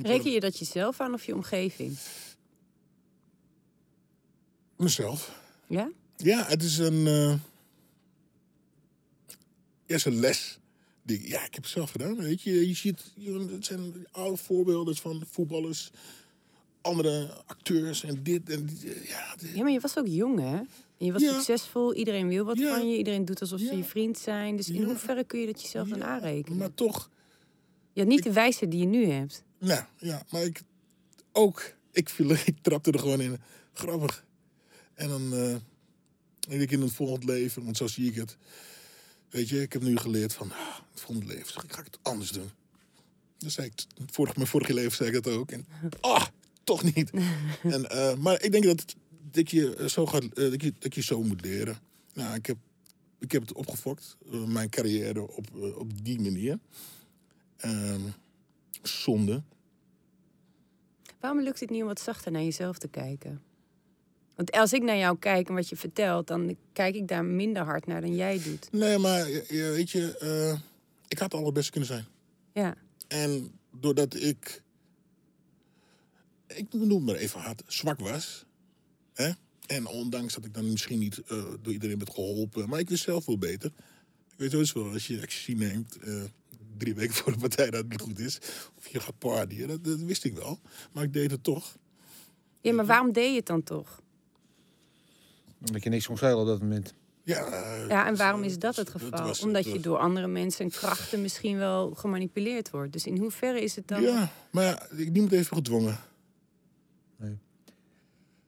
[0.03, 1.99] Reken je dat jezelf aan of je omgeving?
[4.76, 5.40] Mezelf.
[5.68, 5.90] Ja?
[6.16, 7.07] Ja, het is een.
[7.07, 7.38] eh
[9.86, 10.59] ja, is een les.
[11.03, 12.16] Die, ja, ik heb het zelf gedaan.
[12.16, 13.12] Weet je, je ziet.
[13.51, 15.90] Het zijn oude voorbeelden van voetballers,
[16.89, 20.57] andere acteurs en dit en die, ja, dit- Ja, maar je was ook jong, hè?
[20.99, 21.32] En je was Ja.
[21.32, 22.78] succesvol, iedereen wil wat Ja.
[22.78, 22.97] van je.
[22.97, 23.72] Iedereen doet alsof ze Ja.
[23.72, 24.57] je vriend zijn.
[24.57, 24.84] Dus in Ja.
[24.86, 26.59] hoeverre kun je dat jezelf dan Ja, aanrekenen?
[26.59, 27.11] Maar toch,
[27.93, 29.43] Je had niet de wijsheid die je nu hebt.
[29.59, 30.62] nou ja, maar ik
[31.32, 31.72] ook.
[31.93, 33.39] Ik, viel, ik trapte er gewoon in.
[33.72, 34.24] Grappig.
[34.95, 35.34] En dan.
[35.34, 35.55] eh
[36.49, 38.36] denk ik in het volgend leven, want zo zie ik het.
[39.30, 40.53] Weet je, ik heb nu geleerd van.
[40.53, 42.51] ah, het volgende leven ga ik het anders doen.
[43.39, 43.72] Dat zei ik.
[44.11, 45.51] Vorig, mijn vorige leven zei ik dat ook.
[45.51, 45.66] En.
[46.01, 46.26] Ah,
[46.68, 47.10] toch niet.
[47.74, 48.94] en, eh, maar ik denk dat,
[49.30, 51.78] dat, je zo gaat, eh, dat, je, dat je zo moet leren.
[52.12, 52.56] Nou, ik heb,
[53.18, 54.16] ik heb het opgefokt.
[54.32, 55.46] eh, mijn carrière op,
[55.76, 56.58] op die manier.
[57.56, 58.00] Ehm,
[58.82, 59.42] zonde.
[61.20, 63.42] Waarom lukt het niet om wat zachter naar jezelf te kijken?
[64.34, 67.62] Want als ik naar jou kijk en wat je vertelt, dan kijk ik daar minder
[67.62, 68.68] hard naar dan jij doet.
[68.72, 70.58] Nee, maar weet je,
[71.08, 72.06] ik had het allerbeste kunnen zijn.
[72.52, 72.74] Ja.
[73.08, 73.50] En
[73.80, 74.62] doordat ik,
[76.57, 78.44] ik noem het maar even hard, zwak was.
[79.14, 79.30] Hè?
[79.66, 83.03] En ondanks dat ik dan misschien niet eh, door iedereen werd geholpen, maar ik wist
[83.05, 83.70] zelf wel beter.
[84.30, 86.22] Ik weet sowieso wel, als je ecstasy neemt, eh,
[86.76, 88.38] drie weken voor de partij dat het niet goed is,
[88.76, 90.61] of je gaat partyen, dat, dat wist ik wel.
[90.92, 91.76] Maar ik deed het toch.
[92.61, 94.01] ja, maar waarom deed je het dan toch?
[95.66, 96.94] Omdat je niks kon op dat moment.
[97.24, 99.11] Ja, eh, Ja, en waarom eh, is dat het geval?
[99.26, 102.92] was- Omdat het je was- door andere mensen en krachten misschien wel gemanipuleerd wordt.
[102.92, 104.03] Dus in hoeverre is het dan...
[104.03, 105.57] Ja, maar ja, ik niemand heeft me
[107.18, 107.40] gedwongen.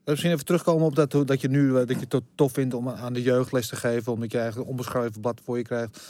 [0.05, 2.75] Misschien even terugkomen op dat, dat je nu eh, dat je het to- tof vindt
[2.75, 5.63] om aan de jeugd les te geven, omdat je eigenlijk een onbeschreven blad voor je
[5.63, 6.01] krijgt.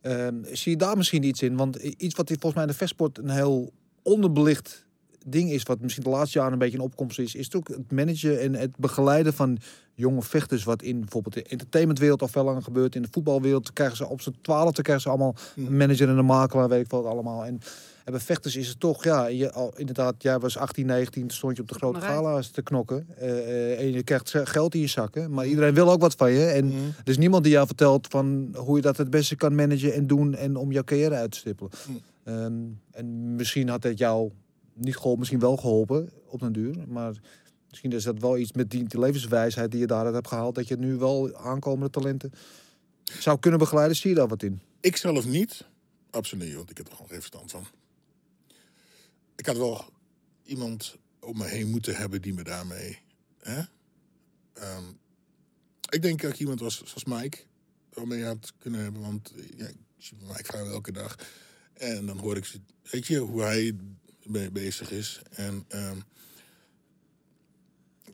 [0.00, 1.56] Ehm, zie je daar misschien iets in?
[1.56, 4.84] Want iets wat volgens mij in de vechtsport een heel onderbelicht
[5.26, 7.92] ding is, wat misschien de laatste jaren een beetje in opkomst is, is ook het
[7.92, 9.58] managen en het begeleiden van
[9.94, 12.94] jonge vechters, wat in bijvoorbeeld de entertainmentwereld al veel langer gebeurt.
[12.94, 16.24] In de voetbalwereld krijgen ze op z'n twaalfde krijgen ze allemaal een manager en een
[16.24, 17.44] makelaar, weet ik wat allemaal.
[17.44, 17.60] En,
[18.04, 21.30] en bij vechters is het toch, ja, je, al, inderdaad, jij was 18, 19, toen
[21.36, 23.06] stond je op de grote gala's te knokken.
[23.16, 23.28] eh,
[23.72, 26.32] eh, en je krijgt ze- geld in je zakken, maar iedereen wil ook wat van
[26.32, 26.44] je.
[26.46, 26.76] En Mhm.
[26.76, 30.06] er is niemand die jou vertelt van hoe je dat het beste kan managen en
[30.06, 31.70] doen en om jouw carrière uit te stippelen.
[31.88, 32.00] Mm.
[32.24, 32.52] Ehm,
[32.90, 34.30] en misschien had het jou
[34.74, 36.74] niet geholpen, misschien wel geholpen op den duur.
[36.88, 37.12] Maar
[37.68, 40.68] misschien is dat wel iets met die, die levenswijsheid die je daaruit hebt gehaald, dat
[40.68, 42.32] je nu wel aankomende talenten
[43.18, 43.96] zou kunnen begeleiden.
[43.96, 44.60] Zie je daar wat in?
[44.80, 45.64] Ik zelf niet.
[46.10, 47.64] Absoluut niet, want ik heb er gewoon geen verstand van.
[49.36, 49.84] Ik had wel
[50.44, 52.98] iemand om me heen moeten hebben die me daarmee.
[53.38, 53.62] Hè?
[54.52, 54.84] Ehm,
[55.90, 57.38] ik denk dat ik iemand was zoals Mike,
[57.92, 59.02] waarmee je had kunnen hebben.
[59.02, 61.18] Want ja, ik zie Mike elke dag.
[61.72, 62.52] En dan hoor ik,
[62.90, 63.76] weet je, hoe hij
[64.22, 65.22] mee bezig is.
[65.30, 65.98] En ehm,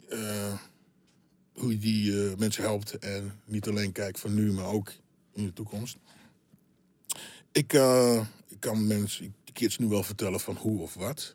[0.09, 0.59] eh,
[1.53, 2.99] hoe die eh, mensen helpt.
[2.99, 4.93] En niet alleen kijkt van nu, maar ook
[5.33, 5.97] in de toekomst.
[7.53, 11.35] Ik, eh, ik kan mensen, kids nu wel vertellen van hoe of wat.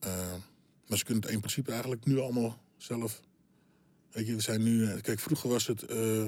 [0.00, 0.34] Eh,
[0.86, 3.20] maar ze kunnen het in principe eigenlijk nu allemaal zelf.
[4.10, 4.84] Weet je, we zijn nu.
[4.86, 5.82] eh, Kijk, vroeger was het.
[5.82, 6.26] eh,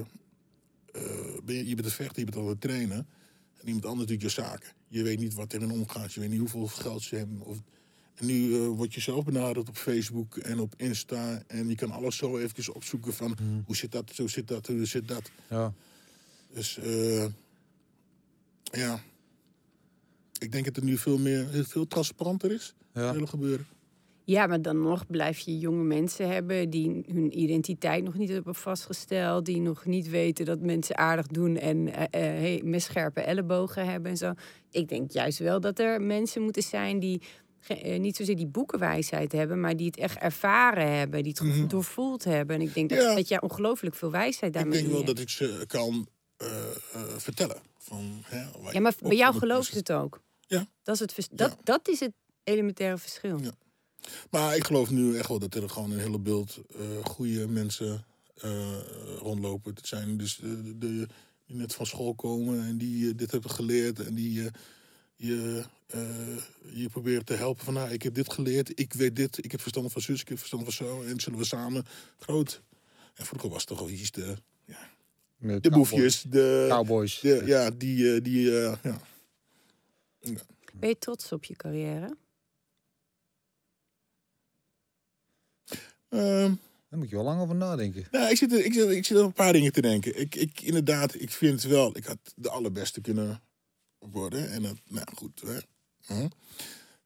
[1.43, 3.07] ben je, je bent een vechter, je bent al een trainen.
[3.57, 4.69] En iemand anders doet je zaken.
[4.87, 6.13] Je weet niet wat erin omgaat.
[6.13, 7.41] Je weet niet hoeveel geld ze hebben.
[7.41, 7.57] Of...
[8.15, 11.43] En nu word je zelf benaderd op Facebook en op Insta.
[11.47, 14.85] En je kan alles zo eventjes opzoeken van hoe zit dat, hoe zit dat, hoe
[14.85, 15.31] zit dat.
[15.49, 15.73] Ja.
[16.53, 16.79] Dus
[18.63, 19.03] ja,
[20.39, 22.73] ik denk dat het nu veel meer, veel transparanter is.
[22.93, 23.01] Ja.
[23.01, 23.67] Het hele gebeuren.
[24.23, 28.55] Ja, maar dan nog blijf je jonge mensen hebben die hun identiteit nog niet hebben
[28.55, 29.45] vastgesteld.
[29.45, 33.85] Die nog niet weten dat mensen aardig doen en eh, eh, hey, met scherpe ellebogen
[33.85, 34.33] hebben en zo.
[34.71, 37.21] Ik denk juist wel dat er mensen moeten zijn die
[37.67, 41.67] eh, niet zozeer die boekenwijsheid hebben, maar die het echt ervaren hebben, die het Mhm.
[41.67, 42.55] doorvoeld hebben.
[42.55, 43.15] En ik denk dat, Ja.
[43.15, 45.07] dat jij ongelooflijk veel wijsheid Ik daarmee denk wel hebt.
[45.07, 46.47] dat ik ze kan eh,
[46.93, 47.57] eh, vertellen.
[47.77, 50.21] Van, hè, Ja, maar bij jou geloven ze het ook.
[50.49, 50.67] Ja.
[50.83, 51.57] Dat is het, vers- dat, Ja.
[51.63, 52.11] dat is het
[52.43, 53.39] elementaire verschil.
[53.41, 53.51] Ja.
[54.31, 58.05] Maar ik geloof nu echt wel dat er gewoon een hele beeld eh goede mensen
[58.35, 58.77] eh,
[59.17, 59.73] rondlopen.
[59.75, 61.07] Het zijn dus de, de-
[61.45, 63.99] die net van school komen en die eh, dit hebben geleerd.
[63.99, 64.51] En die eh,
[65.15, 66.01] je, eh,
[66.73, 69.61] je probeert te helpen van, nou, ik heb dit geleerd, ik weet dit, ik heb
[69.61, 71.01] verstand van zus, ik heb verstand van zo.
[71.03, 71.85] En zullen we samen
[72.19, 72.61] groot.
[73.13, 74.35] En vroeger was het toch wel iets de,
[74.65, 77.19] ja, de boefjes, de, Cowboys.
[77.19, 78.95] de, ja, die, eh, die eh,
[80.19, 80.39] ja.
[80.73, 82.17] Ben je trots op je carrière?
[86.09, 86.53] Ehm,
[86.89, 88.07] Daar moet je wel lang over nadenken.
[88.11, 90.19] Nou, ik zit, er, ik, zit, ik zit er een paar dingen te denken.
[90.19, 93.41] Ik, ik, inderdaad, ik vind wel, ik had de allerbeste kunnen
[93.99, 94.51] worden.
[94.51, 95.41] En dat, nou goed.
[95.41, 95.59] Hè.
[96.05, 96.27] Hm.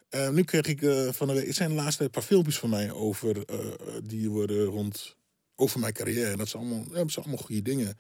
[0.09, 2.59] Eh, nu kreeg ik eh, van de week, het zijn de laatste een paar filmpjes
[2.59, 5.17] van mij over, eh, die worden rond,
[5.55, 6.31] over mijn carrière.
[6.31, 7.97] En dat zijn allemaal, ja, dat zijn allemaal goede dingen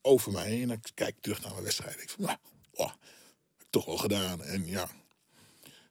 [0.00, 0.62] over mij.
[0.62, 2.02] En dan kijk ik terug naar mijn wedstrijd.
[2.02, 2.38] Ik van, nou,
[2.72, 2.92] oh,
[3.76, 4.42] toch wel gedaan.
[4.42, 4.88] En ja.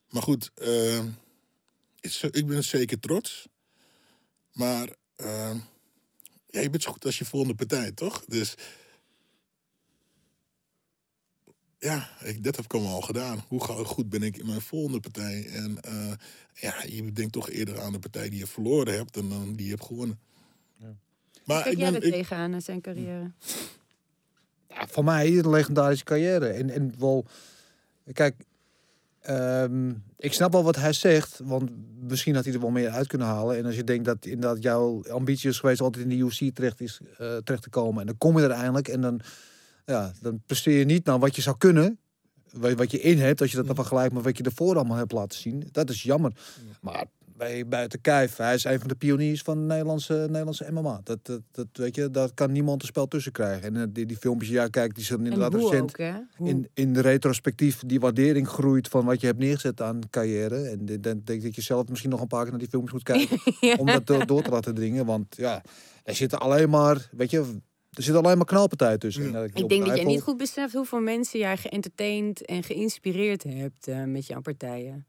[0.10, 1.04] Maar goed, het
[2.02, 3.48] is- ik ben zeker trots.
[4.52, 5.56] Maar eh,
[6.48, 8.24] ja, je bent zo goed als je volgende partij, toch?
[8.28, 8.56] Dus
[11.80, 13.44] ja, ik, dat heb ik allemaal al gedaan.
[13.48, 15.48] Hoe goed ben ik in mijn volgende partij?
[15.48, 16.14] En eh,
[16.54, 19.66] ja, je denkt toch eerder aan de partij die je verloren hebt dan dan die
[19.66, 20.20] je hebt gewonnen.
[21.46, 23.32] Maar Kijk ik jij ben, er ik, tegenaan naar zijn carrière?
[24.70, 26.48] Ja, voor mij een legendarische carrière.
[26.48, 27.26] En, en wel,
[28.14, 28.46] kijk,
[29.22, 33.08] ehm, ik snap wel wat hij zegt, want misschien had hij er wel meer uit
[33.08, 33.58] kunnen halen.
[33.58, 36.82] En als je denkt dat inderdaad jouw ambitie is geweest altijd in de UFC terecht,
[36.82, 38.02] is, eh, terecht te komen.
[38.02, 39.22] En dan kom je er eindelijk en dan,
[39.86, 42.00] ja, dan presteer je niet naar wat je zou kunnen.
[42.52, 44.98] Wat wat je in hebt, als je dat dan vergelijkt met wat je ervoor allemaal
[44.98, 45.68] hebt laten zien.
[45.72, 46.32] Dat is jammer.
[46.82, 47.06] Maar
[47.38, 51.02] bij buiten kijf, hij is een van de pioniers van de Nederlandse, Nederlandse MMA.
[51.04, 53.64] Dat, dat, dat, weet je, daar kan niemand een spel tussen krijgen.
[53.64, 57.02] En eh, die, die filmpjes, ja, kijk, die zijn inderdaad recent ook, in, in de
[57.02, 60.70] retrospectief die waardering groeit van wat je hebt neergezet aan carrière.
[60.70, 62.92] En dan denk ik dat je zelf misschien nog een paar keer naar die films
[62.92, 63.40] moet kijken.
[63.80, 65.06] Om dat door, door te laten dringen.
[65.06, 65.62] Want ja,
[66.04, 67.60] er zitten alleen maar, weet je,
[67.92, 69.32] er zit alleen maar knalpartij tussen.
[69.32, 69.44] Ja.
[69.54, 74.04] Ik denk dat jij niet goed beseft hoeveel mensen jij geëntertained en geïnspireerd hebt eh,
[74.04, 75.06] met jouw partijen.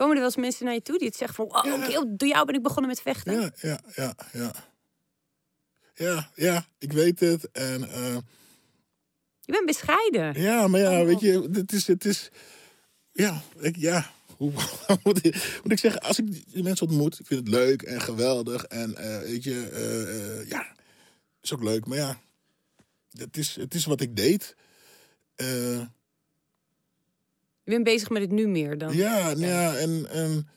[0.00, 1.56] Komen er wel eens mensen naar je toe die het zeggen van...
[1.56, 1.74] Oh, Ja.
[1.98, 3.40] oké, door jou ben ik begonnen met vechten.
[3.40, 4.52] ja, ja, ja, ja.
[5.94, 7.50] Ja, ja, ik weet het.
[7.50, 8.16] En eh,
[9.40, 10.40] Je bent bescheiden.
[10.42, 11.06] Ja, maar ja, Oh.
[11.06, 12.30] weet je, het is, het is,
[13.12, 14.52] ja, ik, ja, hoe
[15.04, 18.00] moet ik, moet ik zeggen, als ik die mensen ontmoet, ik vind het leuk en
[18.00, 20.66] geweldig en eh, weet je, eh, ja,
[21.40, 22.20] is ook leuk, maar ja,
[23.18, 24.54] het is, het is wat ik deed.
[27.70, 28.94] Je bent bezig met het nu meer dan.
[28.96, 30.48] ja, ja, en, en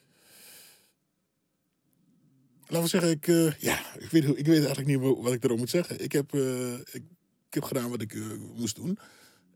[2.67, 5.33] laten we zeggen, ik, eh, ja, ik weet, hoe- ik weet eigenlijk niet wa- wat
[5.33, 6.03] ik erom moet zeggen.
[6.03, 7.03] Ik heb, eh, ik,
[7.47, 8.21] ik heb gedaan wat ik eh,
[8.55, 8.97] moest doen.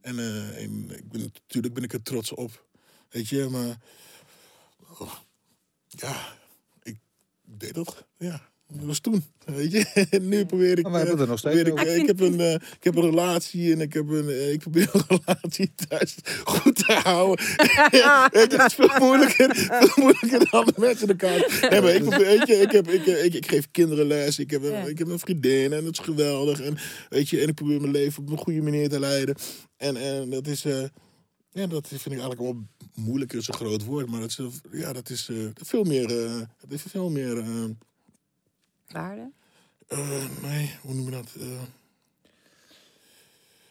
[0.02, 0.20] En,
[0.56, 2.66] en ik ben, natuurlijk ben ik er trots op.
[3.10, 3.78] Weet je, maar
[5.00, 5.14] oh,
[5.88, 6.34] ja,
[6.84, 6.98] ik
[7.46, 8.06] deed dat.
[8.18, 9.24] Ja, dat was toen.
[9.46, 10.84] Weet je, en nu probeer ik.
[10.84, 11.94] Maar wij hebben eh, er nog steeds probeer ik, over.
[11.94, 14.90] eh, ik, heb een, eh, ik heb een relatie en ik, heb een, ik probeer
[14.94, 17.46] een relatie thuis goed te houden.
[18.32, 21.68] Weet je, dat is veel moeilijker, veel moeilijker dan de mensen elkaar.
[21.70, 24.52] Nee, maar ik, probeer- weet je, ik, heb, ik, ik, ik geef kinderen les, ik
[24.52, 24.84] heb, een, Ja.
[24.86, 26.62] ik heb een vriendin en dat is geweldig.
[26.62, 26.78] En,
[27.10, 29.36] weet je, en ik probeer mijn leven op een goede manier te leiden.
[29.78, 30.84] En, en dat is, eh,
[31.52, 32.58] ja, dat vind ik eigenlijk wel
[32.96, 34.10] moeilijker, is een groot woord.
[34.10, 34.40] Maar dat is,
[34.72, 37.64] ja, dat is eh, veel meer, eh, dat is veel meer, eh,
[38.88, 39.32] Waarde?
[39.88, 41.36] eh, nee, hoe noem je dat?
[41.40, 41.62] Eh,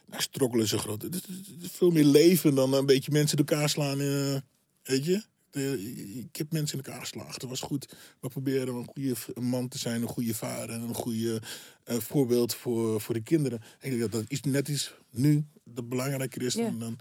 [0.08, 1.02] Nou, strokkelen is zo groot.
[1.02, 4.00] Het is, het is veel meer leven dan een beetje mensen in elkaar slaan.
[4.00, 4.36] eh,
[4.82, 5.22] weet je?
[5.50, 7.40] De- ik heb mensen in elkaar geslagen.
[7.40, 7.94] Dat was goed.
[8.20, 11.42] We proberen een goede man te zijn, een goede vader en een goede
[11.84, 13.62] voorbeeld voor, voor de kinderen.
[13.80, 16.98] Ik denk dat dat iets net is nu dat belangrijker is dan, dan,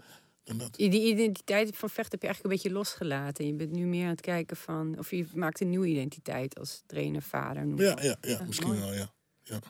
[0.70, 3.46] Die identiteit van vechten heb je eigenlijk een beetje losgelaten.
[3.46, 4.98] Je bent nu meer aan het kijken van...
[4.98, 7.66] Of je maakt een nieuwe identiteit als trainer, vader.
[7.66, 8.04] Ja, maar.
[8.04, 8.80] ja, ja misschien mooi.
[8.80, 9.12] wel, ja.
[9.42, 9.60] ja.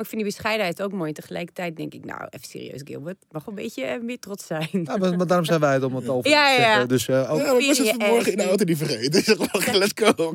[0.00, 1.12] Maar ik vind die bescheidenheid ook mooi.
[1.12, 3.24] Tegelijkertijd denk ik, nou, even serieus, Gilbert.
[3.30, 4.68] Mag een beetje eh, meer trots zijn.
[4.72, 6.66] Ja, maar, maar daarom zijn wij het om het over Ja, te ja, ja.
[6.70, 6.88] zeggen.
[6.88, 9.18] Dus eh, ook, Ja, maar ik was het vanmorgen in de auto niet vergeten.
[9.18, 10.34] Ik zeg, let's go.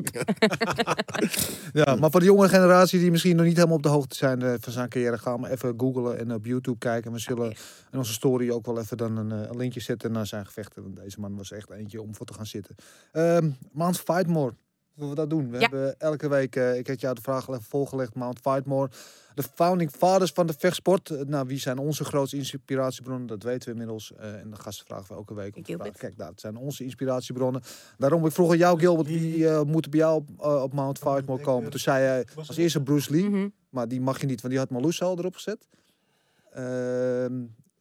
[1.72, 4.42] Ja, maar voor de jongere generatie die misschien nog niet helemaal op de hoogte zijn
[4.42, 7.12] eh, van zijn carrière, gaan we even googlen en op YouTube kijken.
[7.12, 7.50] We zullen
[7.92, 10.82] in onze story ook wel even dan een, een linkje zetten naar zijn gevechten.
[10.82, 12.74] Want deze man was echt eentje om voor te gaan zitten.
[13.12, 14.54] Ehm Mount Fightmore.
[14.94, 15.50] Hoe we dat doen.
[15.50, 15.60] We Ja.
[15.62, 18.90] hebben elke week, eh, ik had jou de vraag al even volgelegd, Mount Fightmore.
[19.36, 21.10] De founding fathers van de vechtsport.
[21.10, 23.26] Eh, Nou, wie zijn onze grootste inspiratiebronnen?
[23.26, 24.12] Dat weten we inmiddels.
[24.12, 25.56] Eh, en de gasten vragen we elke week.
[25.56, 25.96] Om te Gilbert.
[25.98, 27.62] vragen, kijk, dat zijn onze inspiratiebronnen.
[27.98, 31.42] Daarom, ik vroeg aan jou, Gilbert, wie eh, moet bij jou op, op Mount Fightmore
[31.42, 31.70] komen?
[31.70, 33.28] Toen zei hij als eerste Bruce Lee.
[33.28, 33.48] Mhm.
[33.70, 35.68] Maar die mag je niet, want die had Marloes al erop gezet.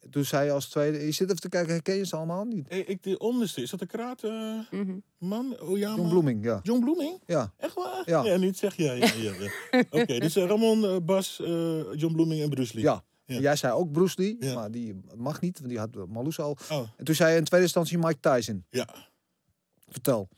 [0.10, 1.06] Toen zei je als tweede...
[1.06, 2.66] Je zit even te kijken, herken je ze allemaal niet?
[2.70, 4.98] Hey, ik, de onderste, is dat de kraat eh, Mhm.
[5.18, 5.60] man?
[5.60, 6.10] Oh ja, John man.
[6.10, 6.60] Bloeming, ja.
[6.64, 7.22] John Bloeming?
[7.26, 8.02] Ja, Echt waar?
[8.06, 8.38] Ja.
[8.38, 8.92] niet zeg ja.
[8.94, 9.34] ja, ja,
[9.72, 9.84] ja.
[10.02, 11.48] Oké, dus eh, Ramon, eh, Bas, eh,
[11.94, 12.84] John Bloeming en Bruce Lee.
[12.84, 13.04] ja.
[13.28, 13.40] Ja.
[13.40, 14.54] Jij zei ook Bruce Lee, Ja.
[14.54, 16.58] maar die mag niet, want die had Marloes al.
[16.72, 18.66] Oh, En toen zei je in tweede instantie Mike Tyson.
[18.70, 18.88] ja.
[19.90, 20.30] Vertel.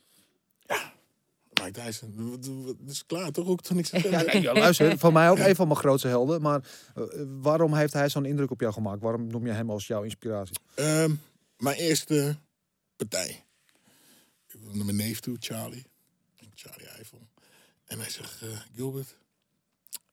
[1.68, 2.14] Mike Tyson.
[2.16, 3.48] Dat- dat- Dat is klaar, toch?
[3.48, 4.26] Ook toch niks te Ja, zeggen?
[4.34, 6.42] nee, ja, luister, voor mij ook een van mijn grootste helden.
[6.42, 6.62] Maar
[6.96, 7.04] eh,
[7.42, 9.02] waarom heeft hij zo'n indruk op jou gemaakt?
[9.02, 10.56] Waarom noem je hem als jouw inspiratie?
[10.76, 11.14] Ehm,
[11.58, 12.38] mijn eerste
[12.96, 13.46] partij.
[14.48, 15.86] Ik wil naar mijn neef toe, Charlie.
[16.56, 17.28] Charlie Eiffel.
[17.86, 19.16] En hij zegt, eh, Gilbert,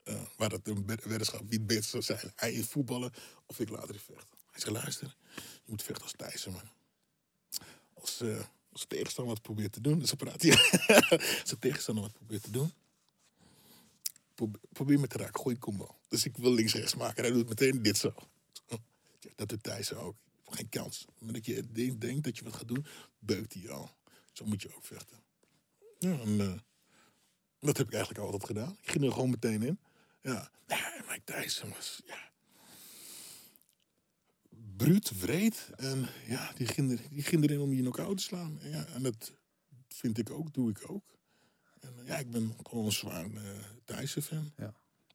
[0.03, 2.33] eh, waar het een wed- weddenschap wie het beter zou zijn.
[2.37, 3.13] Hij in voetballen
[3.47, 4.39] of ik later in vechten.
[4.51, 6.63] Hij zegt, luister, je moet vechten als Thijssen, man.
[7.95, 8.41] Als, eh
[8.81, 10.45] de tegenstander wat probeert te doen, dus dan praat
[11.41, 12.73] als de tegenstander wat probeert te doen,
[14.35, 15.99] probeer, probeer me te raken, gooi een combo.
[16.09, 18.15] Dus ik wil links-rechts maken en hij doet meteen dit zo.
[19.37, 20.17] Dat doet Thijssen ook.
[20.45, 21.05] Geen kans.
[21.19, 21.69] Maar dat je
[21.99, 22.87] denkt, dat je wat gaat doen,
[23.19, 23.91] beukt hij al.
[24.33, 25.17] Zo moet je ook vechten.
[25.99, 26.59] Ja, eh,
[27.61, 28.79] dat heb ik eigenlijk altijd gedaan.
[28.81, 29.79] Ik ging er gewoon meteen in.
[30.23, 32.33] Ja, ja Mike Tyson was, ja...
[34.77, 35.71] Bruut, wreed.
[35.77, 38.59] En ja, die ging, er, die ging erin om je knock-out te slaan.
[38.61, 39.33] En Ja, en dat
[39.89, 41.05] vind ik ook, doe ik ook.
[41.81, 43.41] En eh, ja, ik ben gewoon een zwaar uh,
[43.85, 44.53] Tyson-fan.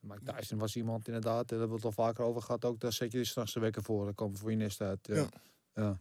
[0.02, 2.66] Mike Tyson was iemand inderdaad, daar hebben we het al vaker over gehad.
[2.66, 4.06] Ook daar zet je s'nachts de wekker voor.
[4.06, 5.00] Dan komt voor je nest uit.
[5.08, 5.30] Ja.
[5.76, 6.00] Ja.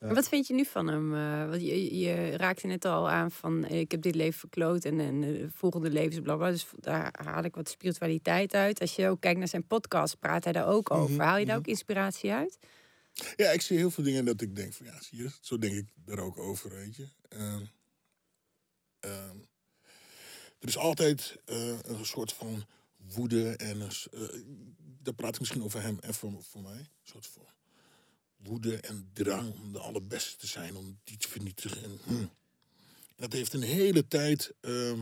[0.00, 0.06] Ja.
[0.06, 1.14] Maar Wat vind je nu van hem?
[1.14, 4.84] Eh, want je, je raakte net al aan van eh, ik heb dit leven verkloot
[4.84, 6.50] en een eh, volgende leven is blablabla.
[6.50, 8.80] Dus daar haal ik wat spiritualiteit uit.
[8.80, 11.14] Als je ook kijkt naar zijn podcast, praat hij daar ook over.
[11.14, 12.58] Mhm, Haal je daar ook inspiratie uit?
[13.36, 15.74] Ja, ik zie heel veel dingen dat ik denk van ja, zie je, zo denk
[15.74, 17.08] ik er ook over, weet je.
[17.28, 17.64] Ehm,
[19.00, 19.36] ehm,
[20.58, 23.88] er is altijd eh, een soort van woede en eh,
[25.02, 26.78] daar praat ik misschien over hem en voor, voor mij.
[26.78, 27.42] Een soort van
[28.36, 31.82] woede en drang om de allerbeste te zijn, om die te vernietigen.
[31.82, 32.26] En, hm.
[33.16, 35.00] Dat heeft een hele tijd ehm,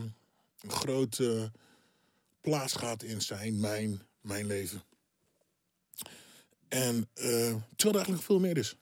[0.61, 1.51] een grote
[2.41, 4.83] plaats gehad in zijn, mijn, mijn leven.
[6.75, 8.75] En eh, terwijl er eigenlijk veel meer is.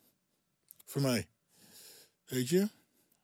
[0.85, 1.27] Voor mij.
[2.25, 2.69] Weet je?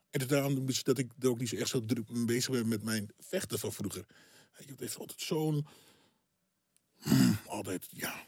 [0.09, 2.67] En daarom dus dat ik er ook niet zo echt zo druk mee bezig ben
[2.67, 4.05] met mijn vechten van vroeger.
[4.57, 5.67] Weet je, het heeft altijd zo'n...
[6.97, 8.27] Hmm, altijd, ja.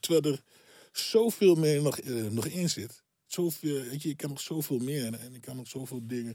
[0.00, 0.42] Terwijl er
[0.92, 3.02] zoveel meer nog, eh, nog in zit.
[3.26, 5.14] Zoveel, weet je, ik kan nog zoveel meer.
[5.14, 6.34] En ik kan nog zoveel dingen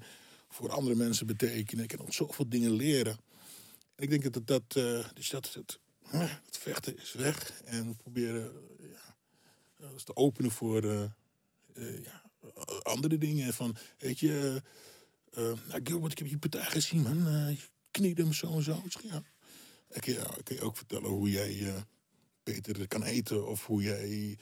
[0.50, 1.84] voor andere mensen betekenen.
[1.84, 3.18] Ik kan nog zoveel dingen leren.
[3.96, 4.76] En ik denk dat dat...
[4.76, 5.80] eh, dus dat, dat,
[6.46, 7.62] het vechten is weg.
[7.62, 8.52] En we proberen...
[9.80, 11.04] dat is te openen voor eh,
[11.74, 12.22] eh, ja,
[12.84, 13.54] andere dingen.
[13.54, 14.62] Van, weet je,
[15.34, 17.28] eh, nou Gilbert, ik heb je partij gezien, man.
[17.28, 17.62] Eh, je
[17.92, 18.82] kniede hem zo en zo.
[18.86, 19.24] Ik zeg, ja.
[19.90, 21.82] Ik, kan- ja, ik kan je ook vertellen hoe jij eh,
[22.44, 23.48] beter kan eten.
[23.48, 24.38] Of hoe jij...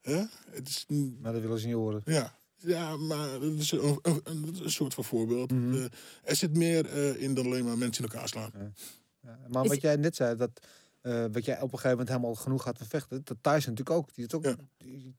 [0.00, 0.22] Hè?
[0.50, 0.84] Het is,
[1.20, 2.02] Maar dat willen ze niet horen.
[2.04, 2.40] ja.
[2.64, 5.50] Ja, maar dat is een, een, soort van voorbeeld.
[5.50, 5.74] Mhm.
[5.74, 5.84] Eh,
[6.24, 8.74] er zit meer eh, in dan alleen maar mensen in elkaar slaan.
[9.22, 10.50] Ja, maar Is- wat jij net zei, dat
[11.02, 13.90] eh, wat jij op een gegeven moment helemaal genoeg had van vechten, dat Tyson natuurlijk
[13.90, 14.14] ook.
[14.14, 14.56] Die is ook Ja.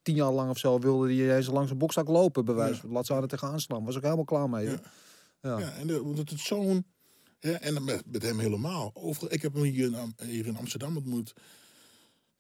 [0.02, 2.90] tien jaar lang of zo wilde die eens langs een bokszak lopen, bij wijze van.
[2.92, 3.84] Laat ze aan het tegenaan slaan.
[3.86, 4.66] Was ook helemaal klaar mee.
[4.66, 4.82] Ja.
[5.42, 5.60] Ja.
[5.60, 6.86] Ja, en de, het zo'n...
[7.40, 8.92] Ja, en met, met hem helemaal.
[8.94, 11.34] Overal, ik heb hem hier in, hier in Amsterdam ontmoet.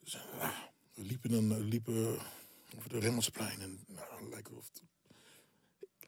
[0.04, 0.50] Dus, ah,
[0.94, 2.18] we liepen, dan, eh, liepen
[2.78, 3.62] over de Remmelsplein.
[3.62, 4.82] En nou, of het-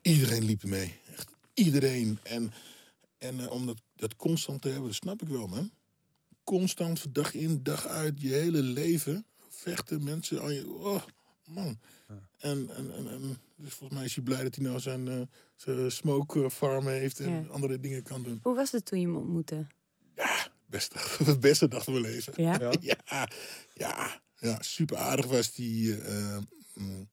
[0.01, 0.99] Iedereen liep mee.
[1.15, 2.19] Echt iedereen.
[2.23, 2.53] En,
[3.17, 5.71] en eh, om dat, dat constant te hebben, dat snap ik wel, man.
[6.45, 9.25] Constant, dag in, dag uit, je hele leven.
[9.49, 10.39] Vechten, mensen.
[10.41, 11.03] al je- Oh,
[11.45, 11.79] man.
[12.37, 15.21] En, en, en, en dus volgens mij is hij blij dat hij nou zijn, eh,
[15.55, 17.45] zijn smoke farm heeft en Ja.
[17.49, 18.39] andere dingen kan doen.
[18.43, 19.67] Hoe was het toen je hem ontmoette?
[20.65, 20.95] Beste,
[21.31, 22.33] het beste dag van mijn leven.
[22.43, 22.57] Ja?
[22.59, 22.71] Ja.
[23.09, 23.27] Ja,
[23.73, 26.01] ja, ja, super aardig was die.
[26.01, 26.37] eh,
[26.73, 27.09] mm,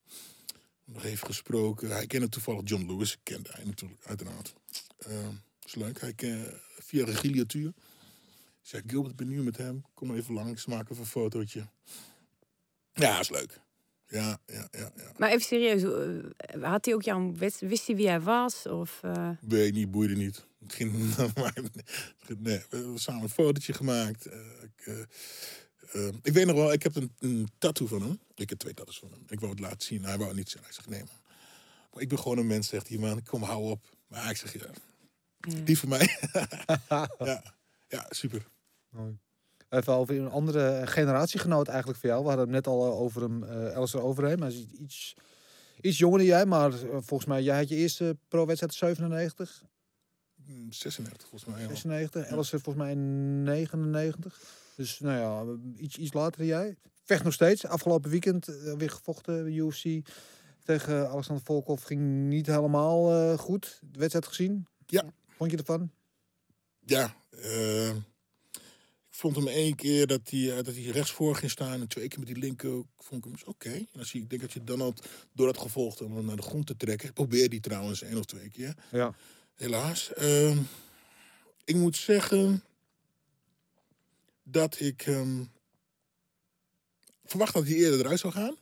[0.85, 1.89] nog even gesproken.
[1.89, 4.53] Hij kende toevallig John Lewis, kende hij natuurlijk, uiteraard.
[4.97, 5.27] Eh,
[5.65, 6.01] is leuk.
[6.01, 7.73] Hij ken, via Regilatuur.
[8.63, 9.83] Ik zei, Gilbert, ik ben nu met hem.
[9.93, 11.67] Kom maar even langs, maak even een fotootje.
[12.93, 13.61] Ja, is leuk.
[14.07, 15.11] Ja, ja, ja, ja.
[15.17, 18.67] Maar even serieus, eh, had hij ook jouw wist, wist hij wie hij was?
[18.67, 19.01] Of,
[19.41, 20.45] Weet niet, boeide niet.
[20.59, 21.53] Het ging, maar,
[22.37, 24.25] nee, we hebben samen een fotootje gemaakt.
[24.25, 25.07] Eh, ik,
[26.21, 28.19] ik weet nog wel, ik heb een, een tattoo van hem.
[28.35, 29.23] Ik heb twee tattoos van hem.
[29.27, 30.03] Ik wou het laten zien.
[30.03, 30.65] Hij wou het niet zeggen.
[30.65, 31.21] Hij zegt, nee man.
[31.93, 33.23] Maar ik ben gewoon een mens, zegt hij, man.
[33.23, 33.85] Kom, hou op.
[34.07, 34.69] Maar ik zeg, ja,
[35.39, 35.59] ja.
[35.63, 36.17] die voor mij.
[37.19, 37.53] ja,
[37.93, 38.47] ja, super.
[38.89, 39.17] Mooi.
[39.69, 42.21] Even over een andere generatiegenoot eigenlijk voor jou.
[42.21, 44.41] We hadden het net al eh, over hem, uh, Alistair Overheem.
[44.41, 45.15] Hij is iets,
[45.81, 49.63] iets jonger dan jij, maar eh, volgens mij, jij had je eerste pro-wedstrijd 97,
[50.45, 51.61] Mm, 36 volgens mij.
[51.61, 51.67] Ja.
[51.67, 52.27] 96.
[52.31, 54.39] Alistair volgens mij 99.
[54.75, 56.77] Dus nou ja, iets, iets later dan jij.
[57.03, 57.65] Vecht nog steeds.
[57.65, 60.07] Afgelopen weekend eh, weer gevochten, UFC.
[60.63, 63.79] Tegen Alexander Volkov ging niet helemaal eh, goed.
[63.81, 64.67] De wedstrijd gezien?
[64.85, 65.03] Ja.
[65.27, 65.91] Vond je ervan?
[66.85, 67.89] Ja, eh,
[69.13, 72.07] ik vond hem één keer dat hij, eh, dat hij rechtsvoor ging staan en twee
[72.07, 73.69] keer met die linker vond ik hem eens oké.
[73.69, 76.35] En als je, ik denk dat je dan had door had gevolgd om hem naar
[76.35, 77.13] de grond te trekken.
[77.13, 78.75] Probeer die trouwens één of twee keer.
[78.91, 79.15] Ja.
[79.55, 80.13] Helaas.
[80.13, 80.57] Ehm,
[81.63, 82.63] ik moet zeggen
[84.43, 85.43] dat ik ehm,
[87.25, 88.57] verwacht dat hij eerder eruit zou gaan.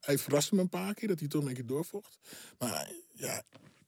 [0.00, 2.18] Hij verraste me een paar keer dat hij toch een keer doorvocht.
[2.58, 3.42] Maar ja,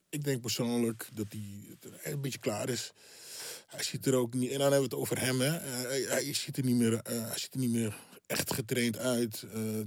[0.09, 1.77] ik denk persoonlijk dat hij
[2.13, 2.93] een beetje klaar is.
[3.73, 4.51] Hij ziet er ook niet.
[4.51, 5.41] En dan hebben we het over hem.
[5.41, 5.57] Hè.
[5.57, 7.97] Eh, hij, hij ziet er niet meer, eh, hij ziet er niet meer
[8.27, 9.43] echt getraind uit.
[9.53, 9.81] Eh,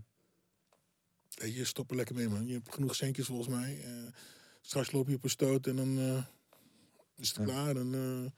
[1.35, 2.47] weet je, stop er lekker mee, man.
[2.47, 3.81] Je hebt genoeg centjes volgens mij.
[3.83, 3.91] Eh,
[4.61, 6.23] straks loop je op een stoot en dan eh,
[7.17, 7.43] is het Ja.
[7.43, 7.73] klaar.
[7.73, 8.31] Dan eh,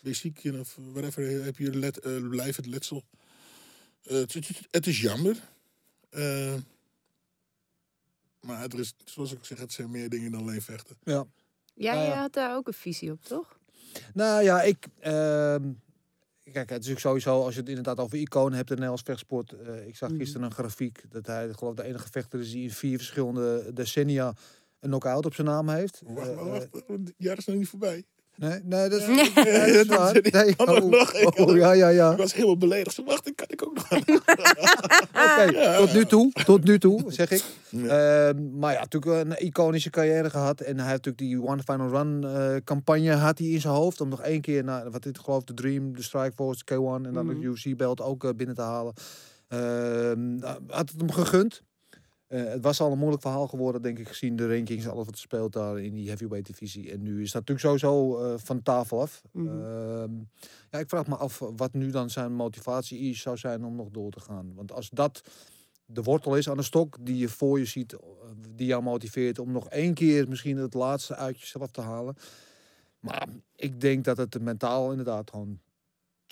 [0.00, 1.44] ben je ziek en of whatever.
[1.44, 3.04] Heb je let, eh, blijf het letsel.
[4.02, 5.36] Eh, het, het- het is jammer.
[6.10, 6.54] Eh,
[8.40, 10.96] maar er is, zoals ik zeg, het zijn meer dingen dan alleen vechten.
[11.04, 11.26] Ja.
[11.74, 12.20] Jij ja.
[12.20, 13.58] had daar ook een visie op, toch?
[14.14, 14.86] Nou ja, ik.
[15.00, 15.62] ehm,
[16.42, 19.02] kijk, het is natuurlijk sowieso als je het inderdaad over iconen hebt in de Nederlands
[19.02, 19.52] vechtsport.
[19.52, 20.18] eh, ik zag Mhm.
[20.18, 23.70] gisteren een grafiek dat hij, ik geloof, de enige vechter is die in vier verschillende
[23.74, 24.32] decennia
[24.80, 26.02] een knockout op zijn naam heeft.
[26.04, 26.88] Wacht, Eh, wacht, eh, wacht.
[26.88, 28.04] Het jaar is nog niet voorbij.
[28.40, 29.30] Nee, nee, dat is, Nee.
[29.34, 30.18] nee, dat is waar.
[30.30, 31.12] Nee, oh, nog.
[31.12, 32.10] Ik oh, had- ja, ja, ja.
[32.10, 32.94] Ik was helemaal beledigd.
[32.94, 33.90] Zo, wacht, ik kan ik ook nog.
[35.10, 37.44] Oké, tot nu toe, tot nu toe, zeg ik.
[37.68, 38.28] Ja.
[38.28, 40.60] Ehm, maar ja, natuurlijk een iconische carrière gehad.
[40.60, 44.00] En hij heeft natuurlijk die One Final Run eh, campagne had hij in zijn hoofd.
[44.00, 47.26] Om nog één keer, naar, wat ik geloof, de Dream, de Strikeforce, K1 en dan
[47.26, 47.40] Mhm.
[47.40, 48.92] de UFC-belt ook eh, binnen te halen.
[49.48, 51.62] Ehm, nou, had het hem gegund.
[52.30, 55.06] Eh, het was al een moeilijk verhaal geworden, denk ik, gezien de rankings en alles
[55.06, 56.90] wat speelt daar in die heavyweight divisie.
[56.90, 59.22] En nu is dat natuurlijk sowieso eh, van tafel af.
[59.32, 59.46] Mhm.
[59.46, 60.12] Ehm,
[60.70, 63.88] ja, ik vraag me af wat nu dan zijn motivatie is, zou zijn om nog
[63.90, 64.52] door te gaan.
[64.54, 65.22] Want als dat
[65.84, 68.00] de wortel is aan de stok die je voor je ziet, eh,
[68.54, 72.16] die jou motiveert om nog één keer misschien het laatste uit jezelf te halen.
[73.00, 75.60] Maar ik denk dat het mentaal inderdaad gewoon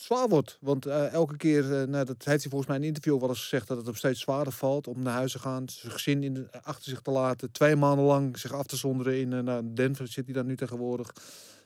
[0.01, 0.59] zwaar wordt.
[0.61, 3.29] Want eh, elke keer, eh, nou, dat heeft hij volgens mij in een interview wel
[3.29, 6.23] eens gezegd, dat het hem steeds zwaarder valt om naar huis te gaan, zijn gezin
[6.23, 9.73] in achter zich te laten, twee maanden lang zich af te zonderen in uh, nou,
[9.75, 11.13] Denver zit hij dan nu tegenwoordig.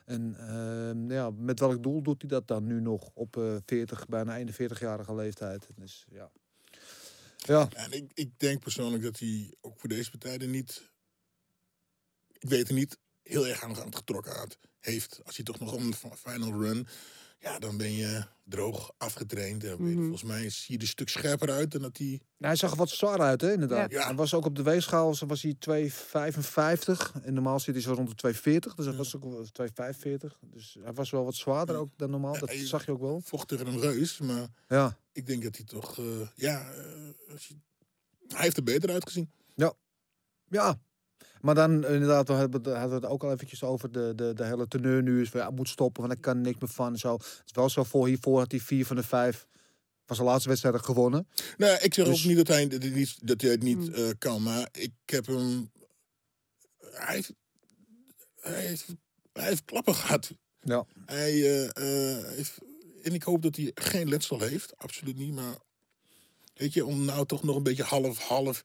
[0.04, 4.06] En ehm, ja, met welk doel doet hij dat dan nu nog op eh 40,
[4.06, 5.66] bijna 41-jarige leeftijd?
[5.76, 6.30] Dus ja.
[7.36, 10.90] Ja, En ik, ik denk persoonlijk dat hij ook voor deze partij niet...
[12.38, 15.20] Ik weet er niet heel erg aan, het getrokken had, heeft.
[15.24, 16.86] Als hij toch nog een f- final run...
[17.42, 19.64] Ja, dan ben je droog afgetraind.
[19.64, 20.00] En ben je- Mhm.
[20.02, 22.06] Volgens mij zie je er een stuk scherper uit dan dat hij...
[22.06, 23.90] Nou, hij zag er wat zwaar uit, hè, inderdaad.
[23.90, 24.04] Ja.
[24.06, 27.12] Hij was ook op de weegschaal, was hij 2,55.
[27.22, 28.74] En normaal zit hij zo rond de 2,40.
[28.74, 28.98] Dus hij Ja.
[28.98, 30.38] was ook wel 2,45.
[30.42, 31.80] Dus hij was wel wat zwaarder Ja.
[31.80, 32.38] ook dan normaal.
[32.38, 33.20] Dat zag je ook wel.
[33.24, 34.98] vocht tegen een reus, maar Ja.
[35.12, 35.98] ik denk dat hij toch...
[35.98, 36.04] eh,
[36.34, 37.56] ja, eh, als je-
[38.28, 39.30] hij heeft er beter uitgezien.
[40.48, 40.80] Ja.
[41.42, 44.32] Maar dan inderdaad, we hebben het- hadden we het ook al eventjes over de, de,
[44.34, 45.20] de hele teneur nu.
[45.20, 46.96] Is van, ja, moet stoppen, want ik kan niks meer van.
[46.98, 47.12] Zo.
[47.12, 49.46] Het is wel zo voor hiervoor had hij vier van de vijf
[50.06, 51.28] van zijn laatste wedstrijd gewonnen.
[51.56, 53.76] Nou, ik zeg Dus- ook niet dat hij, dat hij, niet, dat hij het niet
[53.78, 53.94] Hmm.
[53.94, 55.70] eh, kan, maar ik heb hem.
[56.90, 57.32] Hij heeft,
[58.40, 58.86] hij heeft,
[59.32, 60.30] hij heeft klappen gehad.
[60.60, 60.86] Ja.
[61.06, 61.64] Hij eh,
[62.18, 62.58] eh, heeft,
[63.02, 65.34] en ik hoop dat hij geen letsel heeft, absoluut niet.
[65.34, 65.54] Maar
[66.54, 68.62] weet je, om nou toch nog een beetje half-half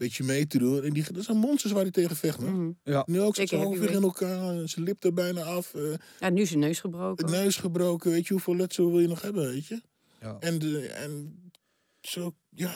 [0.00, 0.82] beetje mee te doen.
[0.82, 2.40] En die, dat zijn monsters waar hij tegen vecht.
[2.40, 2.50] hoor.
[2.50, 3.02] Mhm.
[3.06, 5.82] Nu ook zit Zeker zijn hoofd weer in elkaar, zijn lip er bijna af, eh,
[6.20, 7.24] Ja, nu is zijn neus gebroken.
[7.26, 8.10] het neus gebroken.
[8.10, 9.80] Weet je, hoeveel letsel wil je nog hebben, weet je?
[10.20, 10.36] Ja.
[10.40, 11.42] En, de, en
[12.00, 12.74] zo, ja.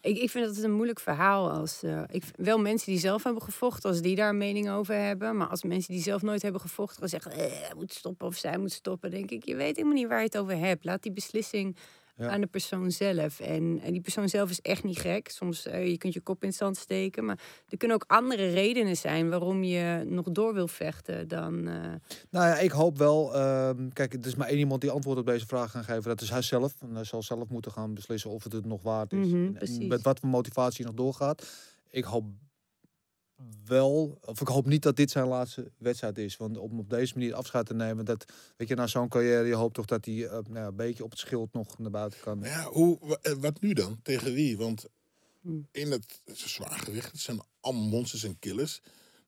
[0.00, 1.50] Ik, ik vind dat het een moeilijk verhaal.
[1.50, 4.94] Als, eh, ik, wel mensen die zelf hebben gevochten, als die daar een mening over
[4.94, 5.36] hebben.
[5.36, 7.30] Maar als mensen die zelf nooit hebben gevochten gaan zeggen...
[7.30, 9.10] Eh, hij moet stoppen of zij moet stoppen.
[9.10, 10.84] denk ik, je weet helemaal niet waar je het over hebt.
[10.84, 11.76] Laat die beslissing
[12.16, 12.28] Ja.
[12.28, 13.40] aan de persoon zelf.
[13.40, 15.28] En, en die persoon zelf is echt niet gek.
[15.28, 17.24] Soms eh, je kunt je kop in het zand steken.
[17.24, 17.38] Maar
[17.68, 21.68] er kunnen ook andere redenen zijn waarom je nog door wil vechten dan...
[21.68, 21.74] eh,
[22.30, 23.34] Nou ja, ik hoop wel.
[23.34, 26.02] ehm, kijk, er is maar één iemand die antwoord op deze vraag kan geven.
[26.02, 26.74] Dat is hij zelf.
[26.80, 29.26] En hij zal zelf moeten gaan beslissen of het het nog waard is.
[29.26, 29.86] Mhm, En- en precies.
[29.88, 31.46] met wat voor motivatie nog doorgaat.
[31.90, 32.24] Ik hoop
[33.64, 36.36] wel, of ik hoop niet dat dit zijn laatste wedstrijd is.
[36.36, 38.24] Want om op deze manier afscheid te nemen, dat,
[38.56, 41.04] weet je, na zo'n carrière, je hoopt toch dat hij eh, nou, ja, een beetje
[41.04, 42.40] op het schild nog naar buiten kan.
[42.42, 43.98] Ja, hoe, eh, wat nu dan?
[44.02, 44.56] Tegen wie?
[44.56, 44.86] Want
[45.70, 47.12] in het, het is een zwaar gewicht.
[47.12, 48.80] Het zijn allemaal monsters en killers.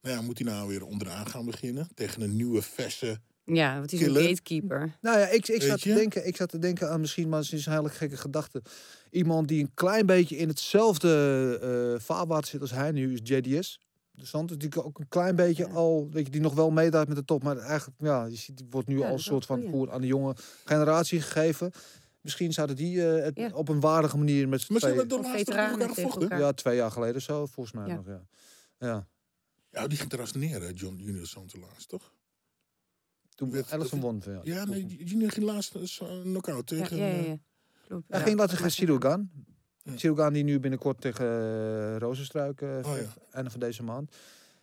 [0.03, 1.89] Nou ja, moet hij nou weer onderaan gaan beginnen?
[1.95, 3.21] Tegen een nieuwe, verse...
[3.45, 4.97] ja, wat is een gatekeeper.
[5.01, 7.53] Nou ja, ik, ik, zat te denken, ik zat te denken aan misschien, maar het
[7.53, 8.63] is een hele gekke gedachte.
[9.11, 11.09] Iemand die een klein beetje in hetzelfde
[11.97, 13.86] eh vaarwater zit als hij nu, is JDS.
[14.17, 15.73] De Santos, die ook een klein beetje Ja.
[15.73, 17.43] al, weet je, die nog wel meedraait met de top.
[17.43, 20.01] Maar eigenlijk, ja, je ziet, die wordt nu Ja, al een soort van voer aan
[20.01, 21.73] de jonge generatie gegeven.
[22.21, 23.51] Misschien zouden die eh, het Ja.
[23.53, 25.19] op een waardige manier met z'n Maar ze tweeën- hebben
[25.89, 26.23] de gevochten.
[26.23, 26.39] elkaar.
[26.39, 27.95] Ja, twee jaar geleden zo, volgens mij Ja.
[27.95, 28.23] nog, ja.
[28.79, 29.09] Ja,
[29.71, 32.15] Ja, die ging trouwens neer, hè, John Junior Santos laatst, toch?
[33.35, 34.23] toen Werd- Ellison won.
[34.25, 36.97] Ja, Ja, nee, Junior ging laatst een knockout Ja, tegen...
[36.97, 37.37] ja, ja, eh, ja.
[37.87, 38.05] Klopt.
[38.09, 38.25] Hij Ja.
[38.27, 39.31] ging laten tegen Sirogan.
[39.87, 39.97] Ja.
[39.97, 43.15] Sirogan die nu binnenkort tegen uh, Rozenstruik uh, Oh, ja.
[43.31, 44.17] einde van deze maand.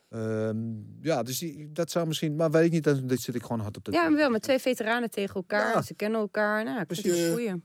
[0.10, 0.58] Ehm,
[1.02, 2.36] ja, dus die, dat zou misschien...
[2.36, 3.92] Maar weet ik niet, dan dit zit ik gewoon hard op de...
[3.92, 5.74] Ja, maar wel met twee veteranen tegen elkaar.
[5.74, 5.82] Ja.
[5.82, 6.64] Ze kennen elkaar.
[6.64, 7.28] Nou, ik vind het Precies.
[7.28, 7.62] een goeie.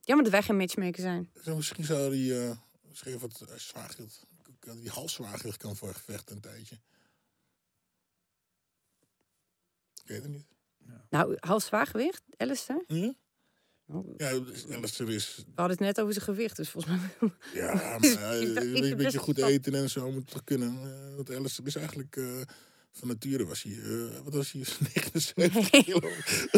[0.00, 1.30] Jammer dat wij geen matchmaker zijn.
[1.42, 2.40] Zo, misschien zou die...
[2.40, 2.50] eh
[2.88, 4.26] misschien wat uh, zwaargewicht...
[4.60, 6.74] Die halszwaargewicht kan voor gevecht een tijdje.
[10.02, 10.46] Ik weet het niet.
[11.10, 12.84] Nou, half zwaargewicht, Alistair.
[12.86, 13.14] Ja?
[14.16, 14.30] Ja,
[14.76, 15.36] Alistair is...
[15.36, 17.30] We hadden het net over zijn gewicht, dus volgens mij...
[17.62, 20.68] Ja, maar ja, een beetje, goed eten en zo moet toch kunnen.
[20.82, 22.16] Eh, want Alistair is eigenlijk...
[22.16, 22.24] eh,
[22.92, 23.72] van nature was hij...
[23.72, 24.60] eh, wat was hij?
[24.94, 25.34] 79
[25.72, 25.82] Nee.
[25.84, 26.00] kilo.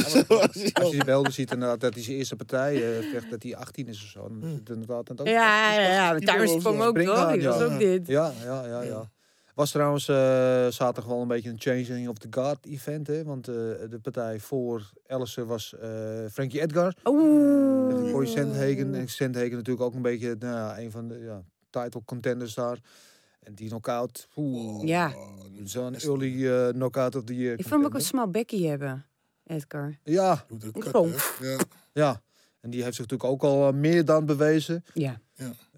[0.09, 0.93] Zo was hij Als al.
[0.95, 4.03] je wel ziet inderdaad dat hij zijn eerste partij uh, vecht, dat hij 18 is
[4.03, 4.29] of zo.
[4.29, 6.39] Dan het inderdaad dat ook- Ja, ja, ja.
[6.39, 7.51] was, sprong eh, ook ja.
[7.65, 8.07] ook dit.
[8.07, 9.11] Ja, ja, ja, ja.
[9.55, 10.17] Was trouwens uh,
[10.69, 13.25] zaterdag wel een beetje een changing of the guard event, hè?
[13.25, 15.91] Want uh, de partij voor Ellison was uh,
[16.31, 16.95] Frankie Edgar.
[17.05, 18.13] Oeh.
[18.13, 18.95] Corey Sandhagen.
[18.95, 22.79] En Sandhagen natuurlijk ook een beetje nou, ja, een van de ja, title contenders daar.
[23.43, 24.29] En die knockout.
[24.37, 25.13] Oeh, Ja.
[25.65, 27.53] Zo'n early uh, knockout of the year.
[27.53, 29.07] Ik vond hem ook een small bekkie hebben,
[29.47, 29.99] Edgar.
[30.03, 30.47] Ja,
[31.41, 31.49] hè?
[31.49, 31.59] Ja.
[31.93, 32.23] ja.
[32.61, 34.85] En die heeft zich natuurlijk ook al uh, meer dan bewezen.
[34.95, 35.21] Ja.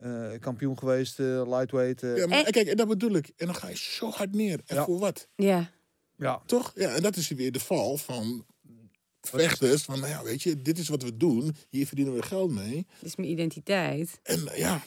[0.04, 2.02] Uh, kampioen geweest, uh, lightweight.
[2.02, 3.30] Uh, Ja, maar En- kijk, en dat bedoel ik.
[3.36, 4.60] En dan ga je zo hard neer.
[4.66, 4.84] En Ja.
[4.84, 5.28] voor wat?
[5.36, 5.70] Ja.
[6.16, 6.42] ja.
[6.46, 6.72] Toch?
[6.74, 8.46] Ja, en dat is weer de val van
[9.20, 9.82] vechters.
[9.82, 11.56] Van, nou ja, weet je, dit is wat we doen.
[11.70, 12.86] Hier verdienen we geld mee.
[12.98, 14.18] Dit is mijn identiteit.
[14.22, 14.82] En uh, ja,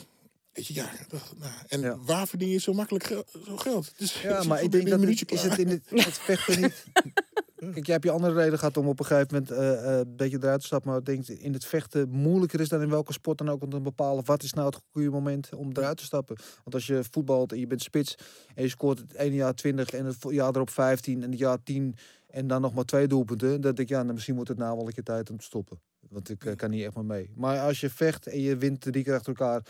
[0.51, 0.91] weet je, ja.
[1.07, 1.97] dat- nou, en Ja.
[1.97, 3.93] waar verdien je zo makkelijk gel- zo geld?
[3.97, 6.61] Dus, Ja, is maar het ik denk dat het, is het in het, het vechten
[6.61, 6.83] niet.
[7.59, 10.15] Kijk, jij hebt je andere reden gehad om op een gegeven moment eh, eh, een
[10.15, 10.89] beetje eruit te stappen.
[10.89, 13.63] Maar ik denk in het vechten moeilijker is dan in welke sport dan ook.
[13.63, 16.35] Om te bepalen wat is nou het goede moment om eruit te stappen.
[16.63, 18.15] Want als je voetbalt en je bent spits
[18.55, 21.63] en je scoort het ene jaar 20 en het jaar erop 15 en het jaar
[21.63, 21.95] 10
[22.27, 23.49] en dan nog maar twee doelpunten.
[23.49, 25.45] Dan denk ik, ja, nou, misschien wordt het nou wel een keer tijd om te
[25.45, 25.79] stoppen.
[26.09, 27.29] Want ik eh, kan niet echt meer mee.
[27.35, 29.61] Maar als je vecht en je wint drie keer achter elkaar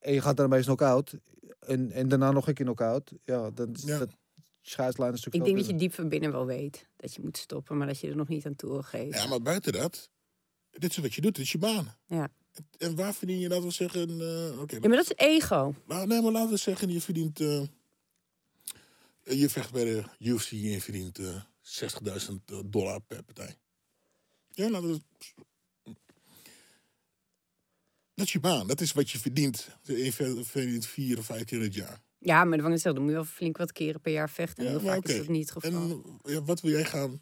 [0.00, 1.14] en je gaat daarmee knock-out
[1.60, 3.12] en, en daarna nog een keer knock-out.
[3.24, 3.98] Ja, dan is Ja.
[3.98, 4.08] dat
[4.66, 7.36] scheidslijn een stuk Ik denk dat je diep van binnen wel weet dat je moet
[7.36, 9.20] stoppen, maar dat je er nog niet aan toe geven.
[9.20, 10.10] Ja, maar buiten dat,
[10.70, 11.34] dit is wat je doet.
[11.34, 11.94] Dit is je baan.
[12.06, 12.30] Ja.
[12.78, 14.20] En waar verdien je, laten we zeggen...
[14.20, 15.74] eh, Oké, Ja, maar dat is ego.
[15.86, 17.40] Nou, nee, maar laten we zeggen, je verdient.
[17.40, 17.62] eh,
[19.22, 21.42] je vecht bij de UFC en je verdient eh
[22.28, 22.34] 60.000
[22.66, 23.56] dollar per partij.
[24.50, 25.00] Ja, laten we.
[28.14, 29.68] Dat is je baan, dat is wat je verdient.
[29.82, 32.02] Je ver- verdient vier of vijf keer in het jaar.
[32.24, 34.66] Ja, maar dan dan moet je wel flink wat keren per jaar vechten.
[34.66, 35.18] Heel vaak is oké.
[35.18, 35.80] dat niet het geval.
[35.80, 37.20] En ja, wat wil jij gaan.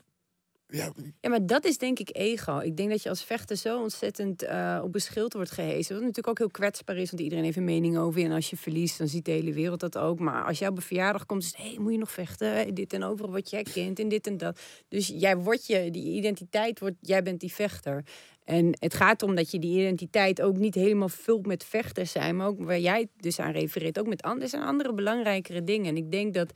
[0.73, 2.59] Ja, Ja, maar dat is denk ik ego.
[2.59, 5.95] Ik denk dat je als vechter zo ontzettend eh, op een schild wordt gehezen.
[5.95, 8.27] Wat natuurlijk ook heel kwetsbaar is, want iedereen heeft een mening over je.
[8.27, 10.19] En als je verliest, dan ziet de hele wereld dat ook.
[10.19, 12.75] Maar als een verjaardag komt, is het, hey, moet je nog vechten?
[12.75, 14.61] Dit en over wat jij kent en dit en dat.
[14.89, 18.05] Dus jij wordt je, die identiteit wordt, jij bent die vechter.
[18.45, 22.37] En het gaat om dat je die identiteit ook niet helemaal vult met vechters zijn.
[22.37, 25.87] Maar ook waar jij dus aan refereert, ook met andere, er zijn andere belangrijkere dingen.
[25.87, 26.53] En ik denk dat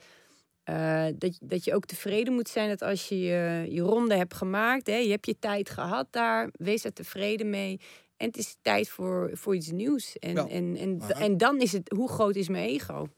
[0.66, 4.34] eh, dat, dat je ook tevreden moet zijn dat als je je, je ronde hebt
[4.34, 7.80] gemaakt, hè, je hebt je tijd gehad daar, wees er tevreden mee.
[8.16, 10.18] En het is tijd voor, voor iets nieuws.
[10.18, 10.48] En, Ja.
[10.48, 13.08] en, en, Maar- en dan is het, hoe groot is mijn ego?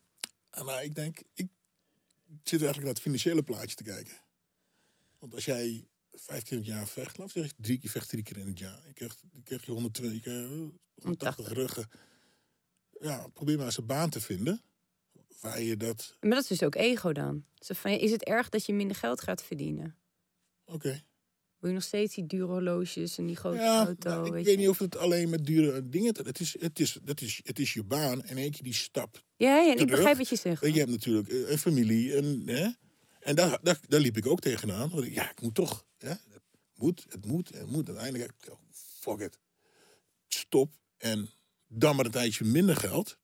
[0.64, 1.48] maar ik denk, ik
[2.42, 4.14] zit eigenlijk naar het financiële plaatje te kijken.
[5.18, 8.08] Want als jij vijf keer in het jaar vecht, laat ik zeggen, drie keer vecht
[8.08, 8.82] drie keer in het jaar.
[8.86, 10.58] Je krijgt, je krijgt je 120, je krijgt, eh,
[11.02, 11.88] 180 ruggen.
[13.00, 14.62] ja, probeer maar eens een baan te vinden.
[15.40, 16.16] Waar je dat...
[16.20, 17.44] Maar dat is dus ook ego dan.
[17.82, 19.96] Is het erg dat je minder geld gaat verdienen?
[20.64, 21.02] Oké.
[21.58, 24.08] Wil je nog steeds die dure horloges en die grote Ja, auto?
[24.08, 24.56] nou, ik weet je?
[24.56, 26.14] niet of het alleen met dure dingen...
[26.24, 29.24] Het is, het is, het is, het is je baan en één keer die stap.
[29.36, 30.64] Ja, ja, en ik begrijp wat je zegt.
[30.66, 32.14] Je hebt natuurlijk eh, een familie.
[32.16, 32.68] En, hè?
[33.20, 34.90] en daar, daar, daar liep ik ook tegenaan.
[34.90, 35.86] Want ik, ja, ik moet toch.
[35.98, 36.08] Hè?
[36.08, 36.42] Het
[36.74, 37.88] moet, het moet, het moet.
[37.88, 39.38] Uiteindelijk, oh, fuck it.
[40.28, 40.72] Stop.
[40.96, 41.30] En
[41.66, 43.18] dan maar een tijdje minder geld.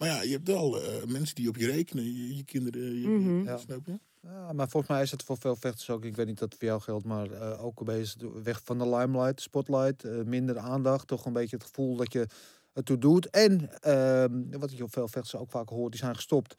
[0.00, 2.04] Maar ja, je hebt wel eh, mensen die op je rekenen.
[2.04, 3.42] Je, je kinderen, je, Mhm.
[3.42, 3.56] Ja.
[3.56, 3.98] snap je?
[4.22, 6.04] Ja, maar volgens mij is het voor veel vechters ook.
[6.04, 8.88] Ik weet niet dat het voor jou geldt, maar eh, ook bezig weg van de
[8.88, 12.26] limelight, spotlight, eh, minder aandacht, toch een beetje het gevoel dat je
[12.72, 13.30] het toe doet.
[13.30, 16.54] En ehm, wat je op veel vechters ook vaak hoort, die zijn gestopt.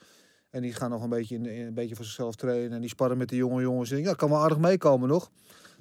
[0.50, 2.72] En die gaan nog een beetje, in, in- een beetje voor zichzelf trainen.
[2.72, 3.92] En die sparren met de jonge jongens.
[3.92, 5.32] En ja, kan wel aardig meekomen nog.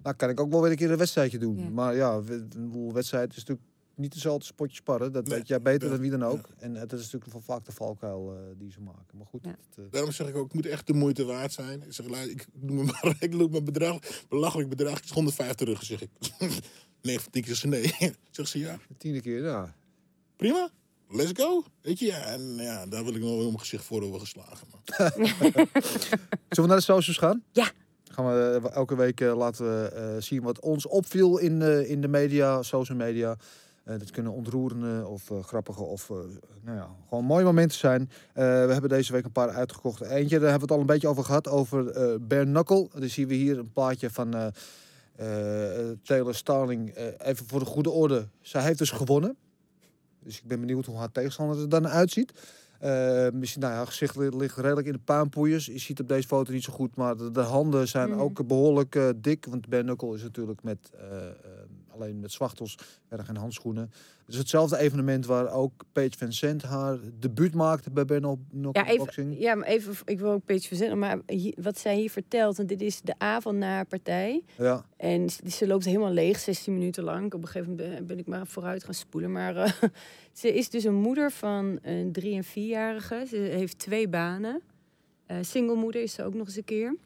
[0.02, 1.58] Nou, kan ik ook wel weer een keer een wedstrijdje doen.
[1.58, 1.68] Ja.
[1.70, 3.66] Maar ja, we- een wedstrijd is natuurlijk
[4.00, 5.12] niet dezelfde spotje sparren.
[5.12, 6.26] Dat Nee, weet jij beter ja, dan wie dan ja.
[6.26, 6.48] ook.
[6.58, 9.16] En eh, dat is natuurlijk wel vaak de valkuil eh, die ze maken.
[9.16, 9.50] Maar goed, Ja.
[9.50, 11.82] het, eh, Daarom zeg ik ook, het moet echt de moeite waard zijn.
[11.82, 13.98] Ik zeg, ik noem me maar, ik noem mijn bedrag,
[14.28, 16.10] belachelijk bedrag, het is 150 terug, zeg ik.
[17.02, 17.94] nee, van tien keer ze nee.
[18.30, 18.78] zeg ze ja.
[18.88, 19.74] de tiende keer, ja.
[20.36, 20.70] prima,
[21.08, 21.64] let's go.
[21.80, 24.66] Weet je, ja, en ja, daar wil ik nog wel mijn gezicht voor over geslagen.
[24.70, 25.10] Man.
[25.14, 27.44] Zullen we naar de socials gaan?
[27.52, 27.72] Ja.
[28.12, 31.90] Gaan we eh, elke week eh, laten we eh, zien wat ons opviel in, eh,
[31.90, 33.36] in de media, social media.
[33.90, 36.16] Eh, dat kunnen ontroerende of eh, grappige of eh,
[36.62, 38.10] nou ja, gewoon mooie momenten zijn.
[38.34, 40.00] We hebben deze week een paar uitgekocht.
[40.00, 41.84] Eentje, daar hebben we het al een beetje over gehad, over
[42.26, 42.88] Bare Knuckle.
[42.94, 44.52] Dan zien we hier een plaatje van
[46.02, 46.96] Taylor Starling.
[47.18, 49.36] Even voor de goede orde, zij heeft dus gewonnen.
[50.22, 52.32] Dus ik ben benieuwd hoe haar tegenstander er dan uitziet.
[52.80, 55.66] Eh, misschien, nou ja, haar gezicht li- ligt redelijk in de puinpoeiers.
[55.66, 58.20] Je ziet op deze foto niet zo goed, maar de, de handen zijn Mhm.
[58.20, 59.46] ook behoorlijk eh, dik.
[59.50, 60.90] Want Ben Knuckle is natuurlijk met,
[61.94, 62.76] alleen met zwachtels,
[63.08, 63.90] verder geen handschoenen.
[64.24, 68.38] Het is hetzelfde evenement waar ook Paige Vincent haar debuut maakte bij Knuckle
[68.72, 69.38] Ja, even, Boxing.
[69.38, 72.68] ja, maar even, ik wil ook beetje verzinnen, maar hier- wat zij hier vertelt, want
[72.68, 74.42] dit is de avond na haar partij.
[74.56, 77.34] Ja, En ze, ze loopt helemaal leeg, 16 minuten lang.
[77.34, 79.32] Op een gegeven moment ben, ik maar vooruit gaan spoelen.
[79.32, 79.72] Maar eh,
[80.32, 83.24] ze is dus een moeder van een drie- en vierjarige.
[83.28, 84.60] Ze heeft twee banen.
[85.26, 86.96] Eh single moeder is ze ook nog eens een keer.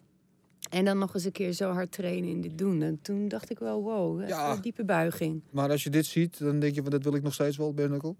[0.70, 2.82] En dan nog eens een keer zo hard trainen in dit doen.
[2.82, 4.52] En toen dacht ik wel, wow, echt Ja.
[4.52, 5.42] een diepe buiging.
[5.50, 7.74] maar als je dit ziet, dan denk je van dat wil ik nog steeds wel,
[7.74, 8.14] Ben Knuckle.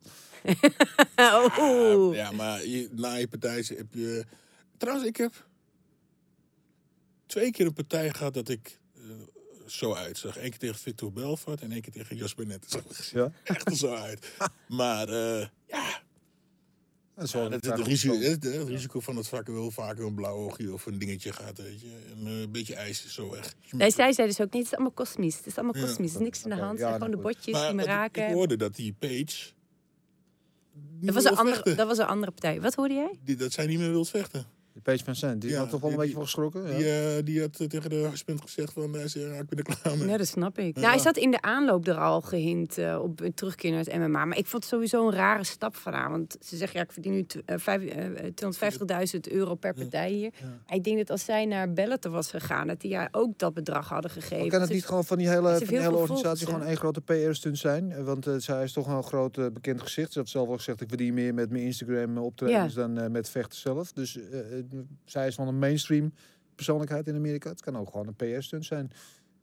[1.59, 2.17] Oeh.
[2.21, 4.25] Ja, maar je, na je partij heb je...
[4.77, 5.47] Trouwens, ik heb
[7.27, 9.03] twee keer een partij gehad dat ik eh,
[9.67, 10.37] zo uitzag.
[10.37, 12.71] Eén keer tegen Victor Belfort en één keer tegen Jasper Net.
[12.71, 13.33] Dat zag er Ja.
[13.55, 14.33] echt er zo uit.
[14.69, 16.03] Maar eh, ja,
[17.17, 20.73] Ja, dat, het, risico, het, het risico van het vakken wel vaak een blauw oogje
[20.73, 21.87] of een dingetje gaat, weet je.
[22.17, 23.55] En eh, een beetje ijs is zo weg.
[23.71, 25.37] Nee, zij zei dus ook niet, het is allemaal kosmisch.
[25.37, 25.87] Het is allemaal Ja.
[25.87, 26.67] kosmisch, er is niks in de hand.
[26.67, 28.27] ja, Het zijn gewoon de botjes die me raken.
[28.29, 29.53] ik hoorde dat die Page...
[31.01, 32.61] Dat was, een andere, dat was een andere partij.
[32.61, 33.19] Wat hoorde jij?
[33.25, 34.47] Die, dat zij niet meer wil vechten.
[34.75, 36.63] De Paige Vincent, die Ja, had toch wel een die- beetje van geschrokken.
[36.71, 36.77] Ja.
[36.77, 39.59] Die, eh, die had eh, tegen de husband gezegd van, hij zei, ja, ik ben
[39.59, 40.09] er klaar mee.
[40.09, 40.75] Ja, dat snap ik.
[40.75, 40.81] Ja.
[40.81, 44.25] Nou, hij zat in de aanloop er al gehint eh, op terugkeer naar het MMA.
[44.25, 46.11] Maar ik vond het sowieso een rare stap van haar.
[46.11, 50.11] Want ze zegt, ja, ik verdien nu tw- eh, vijf- eh, 250.000 euro per partij
[50.11, 50.31] hier.
[50.69, 53.89] Ik denk dat als zij naar Bellator was gegaan, dat die haar ook dat bedrag
[53.89, 54.39] hadden gegeven.
[54.39, 57.01] Maar kan het niet gewoon van die hele, van die hele organisatie gewoon één grote
[57.01, 57.93] PR-stunt zijn?
[57.93, 60.13] Eh, Want eh, zij is toch wel een groot eh, bekend gezicht.
[60.13, 63.29] Ze heeft zelf al gezegd, ik verdien meer met mijn Instagram optredens dan eh, met
[63.31, 63.93] vechten zelf.
[63.93, 64.64] Dus eh, eh,
[65.05, 66.13] zij is van een mainstream
[66.55, 67.51] persoonlijkheid in Amerika.
[67.51, 68.91] Het kan ook gewoon een PR-stunt zijn.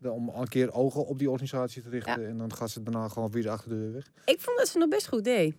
[0.04, 2.28] Om een keer ogen op die organisatie te richten.
[2.28, 4.12] En dan gaat ze daarna gewoon weer achter de deur weg.
[4.26, 5.56] Ik vond dat ze nog best goed deed.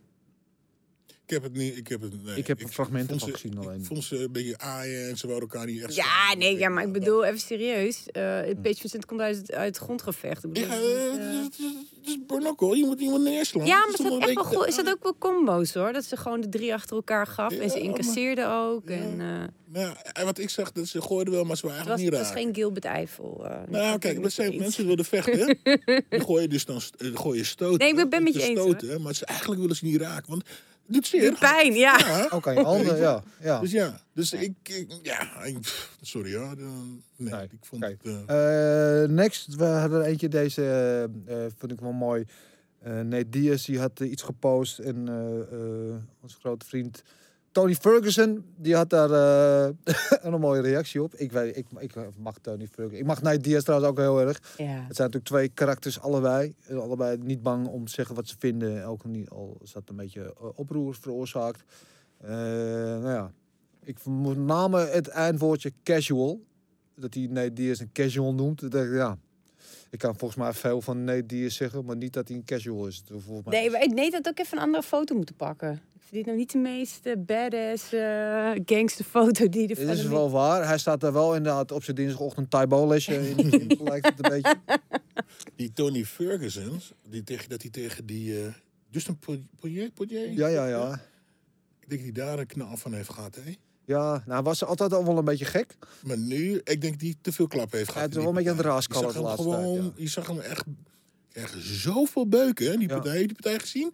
[1.27, 2.37] Ik heb het niet, ik heb het, nee.
[2.37, 3.79] Ik heb fragmenten vond van gezien alleen.
[3.81, 5.95] Ik vond ze een beetje aaien en ze wouden elkaar niet echt...
[5.95, 8.07] Ja, nee, ja, maar ik bedoel, even serieus.
[8.11, 10.45] eh het Page Vincent komt uit, het- uit het grondgevecht.
[10.45, 12.75] Ik bedoel, Ja, het is, eh, eh, het is- Bornokkel.
[12.75, 13.67] Je moet iemand neerslaan.
[13.67, 13.89] Ja, maar
[14.29, 14.67] is wel.
[14.67, 15.93] Is dat ook wel combo's hoor?
[15.93, 18.89] Dat ze gewoon de drie achter elkaar gaf en ze Ja, maar- incasseerde ook.
[18.89, 18.95] Ja.
[18.95, 21.89] En, eh, Nou, en wat ik zag, dat ze gooiden wel, maar ze waren het,
[21.89, 23.47] was, eigenlijk het niet was geen Gilbert Eiffel.
[23.47, 24.89] eh, Nou, kijk, dat zijn je mensen eens.
[24.89, 25.59] willen vechten.
[26.11, 27.79] die gooien dus dan eh, gooien stoten.
[27.79, 30.45] Nee, ik ben- met je eens, stoten, Maar ze, eigenlijk willen ze niet raken, want
[30.93, 31.31] doet zeer.
[31.31, 31.99] De pijn, ja.
[31.99, 33.23] Ja, Ook aan je handen, ja.
[33.41, 33.61] ja.
[33.61, 36.57] Dus ja, dus ik, ik- ja, ik- sorry hoor.
[36.57, 37.99] dan- Nee, Nee, ik vond kijk.
[38.03, 38.23] het...
[38.27, 40.63] eh, Eh, next, we hadden er eentje, deze
[41.27, 42.25] eh, vond ik wel mooi.
[42.83, 44.79] Eh Nate Diaz, die had iets gepost.
[44.79, 47.03] En eh, eh, onze grote vriend
[47.53, 49.75] Tony Ferguson, die had daar eh,
[50.33, 51.15] een mooie reactie op.
[51.15, 53.01] Ik, weet, ik, ik mag Tony Ferguson.
[53.01, 54.41] Ik mag Nate Diaz trouwens ook heel erg.
[54.57, 54.65] Ja.
[54.65, 56.55] Het zijn natuurlijk twee karakters, allebei.
[56.71, 58.85] Allebei niet bang om te zeggen wat ze vinden.
[58.85, 61.63] Ook niet, al is dat een beetje eh, oproer veroorzaakt.
[62.21, 63.33] Eh, nou ja,
[63.83, 66.41] ik met name het eindwoordje casual.
[66.95, 68.71] Dat hij Nate Diaz een casual noemt.
[68.71, 69.19] Dat ja.
[69.93, 72.87] Ik kan volgens mij veel van Nate Diaz zeggen, maar niet dat hij een casual
[72.87, 73.03] is.
[73.09, 75.73] Volgens mij Nee, maar ik nee, dat ook even een andere foto moeten pakken.
[75.73, 80.07] Ik vind dit nou niet de meest eh, badass uh, gangsterfoto die er Dit is
[80.07, 80.67] wel waar.
[80.67, 83.37] Hij staat daar wel inderdaad op zijn dinsdagochtend Taibo lesje in.
[83.61, 84.57] in lijkt het een beetje.
[85.57, 88.53] Die Tony Ferguson, die tegen, dat hij tegen die eh,
[88.91, 89.19] Justin
[89.61, 90.33] Poirier, Poirier?
[90.33, 90.93] Ja, ja, ja.
[91.81, 93.55] Ik denk dat hij daar een knal van heeft gehad, hè?
[93.93, 95.77] Ja, nou was ze altijd al wel een beetje gek.
[96.05, 98.09] Maar nu, ik denk dat hij te veel klap heeft Hij gehad.
[98.11, 100.27] is in wel een die beetje aan raaskallen Je de laatste gewoon, tijd, je zag
[100.27, 100.65] hem echt,
[101.33, 102.95] echt zoveel beuken, hè, die Ja.
[102.95, 103.19] partij.
[103.19, 103.93] Die partij gezien?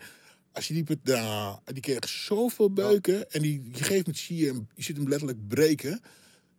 [0.53, 3.31] Als je die partij, nou, die kreeg zoveel beuken.
[3.31, 6.01] En die, die geeft met zie je hem, je ziet hem letterlijk breken.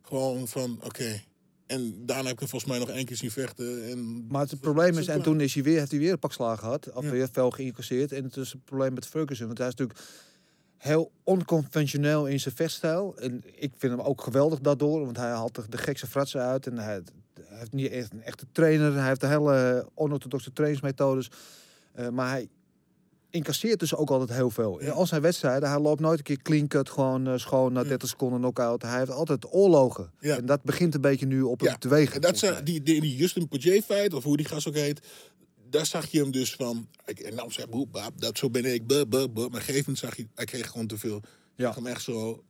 [0.01, 1.21] Gewoon van, oké.
[1.67, 3.89] En daarna heb ik hem volgens mij nog één keer zien vechten.
[3.89, 6.33] En Maar het probleem is, en toen is hij weer, heeft hij weer een pak
[6.33, 6.91] slagen gehad.
[6.93, 7.09] Of Ja.
[7.11, 8.11] weer veel geïncasseerd.
[8.11, 9.45] En het is het probleem met Ferguson.
[9.45, 9.99] Want hij is natuurlijk
[10.79, 13.17] heel onconventioneel in zijn vechtstijl.
[13.17, 15.05] En ik vind hem ook geweldig daardoor.
[15.05, 16.67] Want hij haalt de, gekste fratsen uit.
[16.67, 17.01] En hij,
[17.33, 18.93] hij heeft niet echt een echte trainer.
[18.93, 21.31] Hij heeft de hele onorthodoxe trainingsmethodes.
[21.91, 22.47] Eh, maar hij
[23.29, 24.79] incasseert dus ook altijd heel veel.
[24.79, 27.83] In al zijn wedstrijden, hij loopt nooit een keer clean cut, gewoon eh, schoon na
[27.83, 28.81] 30 seconden knock-out.
[28.81, 30.11] Hij heeft altijd oorlogen.
[30.19, 30.37] Ja.
[30.37, 32.15] En dat begint een beetje nu op Ja, hem te wegen.
[32.15, 32.63] En dat mij.
[32.63, 35.01] die, die, die Justin Poirier fight, of hoe die gast ook heet,
[35.69, 36.87] daar zag je hem dus van.
[37.05, 39.49] Ik, en dan zei boep, dat zo ben ik, buh, buh, buh.
[39.49, 41.21] Maar gegeven zag je, hij kreeg gewoon te veel.
[41.55, 41.73] Ja.
[41.73, 42.43] Hem echt zo.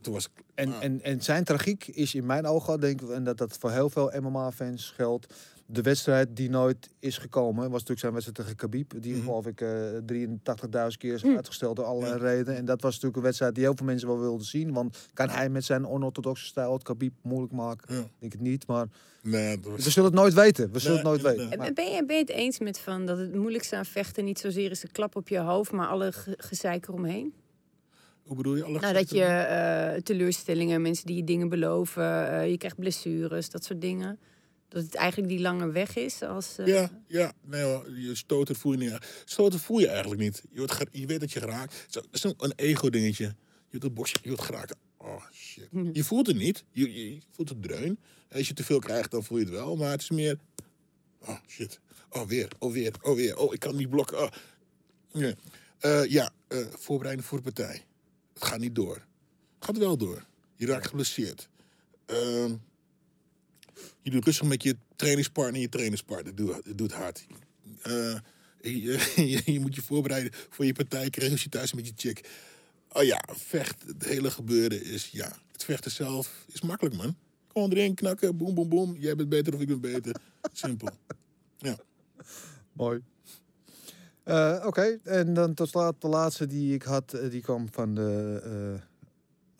[0.00, 0.44] Toen was ik.
[0.54, 3.56] En, ah, en, en zijn tragiek is in mijn ogen, denk ik, en dat dat
[3.58, 5.34] voor heel veel MMA-fans geldt.
[5.70, 8.92] De wedstrijd die nooit is gekomen, was natuurlijk zijn wedstrijd tegen Khabib.
[9.02, 9.22] Die Mhm.
[9.24, 9.68] geloof ik eh
[10.06, 11.36] 83.000 keer is Hm.
[11.36, 12.56] uitgesteld door allerlei redenen.
[12.56, 14.72] En dat was natuurlijk een wedstrijd die heel veel mensen wel wilden zien.
[14.72, 17.94] Want kan hij met zijn onorthodoxe stijl het Khabib moeilijk maken?
[17.94, 18.00] Ja.
[18.00, 18.86] Ik denk het niet, maar
[19.22, 20.72] nee, was, we zullen het nooit weten.
[20.72, 21.58] We zullen het Nee, nooit weten.
[21.58, 24.38] Maar- Ben je, ben je het eens met van dat het moeilijkste aan vechten niet
[24.38, 27.32] zozeer is de klap op je hoofd, maar alle ge gezeik eromheen?
[28.22, 28.64] hoe bedoel je?
[28.64, 33.50] Alle Nou, dat je eh, teleurstellingen, mensen die je dingen beloven, eh, je krijgt blessures,
[33.50, 34.18] dat soort dingen.
[34.68, 36.58] Dat het eigenlijk die lange weg is als...
[36.58, 39.22] eh, Ja, ja, nee hoor, je stoten voel je niet.
[39.24, 40.42] Stoten voel je eigenlijk niet.
[40.50, 41.74] Je, wordt je weet dat je geraakt.
[41.88, 43.24] Zo- Dat is een, een ego-dingetje.
[43.24, 43.34] Je
[43.70, 44.74] wordt een bosje, je wordt geraakt.
[44.96, 45.68] Oh shit.
[45.92, 46.64] Je voelt het niet.
[46.70, 47.98] Je, je, je voelt het dreun.
[48.28, 49.76] En als je te veel krijgt, dan voel je het wel.
[49.76, 50.38] Maar het is meer.
[51.20, 51.80] Oh shit.
[52.10, 53.36] Oh weer, oh weer, oh weer.
[53.36, 54.22] Oh, ik kan niet blokken.
[54.22, 54.28] Oh.
[55.12, 55.34] Nee.
[55.78, 57.84] Eh, ja, eh, voorbereiding voor de partij.
[58.34, 58.94] Het gaat niet door.
[58.94, 60.24] Het gaat wel door.
[60.56, 61.48] Je raakt geblesseerd.
[62.06, 62.54] Ehm,
[64.08, 65.60] je doet rustig met je trainingspartner.
[65.60, 67.26] Je trainingspartner doet, doet hard.
[67.82, 68.16] Eh,
[68.60, 69.12] je,
[69.52, 71.10] je, moet je voorbereiden voor je partij.
[71.10, 72.28] Krijg je thuis met je chick.
[72.92, 73.82] Oh ja, vecht.
[73.86, 75.36] Het hele gebeuren is, ja.
[75.52, 77.16] Het vechten zelf is makkelijk, man.
[77.52, 78.36] Gewoon erin knakken.
[78.36, 78.96] Boem, boem, boem.
[78.98, 80.16] Jij bent beter of ik ben beter.
[80.52, 80.88] Simpel.
[81.58, 81.76] Ja.
[82.72, 83.02] Mooi.
[84.22, 87.94] Eh, Oké, en dan tot slot de laatste die ik had, eh, die kwam van
[87.94, 88.80] de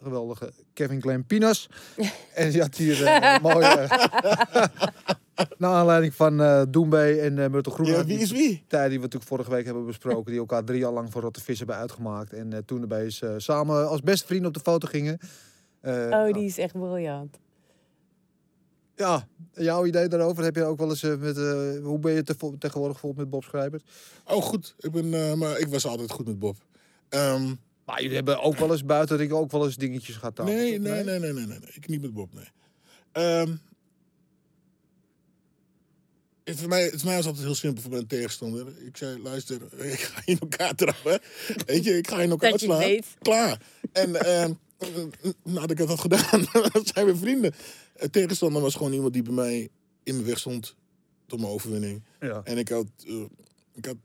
[0.02, 1.68] geweldige Kevin Glenn Pinas.
[2.34, 3.88] en die had hier eh, een mooie...
[5.58, 7.86] naar aanleiding van eh Doembay en eh Myrtle Groen.
[7.86, 8.58] ja, wie is wie?
[8.58, 10.30] Partij die we natuurlijk vorige week hebben besproken.
[10.30, 12.32] Die elkaar drie jaar lang voor Rotte Vis hebben uitgemaakt.
[12.32, 15.18] En toen erbij is, samen als beste vrienden op de foto gingen.
[15.80, 17.38] Eh, Oh, die is echt briljant.
[18.94, 21.36] Ja, jouw idee daarover heb je ook wel eens met...
[21.38, 23.80] eh, hoe ben je te, tegenwoordig bijvoorbeeld met Bob Schrijber?
[24.24, 24.74] Oh, goed.
[24.78, 26.56] Ik, ben, eh, maar ik was altijd goed met Bob.
[27.08, 27.54] Ehm,
[27.89, 30.36] Maar jullie hebben ook wel eens buiten ik ook wel eens dingetjes gehad.
[30.36, 30.47] dan.
[30.47, 31.70] nee, nee, nee, nee, nee, nee, nee.
[31.74, 32.48] Ik niet met Bob, nee.
[33.12, 33.56] Ehm,
[36.44, 38.66] het, voor mij, het voor mij was altijd heel simpel voor mijn tegenstander.
[38.86, 39.60] Ik zei, luister,
[39.93, 41.20] ik ga je in elkaar trappen.
[41.66, 42.78] Weet je, ik ga je in elkaar Dat je slaan.
[42.78, 43.06] weet.
[43.19, 43.60] Klaar.
[43.93, 44.52] En ehm,
[45.43, 46.47] nadat ik dat had gedaan,
[46.94, 47.55] zijn we vrienden.
[47.97, 49.69] Het tegenstander was gewoon iemand die bij mij
[50.02, 50.74] in mijn weg stond
[51.27, 52.02] tot mijn overwinning.
[52.20, 52.40] Ja.
[52.44, 53.24] En ik had, eh,
[53.74, 53.97] ik had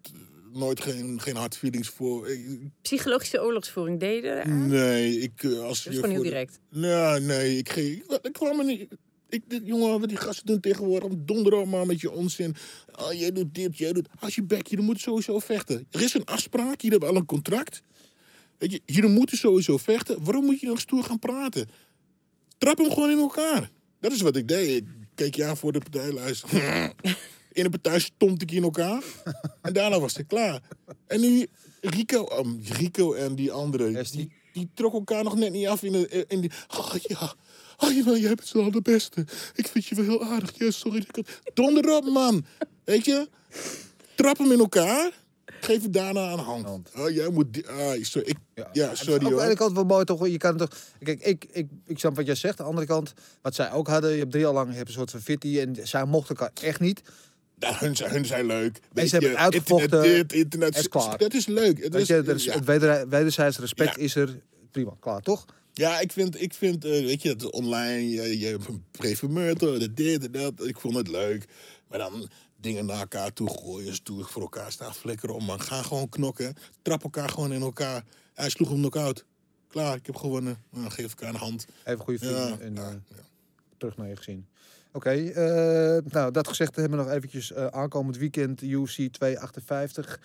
[0.53, 2.29] nooit geen, geen hard feelings voor.
[2.29, 4.67] Ik- Psychologische oorlogsvoering deden.
[4.67, 6.59] nee, ik eh, als Dat je is gewoon heel direct.
[6.69, 8.87] Nee, nee, ik, ging, ik, ik kwam er niet.
[9.29, 12.55] Ik, dit, jongen, wat die gasten doen tegenwoordig, donder maar met je onzin.
[12.99, 14.07] Oh, jij doet dit, jij doet.
[14.19, 15.87] Als je bek, je moet sowieso vechten.
[15.91, 17.81] Er is een afspraak, jullie hebben al een contract.
[18.57, 20.23] Weet je, jullie moeten sowieso vechten.
[20.23, 21.69] Waarom moet je nog stoer gaan praten?
[22.57, 23.69] Trap hem gewoon in elkaar.
[23.99, 24.77] Dat is wat ik deed.
[24.77, 24.85] Ik
[25.15, 26.49] keek je aan voor de partij, luister.
[27.53, 29.03] In de partij stond ik in elkaar.
[29.61, 30.61] En daarna was het klaar.
[31.07, 31.47] En nu,
[31.81, 35.91] Rico, um, Rico en die andere, die, die trokken elkaar nog net niet af in,
[35.91, 36.51] de, in die...
[36.77, 37.33] Oh ja,
[37.77, 39.25] oh, jawel, jij bent wel de beste.
[39.55, 40.51] Ik vind je wel heel aardig.
[40.57, 41.05] Ja, sorry.
[41.53, 42.45] Donder op, man.
[42.83, 43.29] Weet je?
[44.15, 45.21] Trap hem in elkaar.
[45.45, 46.65] Geef het daarna aan de hand.
[46.65, 46.89] Hand.
[46.97, 47.53] Oh, jij moet...
[47.53, 48.27] die- Ah, sorry.
[48.29, 48.37] Ik,
[48.73, 50.27] ja, sorry aan de kant wel mooi toch.
[50.27, 50.69] Je kan toch.
[50.99, 52.59] Kijk, ik, ik, ik snap wat jij zegt.
[52.59, 54.11] Aan de andere kant, wat zij ook hadden.
[54.11, 55.59] Je hebt drie jaar lang je hebt een soort van fitty.
[55.59, 57.01] En zij mochten elkaar echt niet.
[57.63, 58.79] Ja, hun, zijn, hun zijn leuk.
[58.93, 59.83] Weet ze hebben uitgevochten.
[60.03, 60.67] Internet, dit, internet.
[60.69, 61.17] Het is klaar.
[61.17, 61.83] Dat is leuk.
[61.83, 62.53] Het Weet is, je, er is, ja.
[62.53, 64.01] Het weder, wederzijds respect Ja.
[64.01, 64.41] is er.
[64.71, 65.45] Prima, klaar toch?
[65.73, 68.57] Ja, ik vind, ik vind eh, weet je, het is online, je, je
[68.91, 70.67] preformator, de dit en dat.
[70.67, 71.45] Ik vond het leuk.
[71.87, 72.29] Maar dan
[72.61, 75.43] dingen naar elkaar toe gooien, stoer voor elkaar staan flikkeren om.
[75.45, 76.55] Man, ga gewoon knokken.
[76.81, 78.03] Trap elkaar gewoon in elkaar.
[78.33, 79.25] Hij sloeg hem knock-out.
[79.67, 80.57] Klaar, ik heb gewonnen.
[80.71, 81.65] Nou, geef elkaar een hand.
[81.83, 83.23] Even goede vrienden Ja, en ja, eh, ja.
[83.77, 84.45] terug naar je gezin.
[84.93, 90.19] Oké, eh, nou dat gezegd hebben we nog eventjes eh, aankomend weekend UFC 258.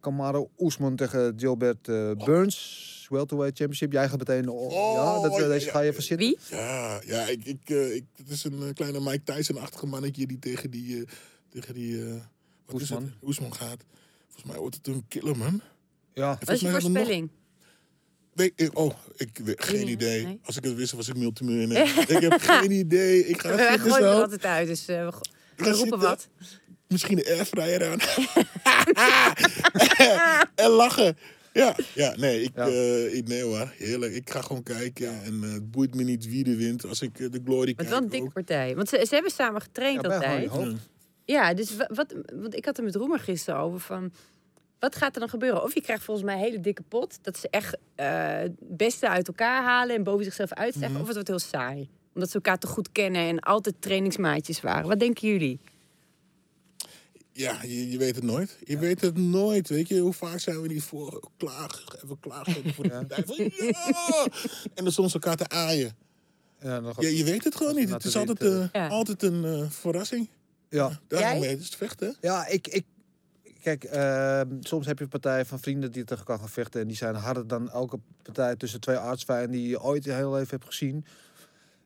[0.00, 2.94] Kamaru Oesman tegen Gilbert eh, Burns.
[3.08, 3.92] Welterweight Championship.
[3.92, 4.48] Jij gaat meteen...
[4.48, 6.26] Oh, ja, dat, eh, ja, deze ja, ga je even zitten.
[6.26, 6.38] Wie?
[6.50, 10.70] Ja, ja ik, ik, eh, ik, het is een kleine Mike Tyson-achtige mannetje die tegen
[10.70, 11.06] die, eh,
[11.48, 12.10] tegen die eh,
[12.66, 13.02] wat is Oesman.
[13.02, 13.12] het?
[13.22, 13.84] Oesman gaat.
[14.24, 15.60] Volgens mij wordt het een killer, man.
[16.14, 17.30] Ja, Wat is je we nog- voorspelling?
[18.36, 20.24] Nee, ik- oh, ik weet geen Nee, idee.
[20.24, 20.40] nee.
[20.44, 21.98] Als ik het wist, was ik multimiljonair.
[22.16, 23.26] ik heb geen idee.
[23.26, 25.08] Ik ga We zitten gooien er altijd uit, dus eh,
[25.56, 26.28] we, roepen wat.
[26.88, 27.98] Misschien de airfryer aan.
[30.64, 31.16] en lachen.
[31.52, 32.66] Ja, ja nee, ik, Ja.
[32.66, 34.14] eh, ik, nee hoor, heerlijk.
[34.14, 36.86] Ik ga gewoon kijken en eh, het boeit me niet wie er wint.
[36.86, 38.76] Als ik de Glory Met kijk wel een dikke partij.
[38.76, 40.50] Want ze, ze hebben samen getraind ja altijd.
[41.24, 44.12] Ja, dus wa- wat, want ik had er met Roemer gisteren over van...
[44.78, 45.62] Wat gaat er dan gebeuren?
[45.62, 47.18] Of je krijgt volgens mij een hele dikke pot.
[47.22, 50.92] Dat ze echt eh, het beste uit elkaar halen en boven zichzelf uitstijgen.
[50.92, 51.00] Mhm.
[51.00, 51.88] Of het wordt heel saai.
[52.14, 54.88] Omdat ze elkaar te goed kennen en altijd trainingsmaatjes waren.
[54.88, 55.60] Wat denken jullie?
[57.32, 58.58] Ja, je, je weet het nooit.
[58.64, 59.98] Je weet het nooit, weet je.
[59.98, 64.26] Hoe vaak zijn we niet voor klaar, even klaar voor de ja!
[64.74, 65.96] En dan soms elkaar te aaien.
[66.60, 67.90] Ja, je weet het gewoon niet.
[67.90, 68.88] Het is altijd, eh, Ja.
[68.88, 70.28] altijd een eh, verrassing.
[70.68, 71.00] ja.
[71.08, 72.16] Daarom is het vechten.
[72.20, 72.84] Ja, ik, ik
[73.74, 76.80] kijk, ehm, soms heb je een partij van vrienden die tegen elkaar gaan vechten.
[76.80, 80.32] En die zijn harder dan elke partij tussen twee artsvijanden die je ooit je heel
[80.32, 81.04] leven hebt gezien.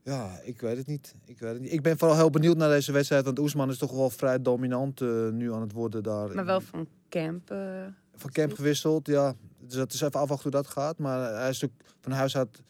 [0.02, 1.14] Ja, ik weet het niet.
[1.24, 1.72] Ik weet het niet.
[1.72, 3.24] Ik ben vooral heel benieuwd naar deze wedstrijd.
[3.24, 6.34] Want Oesman is toch wel vrij dominant eh, nu aan het worden daar.
[6.34, 7.50] Maar wel van Camp.
[7.50, 9.34] eh, van camp gewisseld, ja.
[9.58, 10.98] Dus dat is even afwachten hoe dat gaat.
[10.98, 12.62] Maar hij is natuurlijk van huis uit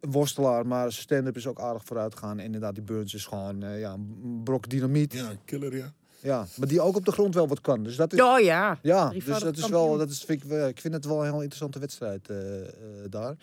[0.00, 0.66] een worstelaar.
[0.66, 2.38] Maar zijn stand-up is ook aardig vooruit gegaan.
[2.38, 5.12] En inderdaad, die Burns is gewoon eh, ja, een brok dynamiet.
[5.12, 5.32] Ja.
[5.44, 5.92] Killer, ja.
[6.24, 7.82] Maar die ook op de grond wel wat kan.
[7.82, 8.20] Dus dat is...
[8.20, 8.78] Oh ja.
[8.82, 11.34] Ja, dus dat is wel, dat is, vind ik, ik vind het wel een heel
[11.34, 12.68] interessante wedstrijd eh, eh,
[13.10, 13.34] daar.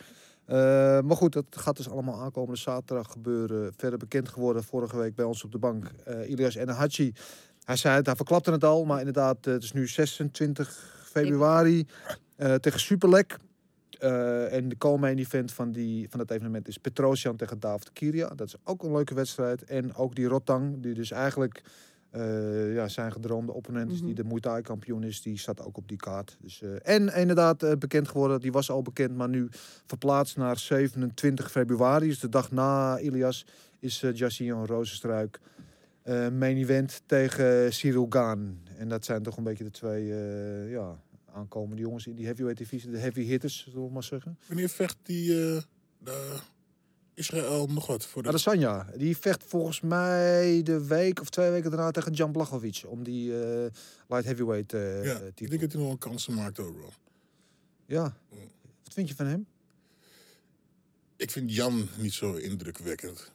[0.46, 0.56] Eh,
[1.02, 3.74] maar goed, dat gaat dus allemaal aankomende zaterdag gebeuren.
[3.78, 5.92] Verder bekend geworden vorige week bij ons op de bank.
[6.28, 7.14] Ilias Enahachi.
[7.64, 11.86] Hij zei het, hij verklapte het al, maar inderdaad, het is nu 26 februari
[12.60, 13.38] tegen Superlek.
[14.00, 18.28] En de co-main event van, die, van dat evenement is Petrosian tegen David Kiria.
[18.28, 19.64] Dat is ook een leuke wedstrijd.
[19.64, 21.62] En ook die Rotang, die dus eigenlijk
[22.12, 24.16] eh, ja, zijn gedroomde opponent is, die Mhm.
[24.16, 26.38] de Muay Thai kampioen is, die staat ook op die kaart.
[26.42, 29.48] Dus, eh, en inderdaad eh, bekend geworden, die was al bekend, maar nu
[29.86, 32.08] verplaatst naar 27 februari.
[32.08, 33.46] Dus de dag na Ilias
[33.80, 35.40] is uh, Jassian Rozenstruik
[36.02, 38.60] eh, main event tegen Cyril Gaan.
[38.78, 41.00] En dat zijn toch een beetje de twee eh, ja,
[41.34, 44.38] aankomende jongens in die heavyweight divisie, de heavy hitters, zullen we maar zeggen.
[44.48, 45.62] Wanneer vecht die eh,
[45.98, 46.40] de
[47.22, 48.06] Israël nog wat?
[48.06, 48.30] Voor de...
[48.30, 53.04] Adesanya, die vecht volgens mij de week of twee weken daarna tegen Jan Blachowicz om
[53.04, 53.72] die eh,
[54.08, 55.50] light heavyweight eh ja, eh, ik titel.
[55.50, 56.94] denk dat hij nog wel kansen maakt overal.
[57.86, 58.18] Ja.
[58.84, 59.46] Wat vind je van hem?
[61.16, 63.32] Ik vind Jan niet zo indrukwekkend.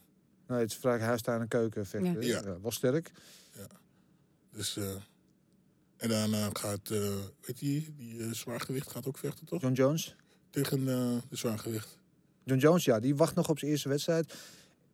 [0.46, 2.22] Nou, het is vrij huistuin en keuken vechten.
[2.22, 2.40] Ja.
[2.40, 2.48] hè?
[2.48, 2.56] Ja.
[2.62, 3.12] Ja, sterk.
[4.56, 4.94] Dus, eh,
[5.96, 9.60] en daarna gaat, eh weet je, die eh, zwaargewicht gaat ook vechten, toch?
[9.60, 10.16] John Jones.
[10.50, 11.98] Tegen eh, de zwaargewicht.
[12.46, 14.34] John Jones, ja, die wacht nog op zijn eerste wedstrijd.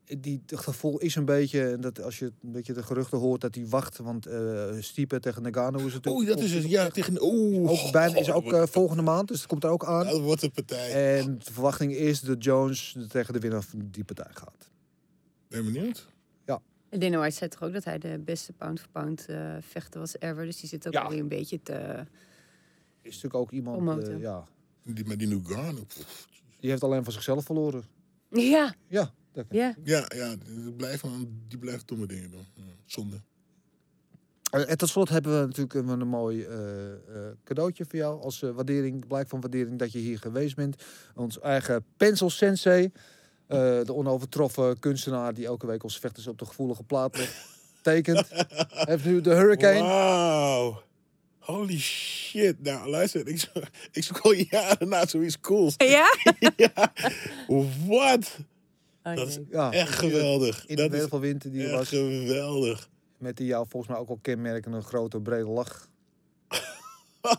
[0.05, 3.41] Die, het gevoel is een beetje, en dat als je een beetje de geruchten hoort,
[3.41, 3.99] dat hij wacht.
[3.99, 6.65] Want eh Stipe tegen Nagano is het Oeh, dat is het.
[6.69, 7.23] Ja, tegen...
[7.23, 7.71] Oeh.
[7.71, 10.07] Ook bijna is ook eh, volgende maand, dus het komt er ook aan.
[10.07, 11.19] Dat wordt een partij.
[11.19, 14.71] En de verwachting is dat Jones tegen de winnaar van die partij gaat.
[15.49, 16.11] Ben je benieuwd?
[16.89, 20.45] En Dana White zei toch ook dat hij de beste pound-for-pound eh, vechter was ever.
[20.45, 21.01] Dus die zit ook Ja.
[21.03, 22.07] alweer een beetje te...
[23.03, 24.45] Is natuurlijk ook iemand, eh, ja,
[24.85, 25.87] Die, met die Nugano.
[26.63, 27.85] Die heeft alleen van zichzelf verloren.
[28.31, 29.75] Ja, Ja, dat ja.
[29.85, 31.05] Ja, ja, die blijft,
[31.49, 32.47] die blijft domme dingen doen.
[32.87, 33.21] Zonde.
[34.51, 36.99] Eh, En tot slot hebben we natuurlijk een, een mooi eh, eh,
[37.45, 38.21] cadeautje voor jou.
[38.23, 40.83] Als eh, waardering, blijk van waardering dat je hier geweest bent.
[41.15, 42.91] Ons eigen Pencil Sensei.
[43.47, 47.19] eh, de onovertroffen kunstenaar die elke week onze vechters op de gevoelige plaat
[47.83, 48.27] tekent.
[48.89, 49.81] Heeft nu de Hurricane.
[49.83, 50.83] Wauw.
[51.43, 52.63] Holy shit.
[52.63, 53.29] Nou, luister.
[53.29, 53.61] Ik, zo-
[53.93, 55.75] ik zoek al jaren naar zoiets cools.
[55.77, 56.07] Ja?
[56.57, 56.93] ja.
[57.87, 58.39] Wat?
[59.05, 59.39] Oh, Dat is.
[59.51, 60.67] Ja, echt geweldig.
[60.67, 61.89] In de Dat wervelwind die er echt was.
[61.89, 62.89] geweldig.
[63.19, 65.89] Met die jou volgens mij ook al kenmerkende grote brede lach.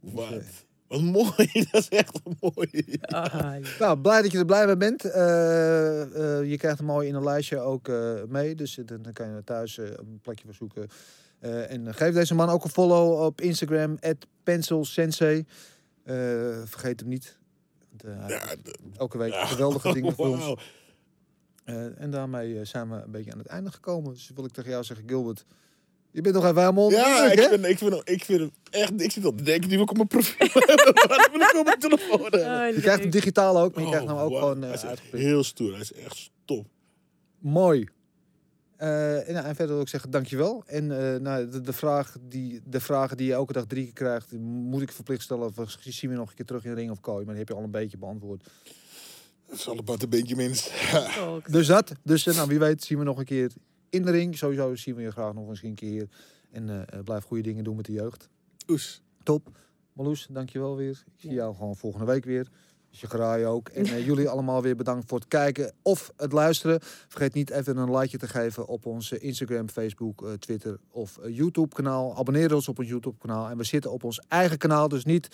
[0.00, 0.42] Wat?
[0.88, 1.48] Wat mooi.
[1.70, 2.98] Dat is echt mooi.
[3.00, 5.04] Ah, Nou, blij dat je er blij mee bent.
[5.04, 6.02] Eh,
[6.40, 8.54] eh, je krijgt hem mooi in een lijstje ook eh, mee.
[8.54, 10.88] Dus dan, kan je thuis een plekje voor zoeken.
[11.38, 13.98] Eh, en geef deze man ook een follow op Instagram,
[14.42, 15.44] @pencilsensei.
[16.04, 16.14] Eh
[16.64, 17.38] vergeet hem niet.
[17.90, 18.42] Want, eh, Ja,
[18.96, 19.46] elke week ja.
[19.46, 20.54] geweldige dingen voor ons.
[21.64, 24.12] Eh, en daarmee eh, zijn we een beetje aan het einde gekomen.
[24.12, 25.44] Dus wil ik tegen jou zeggen, Gilbert.
[26.10, 27.48] Je bent nog even helemaal Ja, ik hè?
[27.48, 29.00] vind, ik, vind, hem- ik vind hem echt...
[29.00, 32.20] Ik zit al te denken, die wil ik op mijn profiel ik op mijn telefoon
[32.22, 32.74] hebben.
[32.74, 34.40] Je krijgt hem digitaal ook, maar je krijgt hem Oh, ook wauw.
[34.40, 35.24] gewoon Hij uh, is echt uitgeprint.
[35.24, 35.70] heel stoer.
[35.72, 36.66] Hij is echt top.
[37.38, 37.88] Mooi.
[38.76, 40.62] Eh, en, nou, en verder wil ik zeggen, dankjewel.
[40.66, 43.92] En eh, nou, de, de, vraag die, de vragen die je elke dag drie keer
[43.92, 45.52] krijgt, moet ik verplicht stellen.
[45.56, 47.24] Of zien we nog een keer terug in de ring of kooi?
[47.24, 48.48] Maar die heb je al een beetje beantwoord.
[49.46, 50.72] Het is allemaal een beetje minst.
[51.50, 51.92] Dus dat.
[52.02, 53.52] Dus eh, nou, wie weet zien we nog een keer
[53.90, 54.36] in de ring.
[54.38, 56.08] Sowieso zien we je graag nog eens een keer.
[56.50, 58.28] En eh, eh, blijf goede dingen doen met de jeugd.
[58.68, 59.02] Oes.
[59.22, 59.48] Top.
[59.92, 61.02] Marloes, dankjewel weer.
[61.06, 61.36] Ik zie Ja.
[61.36, 62.48] jou gewoon volgende week weer.
[63.00, 63.68] Graai ook.
[63.68, 66.78] En eh, jullie allemaal weer bedankt voor het kijken of het luisteren.
[67.08, 71.36] Vergeet niet even een likeje te geven op onze Instagram, Facebook, eh, Twitter of eh,
[71.36, 72.16] YouTube kanaal.
[72.16, 73.48] Abonneer ons op ons YouTube kanaal.
[73.50, 74.88] En we zitten op ons eigen kanaal.
[74.88, 75.28] Dus niet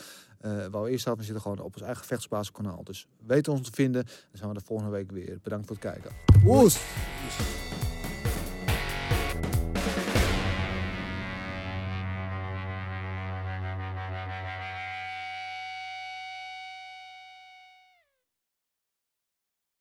[0.71, 1.19] waar we eerst zaten.
[1.19, 2.85] We zitten gewoon op ons eigen vechtsbasis kanaal.
[2.85, 4.05] Dus weet ons te vinden.
[4.05, 5.39] Dan zijn we de volgende week weer.
[5.43, 6.11] Bedankt voor het kijken.
[6.45, 6.81] Woes!